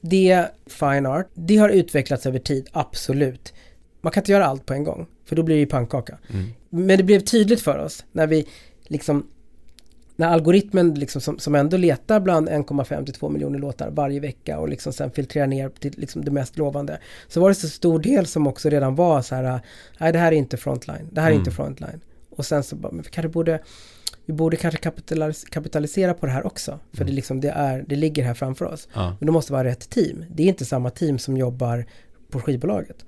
det 0.01 0.47
fine 0.65 1.05
art, 1.05 1.27
det 1.33 1.57
har 1.57 1.69
utvecklats 1.69 2.25
över 2.25 2.39
tid, 2.39 2.69
absolut. 2.71 3.53
Man 4.01 4.11
kan 4.11 4.21
inte 4.21 4.31
göra 4.31 4.45
allt 4.45 4.65
på 4.65 4.73
en 4.73 4.83
gång, 4.83 5.07
för 5.25 5.35
då 5.35 5.43
blir 5.43 5.55
det 5.55 5.59
ju 5.59 5.65
pannkaka. 5.65 6.17
Mm. 6.29 6.49
Men 6.69 6.97
det 6.97 7.03
blev 7.03 7.19
tydligt 7.19 7.61
för 7.61 7.77
oss 7.77 8.05
när 8.11 8.27
vi 8.27 8.47
liksom 8.83 9.27
när 10.15 10.27
algoritmen 10.27 10.93
liksom 10.93 11.21
som, 11.21 11.39
som 11.39 11.55
ändå 11.55 11.77
letar 11.77 12.19
bland 12.19 12.49
1,5 12.49 13.05
till 13.05 13.13
2 13.13 13.29
miljoner 13.29 13.59
låtar 13.59 13.89
varje 13.89 14.19
vecka 14.19 14.59
och 14.59 14.69
liksom 14.69 14.93
sen 14.93 15.11
filtrerar 15.11 15.47
ner 15.47 15.69
till 15.69 15.93
liksom 15.97 16.25
det 16.25 16.31
mest 16.31 16.57
lovande. 16.57 16.99
Så 17.27 17.41
var 17.41 17.49
det 17.49 17.55
så 17.55 17.67
stor 17.69 17.99
del 17.99 18.25
som 18.25 18.47
också 18.47 18.69
redan 18.69 18.95
var 18.95 19.21
så 19.21 19.35
här, 19.35 19.59
nej 19.97 20.11
det 20.13 20.19
här 20.19 20.31
är 20.31 20.35
inte 20.35 20.57
frontline, 20.57 21.09
det 21.11 21.21
här 21.21 21.27
är 21.27 21.31
Mm. 21.31 21.41
inte 21.41 21.51
frontline. 21.51 21.99
Och 22.29 22.45
sen 22.45 22.63
så 22.63 22.75
bara, 22.75 22.91
men 22.91 23.01
vi 23.03 23.09
kanske 23.09 23.29
borde, 23.29 23.59
vi 24.25 24.33
borde 24.33 24.57
kanske 24.57 24.89
kapitalis- 24.89 25.49
kapitalisera 25.49 26.13
på 26.13 26.25
det 26.25 26.31
här 26.31 26.45
också. 26.45 26.79
För 26.91 26.97
Mm. 26.97 27.07
det, 27.07 27.13
liksom, 27.13 27.41
det, 27.41 27.49
är, 27.49 27.85
det 27.87 27.95
ligger 27.95 28.23
här 28.23 28.33
framför 28.33 28.65
oss. 28.65 28.87
Ja. 28.93 29.15
Men 29.19 29.25
det 29.25 29.31
måste 29.31 29.53
vara 29.53 29.63
rätt 29.63 29.89
team. 29.89 30.25
Det 30.35 30.43
är 30.43 30.47
inte 30.47 30.65
samma 30.65 30.89
team 30.89 31.17
som 31.19 31.37
jobbar 31.37 31.85
på 32.29 32.39
skivbolaget. 32.39 33.05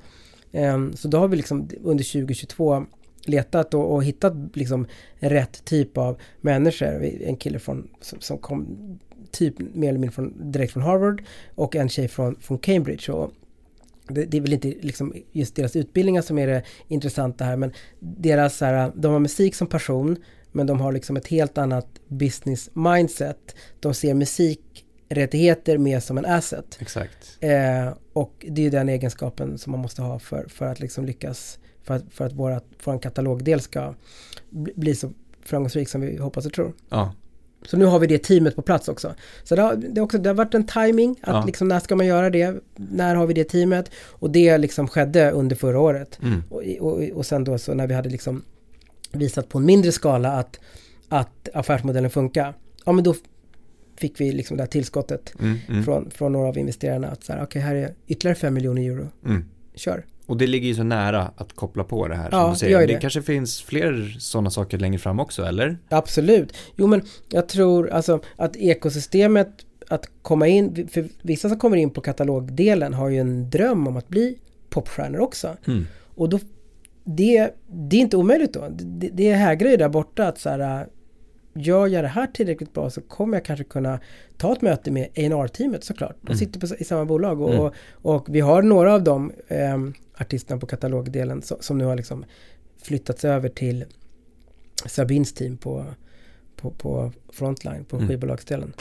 Ehm, 0.51 0.93
så 0.95 1.07
då 1.07 1.17
har 1.17 1.27
vi 1.27 1.37
liksom 1.37 1.69
under 1.83 2.03
2022 2.03 2.85
letat 3.27 3.73
och, 3.73 3.93
och 3.93 4.03
hittat 4.03 4.33
liksom 4.53 4.87
rätt 5.15 5.65
typ 5.65 5.97
av 5.97 6.17
människor. 6.41 7.03
En 7.03 7.35
kille 7.35 7.59
från, 7.59 7.87
som, 8.01 8.21
som 8.21 8.37
kom 8.37 8.77
typ 9.31 9.59
mer 9.59 9.89
eller 9.89 9.99
mindre 9.99 10.15
från, 10.15 10.51
direkt 10.51 10.73
från 10.73 10.83
Harvard 10.83 11.23
och 11.55 11.75
en 11.75 11.89
tjej 11.89 12.07
från, 12.07 12.35
från 12.35 12.57
Cambridge. 12.57 13.11
Och 13.11 13.31
det, 14.07 14.25
det 14.25 14.37
är 14.37 14.41
väl 14.41 14.53
inte 14.53 14.67
liksom 14.67 15.13
just 15.31 15.55
deras 15.55 15.75
utbildningar 15.75 16.21
som 16.21 16.37
är 16.37 16.47
det 16.47 16.63
intressanta 16.87 17.43
här 17.43 17.57
men 17.57 17.73
deras, 17.99 18.57
så 18.57 18.65
här, 18.65 18.91
de 18.95 19.11
har 19.11 19.19
musik 19.19 19.55
som 19.55 19.67
passion 19.67 20.17
men 20.51 20.67
de 20.67 20.79
har 20.79 20.91
liksom 20.91 21.17
ett 21.17 21.27
helt 21.27 21.57
annat 21.57 21.87
business 22.07 22.69
mindset. 22.73 23.55
De 23.79 23.93
ser 23.93 24.13
musikrättigheter 24.13 25.77
mer 25.77 25.99
som 25.99 26.17
en 26.17 26.25
asset. 26.25 26.77
Exakt. 26.81 27.37
Eh, 27.39 27.93
och 28.13 28.45
det 28.49 28.65
är 28.65 28.71
den 28.71 28.89
egenskapen 28.89 29.57
som 29.57 29.71
man 29.71 29.81
måste 29.81 30.01
ha 30.01 30.19
för, 30.19 30.45
för 30.49 30.65
att 30.65 30.79
liksom 30.79 31.05
lyckas, 31.05 31.59
för 31.85 31.93
att, 31.93 32.03
för 32.11 32.25
att 32.25 32.33
våra, 32.33 32.61
vår 32.83 32.99
katalogdel 32.99 33.61
ska 33.61 33.93
bli, 34.75 34.95
så 34.95 35.11
framgångsrik 35.41 35.89
som 35.89 36.01
vi 36.01 36.17
hoppas 36.17 36.45
och 36.45 36.53
tror. 36.53 36.73
Ja, 36.89 37.13
Så 37.65 37.77
nu 37.77 37.85
har 37.85 37.99
vi 37.99 38.07
det 38.07 38.17
teamet 38.17 38.55
på 38.55 38.61
plats 38.61 38.87
också. 38.87 39.13
Så 39.43 39.55
det 39.55 39.61
har, 39.61 39.75
det 39.75 40.01
också, 40.01 40.17
det 40.17 40.29
har 40.29 40.33
varit 40.35 40.53
en 40.53 40.67
timing, 40.67 41.11
att 41.21 41.33
Ja. 41.35 41.43
liksom 41.45 41.67
när 41.67 41.79
ska 41.79 41.95
man 41.95 42.05
göra 42.05 42.29
det? 42.29 42.55
När 42.75 43.15
har 43.15 43.27
vi 43.27 43.33
det 43.33 43.43
teamet? 43.43 43.91
Och 44.11 44.29
det 44.29 44.57
liksom 44.57 44.87
skedde 44.87 45.31
under 45.31 45.55
förra 45.55 45.79
året. 45.79 46.19
mm. 46.23 46.43
Och, 46.49 46.63
och, 46.79 47.03
och 47.03 47.25
sen 47.25 47.43
då 47.43 47.57
så 47.57 47.73
när 47.73 47.87
vi 47.87 47.93
hade 47.93 48.09
liksom 48.09 48.41
visat 49.11 49.49
på 49.49 49.57
en 49.57 49.65
mindre 49.65 49.91
skala 49.91 50.31
att, 50.31 50.59
att 51.09 51.49
affärsmodellen 51.53 52.09
funkar. 52.11 52.53
Ja 52.85 52.91
men 52.91 53.03
då 53.03 53.15
fick 53.97 54.21
vi 54.21 54.31
liksom 54.31 54.57
det 54.57 54.63
här 54.63 54.67
tillskottet 54.67 55.33
Mm. 55.39 55.57
Mm. 55.69 55.83
från, 55.83 56.09
från 56.11 56.31
några 56.31 56.47
av 56.47 56.57
investerarna 56.57 57.07
att 57.07 57.23
så 57.23 57.33
här, 57.33 57.43
okej 57.43 57.61
här 57.61 57.75
är 57.75 57.93
ytterligare 58.07 58.35
5 58.35 58.53
miljoner 58.53 58.81
euro, 58.81 59.07
Mm. 59.25 59.45
kör. 59.75 60.05
Och 60.25 60.37
det 60.37 60.47
ligger 60.47 60.67
ju 60.67 60.75
så 60.75 60.83
nära 60.83 61.31
att 61.37 61.53
koppla 61.53 61.83
på 61.83 62.07
det 62.07 62.15
här 62.15 62.29
som 62.29 62.39
Ja, 62.39 62.49
du 62.49 62.55
säger. 62.55 62.79
Det, 62.79 62.85
det. 62.85 62.99
kanske 62.99 63.21
finns 63.21 63.61
fler 63.61 64.15
sådana 64.19 64.49
saker 64.49 64.77
längre 64.77 64.99
fram 64.99 65.19
också, 65.19 65.43
eller? 65.43 65.77
Absolut. 65.89 66.57
Jo 66.75 66.87
men 66.87 67.01
jag 67.29 67.47
tror 67.47 67.89
alltså 67.89 68.19
att 68.35 68.55
ekosystemet 68.55 69.49
att 69.87 70.09
komma 70.21 70.47
in, 70.47 70.87
för 70.91 71.05
vissa 71.21 71.49
som 71.49 71.59
kommer 71.59 71.77
in 71.77 71.89
på 71.89 72.01
katalogdelen 72.01 72.93
har 72.93 73.09
ju 73.09 73.19
en 73.19 73.49
dröm 73.49 73.87
om 73.87 73.97
att 73.97 74.07
bli 74.07 74.37
popstjärnor 74.69 75.19
också. 75.19 75.57
Mm. 75.67 75.87
Och 76.15 76.29
då, 76.29 76.39
det, 77.03 77.49
det 77.67 77.97
är 77.97 78.01
inte 78.01 78.17
omöjligt 78.17 78.53
då. 78.53 78.67
Det, 78.69 79.09
det 79.13 79.33
hägrar 79.33 79.69
ju 79.69 79.77
där 79.77 79.89
borta 79.89 80.27
att 80.27 80.39
så 80.39 80.49
här, 80.49 80.87
gör 81.55 81.87
jag 81.87 82.03
det 82.03 82.07
här 82.07 82.27
tillräckligt 82.27 82.73
bra 82.73 82.89
så 82.89 83.01
kommer 83.01 83.37
jag 83.37 83.45
kanske 83.45 83.63
kunna 83.63 83.99
ta 84.37 84.53
ett 84.53 84.61
möte 84.61 84.91
med 84.91 85.03
A&R-teamet 85.05 85.83
såklart. 85.83 86.15
De 86.21 86.27
Mm. 86.27 86.37
sitter 86.37 86.59
på, 86.59 86.67
i 86.79 86.83
samma 86.83 87.05
bolag 87.05 87.41
och, 87.41 87.49
Mm. 87.53 87.61
och, 87.61 87.73
och 88.15 88.25
vi 88.35 88.39
har 88.39 88.61
några 88.61 88.93
av 88.93 89.03
de 89.03 89.31
ehm, 89.47 89.93
artisterna 90.17 90.59
på 90.59 90.65
katalogdelen 90.67 91.41
som, 91.41 91.57
som 91.59 91.77
nu 91.77 91.85
har 91.85 91.95
liksom 91.95 92.25
flyttats 92.81 93.25
över 93.25 93.49
till 93.49 93.85
Sabins 94.85 95.33
team 95.33 95.57
på, 95.57 95.85
på, 96.55 96.71
på 96.71 97.11
Frontline, 97.33 97.85
på 97.85 97.95
Mm. 97.95 98.07
skivbolagsdelen. 98.07 98.73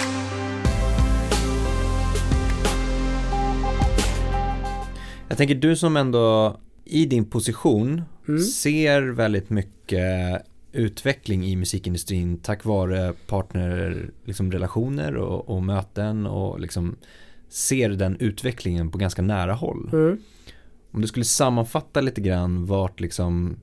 Jag 5.29 5.39
tänker 5.39 5.55
du 5.55 5.77
som 5.77 5.97
ändå 5.97 6.57
i 6.85 7.07
din 7.07 7.25
position 7.25 8.03
Mm. 8.29 8.41
ser 8.41 9.03
väldigt 9.03 9.51
mycket 9.51 10.03
utveckling 10.75 11.45
i 11.45 11.57
musikindustrin 11.57 12.39
tack 12.39 12.65
vare 12.65 13.13
partnerrelationer 13.27 14.11
liksom 14.25 14.53
relationer 14.53 15.17
och, 15.17 15.49
och 15.49 15.63
möten 15.63 16.27
och 16.27 16.61
liksom 16.61 16.97
ser 17.49 17.89
den 17.89 18.17
utvecklingen 18.21 18.91
på 18.91 18.99
ganska 18.99 19.23
nära 19.23 19.53
håll. 19.53 19.91
Mm. 19.93 20.19
Om 20.91 21.01
du 21.01 21.07
skulle 21.07 21.25
sammanfatta 21.25 22.01
lite 22.01 22.21
grann 22.21 22.67
vart 22.67 23.01
liksom 23.01 23.57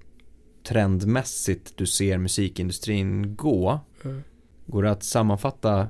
trendmässigt 0.63 1.77
du 1.77 1.85
ser 1.85 2.17
musikindustrin 2.17 3.35
gå. 3.35 3.79
Mm. 4.03 4.23
Går 4.65 4.83
det 4.83 4.91
att 4.91 5.03
sammanfatta? 5.03 5.87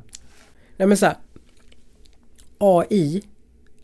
Nej 0.77 0.87
men 0.87 0.97
så 0.97 1.05
här, 1.05 1.15
AI 2.57 3.21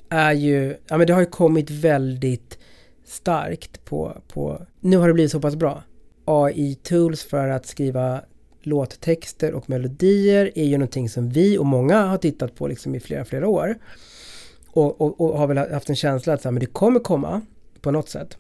är 0.10 0.34
ju, 0.34 0.76
ja 0.88 0.98
men 0.98 1.08
det 1.08 1.14
har 1.14 1.22
ju 1.22 1.26
kommit 1.26 1.70
väldigt 1.70 2.60
starkt 3.06 3.86
på, 3.86 4.22
på, 4.28 4.66
nu 4.80 4.98
har 4.98 5.08
det 5.08 5.14
blivit 5.14 5.32
så 5.32 5.40
pass 5.40 5.56
bra. 5.56 5.84
AI-tools 6.28 7.24
för 7.24 7.48
att 7.48 7.66
skriva 7.66 8.22
låttexter 8.62 9.54
och 9.54 9.70
melodier 9.70 10.52
är 10.56 10.66
ju 10.66 10.78
någonting 10.78 11.10
som 11.10 11.30
vi 11.30 11.58
och 11.58 11.66
många 11.66 12.02
har 12.02 12.18
tittat 12.18 12.56
på 12.56 12.68
liksom 12.68 12.96
i 12.96 13.00
flera, 13.00 13.26
flera 13.26 13.48
år. 13.48 13.76
Och, 14.68 15.02
och, 15.02 15.22
och 15.22 15.40
har 15.40 15.48
väl 15.48 15.58
haft 15.58 15.90
en 15.90 15.96
känsla 15.96 16.34
att 16.34 16.42
så 16.42 16.48
här, 16.48 16.52
men 16.52 16.60
det 16.60 16.66
kommer 16.66 17.00
komma 17.00 17.42
på 17.82 17.92
något 17.92 18.10
sätt. 18.10 18.38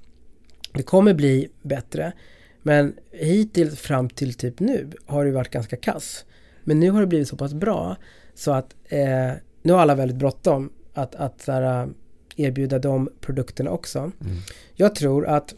Det 0.74 0.84
kommer 0.84 1.14
bli 1.14 1.50
bättre. 1.62 2.14
Men 2.62 2.96
hittills 3.12 3.80
fram 3.80 4.10
till 4.10 4.34
typ 4.34 4.60
nu 4.60 4.90
har 5.06 5.26
det 5.26 5.32
varit 5.32 5.52
ganska 5.52 5.78
kass. 5.78 6.26
Men 6.64 6.80
nu 6.80 6.92
har 6.92 7.02
det 7.02 7.08
blivit 7.08 7.28
så 7.28 7.38
pass 7.38 7.54
bra 7.54 7.96
så 8.36 8.52
att 8.52 8.76
eh, 8.90 9.32
nu 9.62 9.74
har 9.74 9.80
alla 9.80 9.96
väldigt 9.96 10.18
bråttom 10.18 10.70
att, 10.94 11.16
att 11.16 11.48
här, 11.48 11.90
erbjuda 12.36 12.80
de 12.80 13.10
produkterna 13.22 13.72
också. 13.72 14.00
Mm. 14.00 14.38
Jag 14.76 14.96
tror 14.96 15.28
att 15.28 15.56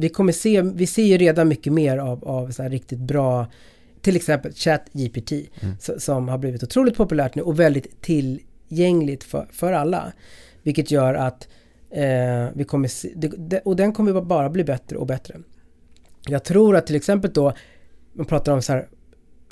vi 0.00 0.08
kommer 0.08 0.32
se, 0.32 0.62
vi 0.62 0.86
ser 0.86 1.04
ju 1.04 1.18
redan 1.18 1.48
mycket 1.48 1.72
mer 1.72 1.98
av, 1.98 2.24
av 2.24 2.50
så 2.50 2.62
här 2.62 2.70
riktigt 2.70 2.98
bra, 2.98 3.46
till 4.00 4.16
exempel 4.16 4.52
ChatGPT 4.52 5.32
Mm. 5.32 5.76
som 5.98 6.28
har 6.28 6.38
blivit 6.38 6.62
otroligt 6.62 6.96
populärt 6.96 7.34
nu 7.34 7.42
och 7.42 7.60
väldigt 7.60 8.02
tillgängligt 8.02 9.24
för, 9.24 9.48
för 9.52 9.72
alla. 9.72 10.12
Vilket 10.62 10.90
gör 10.90 11.14
att 11.14 11.48
eh, 11.90 12.48
vi 12.54 12.64
kommer 12.64 12.88
se, 12.88 13.12
det, 13.14 13.60
och 13.60 13.76
den 13.76 13.92
kommer 13.92 14.20
bara 14.22 14.50
bli 14.50 14.64
bättre 14.64 14.96
och 14.96 15.06
bättre. 15.06 15.36
Jag 16.28 16.44
tror 16.44 16.76
att 16.76 16.86
till 16.86 16.96
exempel 16.96 17.32
då, 17.32 17.52
man 18.12 18.26
pratar 18.26 18.52
om 18.52 18.62
så 18.62 18.72
här 18.72 18.88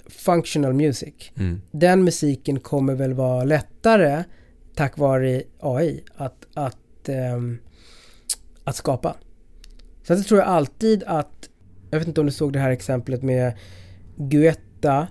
functional 0.07 0.73
music. 0.73 1.15
Mm. 1.37 1.61
Den 1.71 2.05
musiken 2.05 2.61
kommer 2.61 2.95
väl 2.95 3.15
vara 3.15 3.45
lättare 3.45 4.25
tack 4.79 4.99
vare 4.99 5.43
AI 5.61 6.05
att, 6.17 6.47
att, 6.55 7.09
ehm, 7.09 7.59
att 8.65 8.77
skapa. 8.77 9.17
Så 10.09 10.13
att 10.15 10.19
jag 10.19 10.27
tror 10.27 10.41
jag 10.41 10.49
alltid 10.49 11.05
att, 11.07 11.49
jag 11.91 11.99
vet 11.99 12.09
inte 12.09 12.21
om 12.21 12.27
du 12.27 12.33
såg 12.33 12.53
det 12.53 12.59
här 12.59 12.71
exemplet 12.71 13.23
med 13.23 13.53
Guetta 14.17 15.09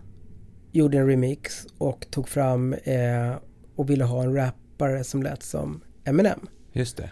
gjorde 0.71 0.97
en 0.97 1.07
remix 1.07 1.67
och 1.77 2.07
tog 2.11 2.29
fram 2.29 2.73
eh, 2.73 3.35
och 3.75 3.89
ville 3.89 4.03
ha 4.03 4.23
en 4.23 4.35
rappare 4.35 5.03
som 5.03 5.23
lät 5.23 5.43
som 5.43 5.81
Eminem. 6.03 6.39
Just 6.73 6.97
det. 6.97 7.09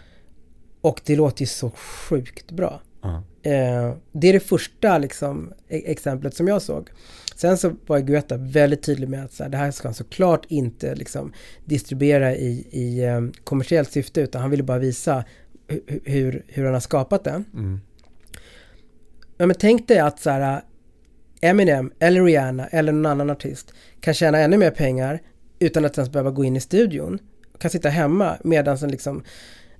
Och 0.80 1.00
det 1.04 1.16
låter 1.16 1.42
ju 1.42 1.46
så 1.46 1.70
sjukt 1.70 2.50
bra. 2.50 2.80
Ja. 3.02 3.22
Eh, 3.50 3.94
det 4.12 4.28
är 4.28 4.32
det 4.32 4.40
första 4.40 4.98
liksom, 4.98 5.52
e- 5.68 5.90
exemplet 5.90 6.34
som 6.34 6.48
jag 6.48 6.62
såg. 6.62 6.90
Sen 7.36 7.58
så 7.58 7.72
var 7.86 7.98
Guetta 7.98 8.36
väldigt 8.36 8.82
tydlig 8.82 9.08
med 9.08 9.24
att 9.24 9.32
så 9.32 9.42
här, 9.42 9.50
det 9.50 9.56
här 9.56 9.70
ska 9.70 9.88
han 9.88 9.94
såklart 9.94 10.44
inte 10.48 10.94
liksom, 10.94 11.32
distribuera 11.64 12.34
i, 12.34 12.68
i 12.70 13.04
eh, 13.04 13.20
kommersiellt 13.44 13.92
syfte 13.92 14.20
utan 14.20 14.40
han 14.42 14.50
ville 14.50 14.62
bara 14.62 14.78
visa 14.78 15.24
hur, 16.04 16.44
hur 16.48 16.64
han 16.64 16.74
har 16.74 16.80
skapat 16.80 17.24
det. 17.24 17.44
Mm. 17.54 17.80
Ja, 19.36 19.46
men 19.46 19.56
tänk 19.58 19.88
dig 19.88 19.98
att 19.98 20.20
så 20.20 20.30
här, 20.30 20.62
Eminem 21.40 21.92
eller 21.98 22.24
Rihanna 22.24 22.66
eller 22.66 22.92
någon 22.92 23.06
annan 23.06 23.30
artist 23.30 23.72
kan 24.00 24.14
tjäna 24.14 24.38
ännu 24.38 24.56
mer 24.56 24.70
pengar 24.70 25.20
utan 25.58 25.84
att 25.84 25.98
ens 25.98 26.12
behöva 26.12 26.30
gå 26.30 26.44
in 26.44 26.56
i 26.56 26.60
studion. 26.60 27.18
Kan 27.58 27.70
sitta 27.70 27.88
hemma 27.88 28.36
medan 28.44 28.76
en, 28.76 28.90
liksom, 28.90 29.24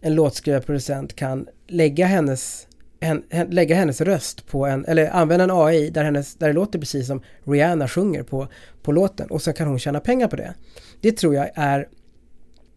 en 0.00 0.14
låtskrivarproducent 0.14 1.16
kan 1.16 1.46
lägga 1.66 2.06
hennes, 2.06 2.66
hen, 3.00 3.22
lägga 3.50 3.76
hennes 3.76 4.00
röst 4.00 4.46
på 4.46 4.66
en, 4.66 4.84
eller 4.84 5.10
använda 5.10 5.44
en 5.44 5.50
AI 5.50 5.90
där, 5.90 6.04
hennes, 6.04 6.34
där 6.34 6.46
det 6.46 6.52
låter 6.52 6.78
precis 6.78 7.06
som 7.06 7.22
Rihanna 7.44 7.88
sjunger 7.88 8.22
på, 8.22 8.48
på 8.82 8.92
låten 8.92 9.30
och 9.30 9.42
sen 9.42 9.54
kan 9.54 9.68
hon 9.68 9.78
tjäna 9.78 10.00
pengar 10.00 10.28
på 10.28 10.36
det. 10.36 10.54
Det 11.00 11.12
tror 11.12 11.34
jag 11.34 11.50
är, 11.54 11.88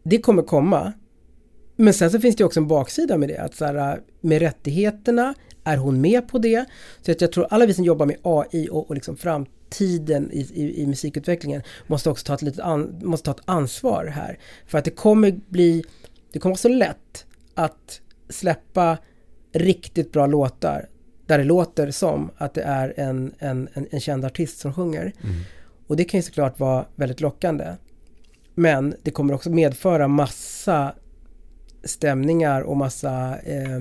det 0.04 0.18
kommer 0.18 0.44
komma 0.44 0.94
Men 1.82 1.94
sen 1.94 2.12
så 2.12 2.20
finns 2.20 2.36
det 2.36 2.44
också 2.44 2.60
en 2.60 2.68
baksida 2.68 3.18
med 3.18 3.30
det, 3.30 3.38
att 3.38 3.56
så 3.56 3.66
här, 3.66 4.02
med 4.22 4.42
rättigheterna, 4.42 5.34
är 5.64 5.78
hon 5.78 6.02
med 6.02 6.28
på 6.28 6.38
det? 6.38 6.66
Så 7.02 7.12
att 7.12 7.22
jag 7.22 7.32
tror 7.32 7.48
alla 7.50 7.66
vi 7.66 7.74
som 7.74 7.86
jobbar 7.86 8.06
med 8.06 8.18
AI 8.22 8.70
och, 8.72 8.90
och 8.90 8.96
liksom 8.96 9.18
framtiden 9.18 10.32
i, 10.32 10.40
i, 10.40 10.82
i, 10.82 10.88
musikutvecklingen 10.88 11.62
måste 11.88 12.10
också 12.10 12.26
ta 12.26 12.34
ett, 12.34 12.42
litet 12.42 12.60
an, 12.60 13.00
måste 13.04 13.26
ta 13.26 13.32
ett 13.32 13.50
ansvar 13.50 14.06
här. 14.06 14.40
För 14.68 14.78
att 14.78 14.86
det 14.86 14.92
kommer 14.92 15.40
bli, 15.48 15.84
det 16.32 16.40
kommer 16.40 16.52
vara 16.52 16.58
så 16.58 16.68
lätt 16.68 17.26
att 17.54 18.02
släppa 18.30 18.98
riktigt 19.54 20.12
bra 20.12 20.28
låtar 20.28 20.90
där 21.26 21.38
det 21.38 21.44
låter 21.44 21.92
som 21.92 22.32
att 22.38 22.54
det 22.54 22.62
är 22.62 22.94
en, 22.98 23.34
en, 23.40 23.70
en, 23.74 23.88
en 23.92 24.00
känd 24.00 24.26
artist 24.26 24.60
som 24.60 24.74
sjunger. 24.74 25.14
Mm. 25.24 25.36
Och 25.88 25.96
det 25.96 26.04
kan 26.04 26.18
ju 26.18 26.24
såklart 26.24 26.60
vara 26.60 26.86
väldigt 26.96 27.22
lockande. 27.22 27.76
Men 28.56 28.96
det 29.04 29.12
kommer 29.12 29.34
också 29.34 29.50
medföra 29.50 30.08
massa 30.08 30.94
stämningar 31.84 32.62
och 32.62 32.78
massa 32.78 33.38
eh, 33.40 33.80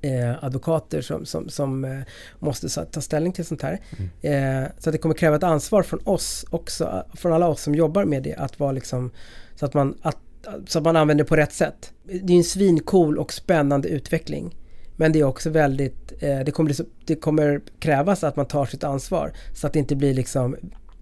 eh, 0.00 0.44
advokater 0.44 1.00
som, 1.00 1.26
som, 1.26 1.48
som 1.48 1.84
eh, 1.84 2.00
måste 2.38 2.84
ta 2.84 3.00
ställning 3.00 3.32
till 3.32 3.44
sånt 3.44 3.62
här. 3.62 3.80
Mm. 3.98 4.64
Eh, 4.64 4.70
så 4.78 4.90
det 4.90 4.98
kommer 4.98 5.14
kräva 5.14 5.36
ett 5.36 5.42
ansvar 5.42 5.82
från 5.82 6.00
oss 6.04 6.44
också, 6.50 7.04
från 7.14 7.32
alla 7.32 7.48
oss 7.48 7.62
som 7.62 7.74
jobbar 7.74 8.04
med 8.04 8.22
det, 8.22 8.34
att 8.34 8.60
vara 8.60 8.72
liksom, 8.72 9.10
så 9.54 9.66
att 9.66 9.74
man, 9.74 9.98
att, 10.02 10.18
så 10.66 10.78
att 10.78 10.84
man 10.84 10.96
använder 10.96 11.24
det 11.24 11.28
på 11.28 11.36
rätt 11.36 11.52
sätt. 11.52 11.92
Det 12.04 12.32
är 12.32 12.36
en 12.36 12.44
svincool 12.44 13.18
och 13.18 13.32
spännande 13.32 13.88
utveckling. 13.88 14.56
Men 14.96 15.12
det 15.12 15.20
är 15.20 15.24
också 15.24 15.50
väldigt, 15.50 16.12
eh, 16.22 16.40
det, 16.40 16.50
kommer, 16.50 16.76
det 17.04 17.14
kommer 17.16 17.60
krävas 17.78 18.24
att 18.24 18.36
man 18.36 18.46
tar 18.46 18.66
sitt 18.66 18.84
ansvar 18.84 19.32
så 19.54 19.66
att 19.66 19.72
det 19.72 19.78
inte 19.78 19.96
blir 19.96 20.14
liksom 20.14 20.56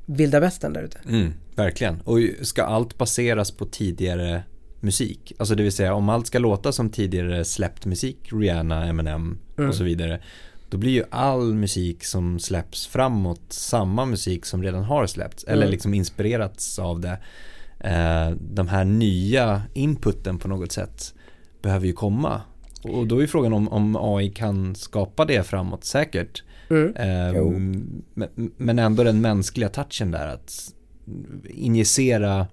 vilda 0.06 0.40
västern 0.40 0.72
där 0.72 0.82
ute. 0.82 0.98
Mm, 1.08 1.32
verkligen. 1.54 2.00
Och 2.00 2.18
ska 2.42 2.62
allt 2.62 2.98
baseras 2.98 3.50
på 3.50 3.66
tidigare 3.66 4.42
musik? 4.80 5.32
Alltså 5.38 5.54
det 5.54 5.62
vill 5.62 5.72
säga 5.72 5.94
om 5.94 6.08
allt 6.08 6.26
ska 6.26 6.38
låta 6.38 6.72
som 6.72 6.90
tidigare 6.90 7.44
släppt 7.44 7.86
musik, 7.86 8.18
Rihanna, 8.32 8.86
Eminem 8.86 9.38
mm. 9.58 9.70
och 9.70 9.76
så 9.76 9.84
vidare. 9.84 10.20
Då 10.70 10.76
blir 10.78 10.92
ju 10.92 11.04
all 11.10 11.54
musik 11.54 12.04
som 12.04 12.38
släpps 12.38 12.86
framåt 12.86 13.42
samma 13.48 14.04
musik 14.04 14.44
som 14.46 14.62
redan 14.62 14.84
har 14.84 15.06
släppts. 15.06 15.44
Mm. 15.44 15.54
Eller 15.54 15.70
liksom 15.70 15.94
inspirerats 15.94 16.78
av 16.78 17.00
det. 17.00 17.18
Eh, 17.80 18.30
de 18.40 18.68
här 18.68 18.84
nya 18.84 19.62
inputen 19.74 20.38
på 20.38 20.48
något 20.48 20.72
sätt 20.72 21.14
behöver 21.62 21.86
ju 21.86 21.92
komma. 21.92 22.40
Och 22.82 23.06
då 23.06 23.22
är 23.22 23.26
frågan 23.26 23.52
om, 23.52 23.68
om 23.68 23.96
AI 23.96 24.30
kan 24.30 24.74
skapa 24.74 25.24
det 25.24 25.46
framåt 25.46 25.84
säkert. 25.84 26.42
Mm. 26.70 26.96
Eh, 26.96 27.42
men 28.56 28.78
ändå 28.78 29.04
den 29.04 29.20
mänskliga 29.20 29.68
touchen 29.68 30.10
där 30.10 30.28
att 30.28 30.74
injicera 31.44 32.46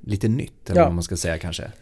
lite 0.00 0.28
nytt, 0.28 0.70
eller 0.70 0.80
ja. 0.80 0.84
vad 0.86 0.94
man 0.94 1.02
ska 1.02 1.16
säga 1.16 1.38
kanske. 1.38 1.72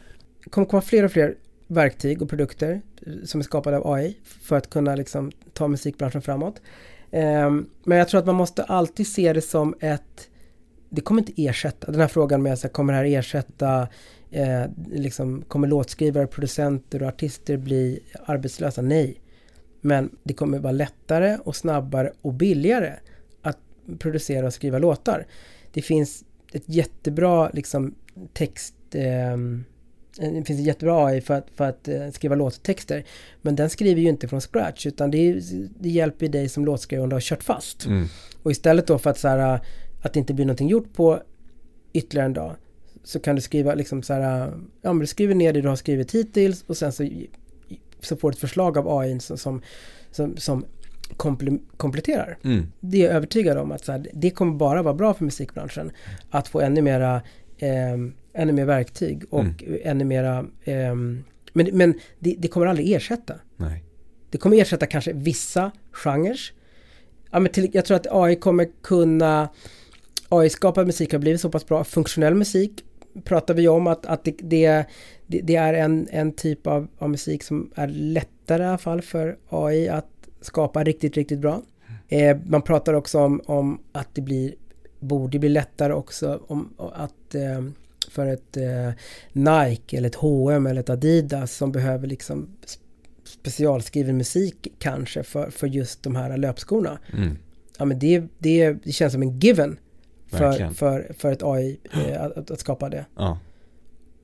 Det 0.44 0.50
kommer 0.50 0.66
komma 0.66 0.82
fler 0.82 1.04
och 1.04 1.12
fler 1.12 1.34
verktyg 1.66 2.22
och 2.22 2.28
produkter 2.28 2.82
som 3.24 3.40
är 3.40 3.44
skapade 3.44 3.78
av 3.78 3.92
AI 3.92 4.16
för 4.24 4.56
att 4.56 4.70
kunna 4.70 4.94
liksom 4.94 5.32
ta 5.52 5.68
musikbranschen 5.68 6.22
framåt. 6.22 6.60
Um, 7.10 7.70
men 7.84 7.98
jag 7.98 8.08
tror 8.08 8.20
att 8.20 8.26
man 8.26 8.34
måste 8.34 8.64
alltid 8.64 9.06
se 9.06 9.32
det 9.32 9.40
som 9.40 9.74
ett 9.80 10.28
det 10.90 11.00
kommer 11.00 11.20
inte 11.20 11.42
ersätta, 11.42 11.92
den 11.92 12.00
här 12.00 12.08
frågan 12.08 12.42
med 12.42 12.58
så 12.58 12.68
kommer 12.68 12.92
det 12.92 12.96
här 12.96 13.18
ersätta, 13.18 13.88
eh, 14.30 14.64
liksom, 14.92 15.42
kommer 15.48 15.68
låtskrivare, 15.68 16.26
producenter 16.26 17.02
och 17.02 17.08
artister 17.08 17.56
bli 17.56 18.00
arbetslösa? 18.24 18.82
Nej. 18.82 19.20
Men 19.80 20.16
det 20.22 20.34
kommer 20.34 20.58
vara 20.58 20.72
lättare 20.72 21.38
och 21.44 21.56
snabbare 21.56 22.12
och 22.22 22.34
billigare 22.34 22.92
att 23.42 23.58
producera 23.98 24.46
och 24.46 24.54
skriva 24.54 24.78
låtar. 24.78 25.26
Det 25.72 25.82
finns 25.82 26.24
ett 26.52 26.64
jättebra 26.66 27.50
liksom, 27.52 27.94
text... 28.32 28.74
Eh, 28.92 29.36
det 30.18 30.44
finns 30.46 30.60
jättebra 30.60 31.06
AI 31.06 31.20
för 31.20 31.34
att, 31.34 31.46
för 31.56 31.64
att 31.64 31.88
eh, 31.88 32.10
skriva 32.10 32.34
låttexter. 32.34 33.04
Men 33.42 33.56
den 33.56 33.70
skriver 33.70 34.00
ju 34.00 34.08
inte 34.08 34.28
från 34.28 34.40
scratch 34.40 34.86
utan 34.86 35.10
det, 35.10 35.40
det 35.80 35.88
hjälper 35.88 36.28
dig 36.28 36.48
som 36.48 36.64
låtskrivare 36.64 37.02
om 37.02 37.08
du 37.08 37.16
har 37.16 37.20
kört 37.20 37.42
fast. 37.42 37.86
Mm. 37.86 38.06
Och 38.42 38.50
istället 38.50 38.86
då 38.86 38.98
för 38.98 39.10
att, 39.10 39.18
så 39.18 39.28
här, 39.28 39.60
att 40.02 40.12
det 40.12 40.20
inte 40.20 40.34
blir 40.34 40.44
någonting 40.44 40.68
gjort 40.68 40.92
på 40.92 41.22
ytterligare 41.92 42.26
en 42.26 42.32
dag 42.32 42.56
så 43.04 43.20
kan 43.20 43.36
du 43.36 43.42
skriva 43.42 43.74
liksom 43.74 44.02
så 44.02 44.12
här, 44.12 44.52
ja 44.82 44.92
men 44.92 44.98
du 44.98 45.06
skriver 45.06 45.34
ner 45.34 45.52
det 45.52 45.60
du 45.60 45.68
har 45.68 45.76
skrivit 45.76 46.14
hittills 46.14 46.64
och 46.66 46.76
sen 46.76 46.92
så, 46.92 47.08
så 48.00 48.16
får 48.16 48.30
du 48.30 48.34
ett 48.34 48.40
förslag 48.40 48.78
av 48.78 48.98
AI 48.98 49.20
som, 49.20 49.38
som, 49.38 49.62
som, 50.10 50.36
som 50.36 50.64
komple 51.16 51.58
kompletterar. 51.76 52.38
Mm. 52.44 52.66
Det 52.80 52.98
är 52.98 53.04
jag 53.04 53.14
övertygad 53.14 53.58
om 53.58 53.72
att 53.72 53.84
så 53.84 53.92
här, 53.92 54.06
det 54.12 54.30
kommer 54.30 54.54
bara 54.54 54.82
vara 54.82 54.94
bra 54.94 55.14
för 55.14 55.24
musikbranschen 55.24 55.90
att 56.30 56.48
få 56.48 56.60
ännu 56.60 56.82
mera 56.82 57.22
eh, 57.58 57.94
ännu 58.34 58.52
mer 58.52 58.64
verktyg 58.64 59.24
och 59.30 59.40
mm. 59.40 59.80
ännu 59.82 60.04
mera 60.04 60.46
eh, 60.64 60.94
men, 61.52 61.68
men 61.72 61.94
det, 62.18 62.34
det, 62.38 62.48
kommer 62.48 62.66
aldrig 62.66 62.92
ersätta. 62.92 63.34
Nej. 63.56 63.84
Det 64.30 64.38
kommer 64.38 64.56
ersätta 64.56 64.86
kanske 64.86 65.12
vissa 65.12 65.72
genrer. 65.92 66.40
Ja, 67.30 67.40
men 67.40 67.52
till, 67.52 67.70
jag 67.72 67.84
tror 67.84 67.96
att 67.96 68.06
AI 68.10 68.36
kommer 68.36 68.68
kunna 68.82 69.48
AI-skapad 70.28 70.86
musik 70.86 71.12
har 71.12 71.18
blivit 71.18 71.40
så 71.40 71.50
pass 71.50 71.66
bra. 71.66 71.84
Funktionell 71.84 72.34
musik 72.34 72.84
pratar 73.24 73.54
vi 73.54 73.68
om 73.68 73.86
att, 73.86 74.06
att 74.06 74.24
det, 74.24 74.36
det, 74.40 74.86
det 75.26 75.56
är 75.56 75.74
en, 75.74 76.08
en 76.10 76.32
typ 76.32 76.66
av, 76.66 76.88
av, 76.98 77.10
musik 77.10 77.42
som 77.42 77.70
är 77.74 77.88
lättare 77.88 78.62
i 78.62 78.66
alla 78.66 78.78
fall 78.78 79.02
för 79.02 79.36
AI 79.48 79.88
att 79.88 80.10
skapa 80.40 80.84
riktigt, 80.84 81.16
riktigt 81.16 81.38
bra. 81.38 81.62
Eh, 82.08 82.36
man 82.46 82.62
pratar 82.62 82.94
också 82.94 83.18
om, 83.18 83.40
om 83.46 83.80
att 83.92 84.08
det 84.14 84.20
blir, 84.20 84.54
borde 85.06 85.38
bli 85.38 85.48
lättare 85.48 85.92
också 85.92 86.40
om 86.46 86.74
att 86.78 87.34
eh, 87.34 87.62
för 88.10 88.26
ett 88.26 88.56
eh, 88.56 88.90
Nike 89.32 89.96
eller 89.96 90.08
ett 90.08 90.14
H&M 90.14 90.66
eller 90.66 90.80
ett 90.80 90.90
Adidas 90.90 91.56
som 91.56 91.72
behöver 91.72 92.08
liksom 92.08 92.48
specialskriven 93.24 94.16
musik 94.16 94.68
kanske 94.78 95.22
för, 95.22 95.50
för 95.50 95.66
just 95.66 96.02
de 96.02 96.16
här 96.16 96.36
löpskorna. 96.36 96.98
Mm. 97.12 97.38
Ja 97.78 97.84
men 97.84 97.98
det, 97.98 98.24
det, 98.38 98.72
det 98.72 98.92
känns 98.92 99.12
som 99.12 99.22
en 99.22 99.38
given 99.38 99.78
för, 100.26 100.74
för, 100.74 101.12
för 101.18 101.32
ett 101.32 101.42
AI 101.42 101.78
eh, 101.92 102.22
att, 102.22 102.50
att, 102.50 102.60
skapa 102.60 102.88
det. 102.88 103.06
Ja. 103.16 103.38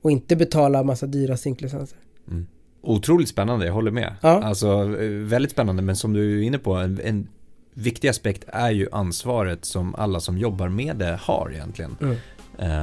Och 0.01 0.11
inte 0.11 0.35
betala 0.35 0.83
massa 0.83 1.07
dyra 1.07 1.37
synklicenser. 1.37 1.97
Mm. 2.27 2.47
Otroligt 2.81 3.29
spännande, 3.29 3.65
jag 3.65 3.73
håller 3.73 3.91
med. 3.91 4.15
Ja. 4.21 4.43
Alltså 4.43 4.83
väldigt 5.09 5.51
spännande, 5.51 5.81
men 5.81 5.95
som 5.95 6.13
du 6.13 6.39
är 6.39 6.43
inne 6.43 6.57
på, 6.57 6.73
en, 6.73 6.99
en 7.03 7.27
viktig 7.73 8.07
aspekt 8.07 8.43
är 8.47 8.71
ju 8.71 8.87
ansvaret 8.91 9.65
som 9.65 9.95
alla 9.95 10.19
som 10.19 10.37
jobbar 10.37 10.69
med 10.69 10.95
det 10.95 11.19
har 11.21 11.51
egentligen. 11.53 11.97
Mm. 12.01 12.17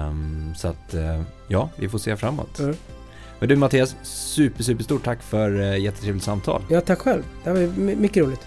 Um, 0.08 0.54
så 0.54 0.68
att, 0.68 0.94
uh, 0.94 1.22
ja, 1.48 1.70
vi 1.76 1.88
får 1.88 1.98
se 1.98 2.16
framåt. 2.16 2.58
Mm. 2.58 2.76
Men 3.38 3.48
du 3.48 3.56
Mattias, 3.56 3.96
super, 4.02 4.62
super 4.62 4.84
stort 4.84 5.04
tack 5.04 5.22
för 5.22 5.50
uh, 5.50 5.78
jättetrevligt 5.78 6.24
samtal. 6.24 6.62
Ja, 6.70 6.80
tack 6.80 6.98
själv. 6.98 7.22
Det 7.44 7.50
var 7.50 7.60
mycket 7.96 8.22
roligt. 8.22 8.46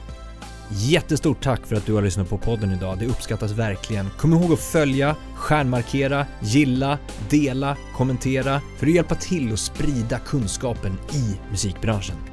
Jättestort 0.69 1.43
tack 1.43 1.65
för 1.65 1.75
att 1.75 1.85
du 1.85 1.93
har 1.93 2.01
lyssnat 2.01 2.29
på 2.29 2.37
podden 2.37 2.71
idag. 2.71 2.97
Det 2.99 3.05
uppskattas 3.05 3.51
verkligen. 3.51 4.09
Kom 4.17 4.33
ihåg 4.33 4.53
att 4.53 4.59
följa, 4.59 5.15
stjärnmarkera, 5.35 6.25
gilla, 6.41 6.97
dela, 7.29 7.77
kommentera 7.95 8.61
för 8.77 8.87
att 8.87 8.93
hjälpa 8.93 9.15
till 9.15 9.53
att 9.53 9.59
sprida 9.59 10.19
kunskapen 10.19 10.97
i 11.13 11.51
musikbranschen. 11.51 12.32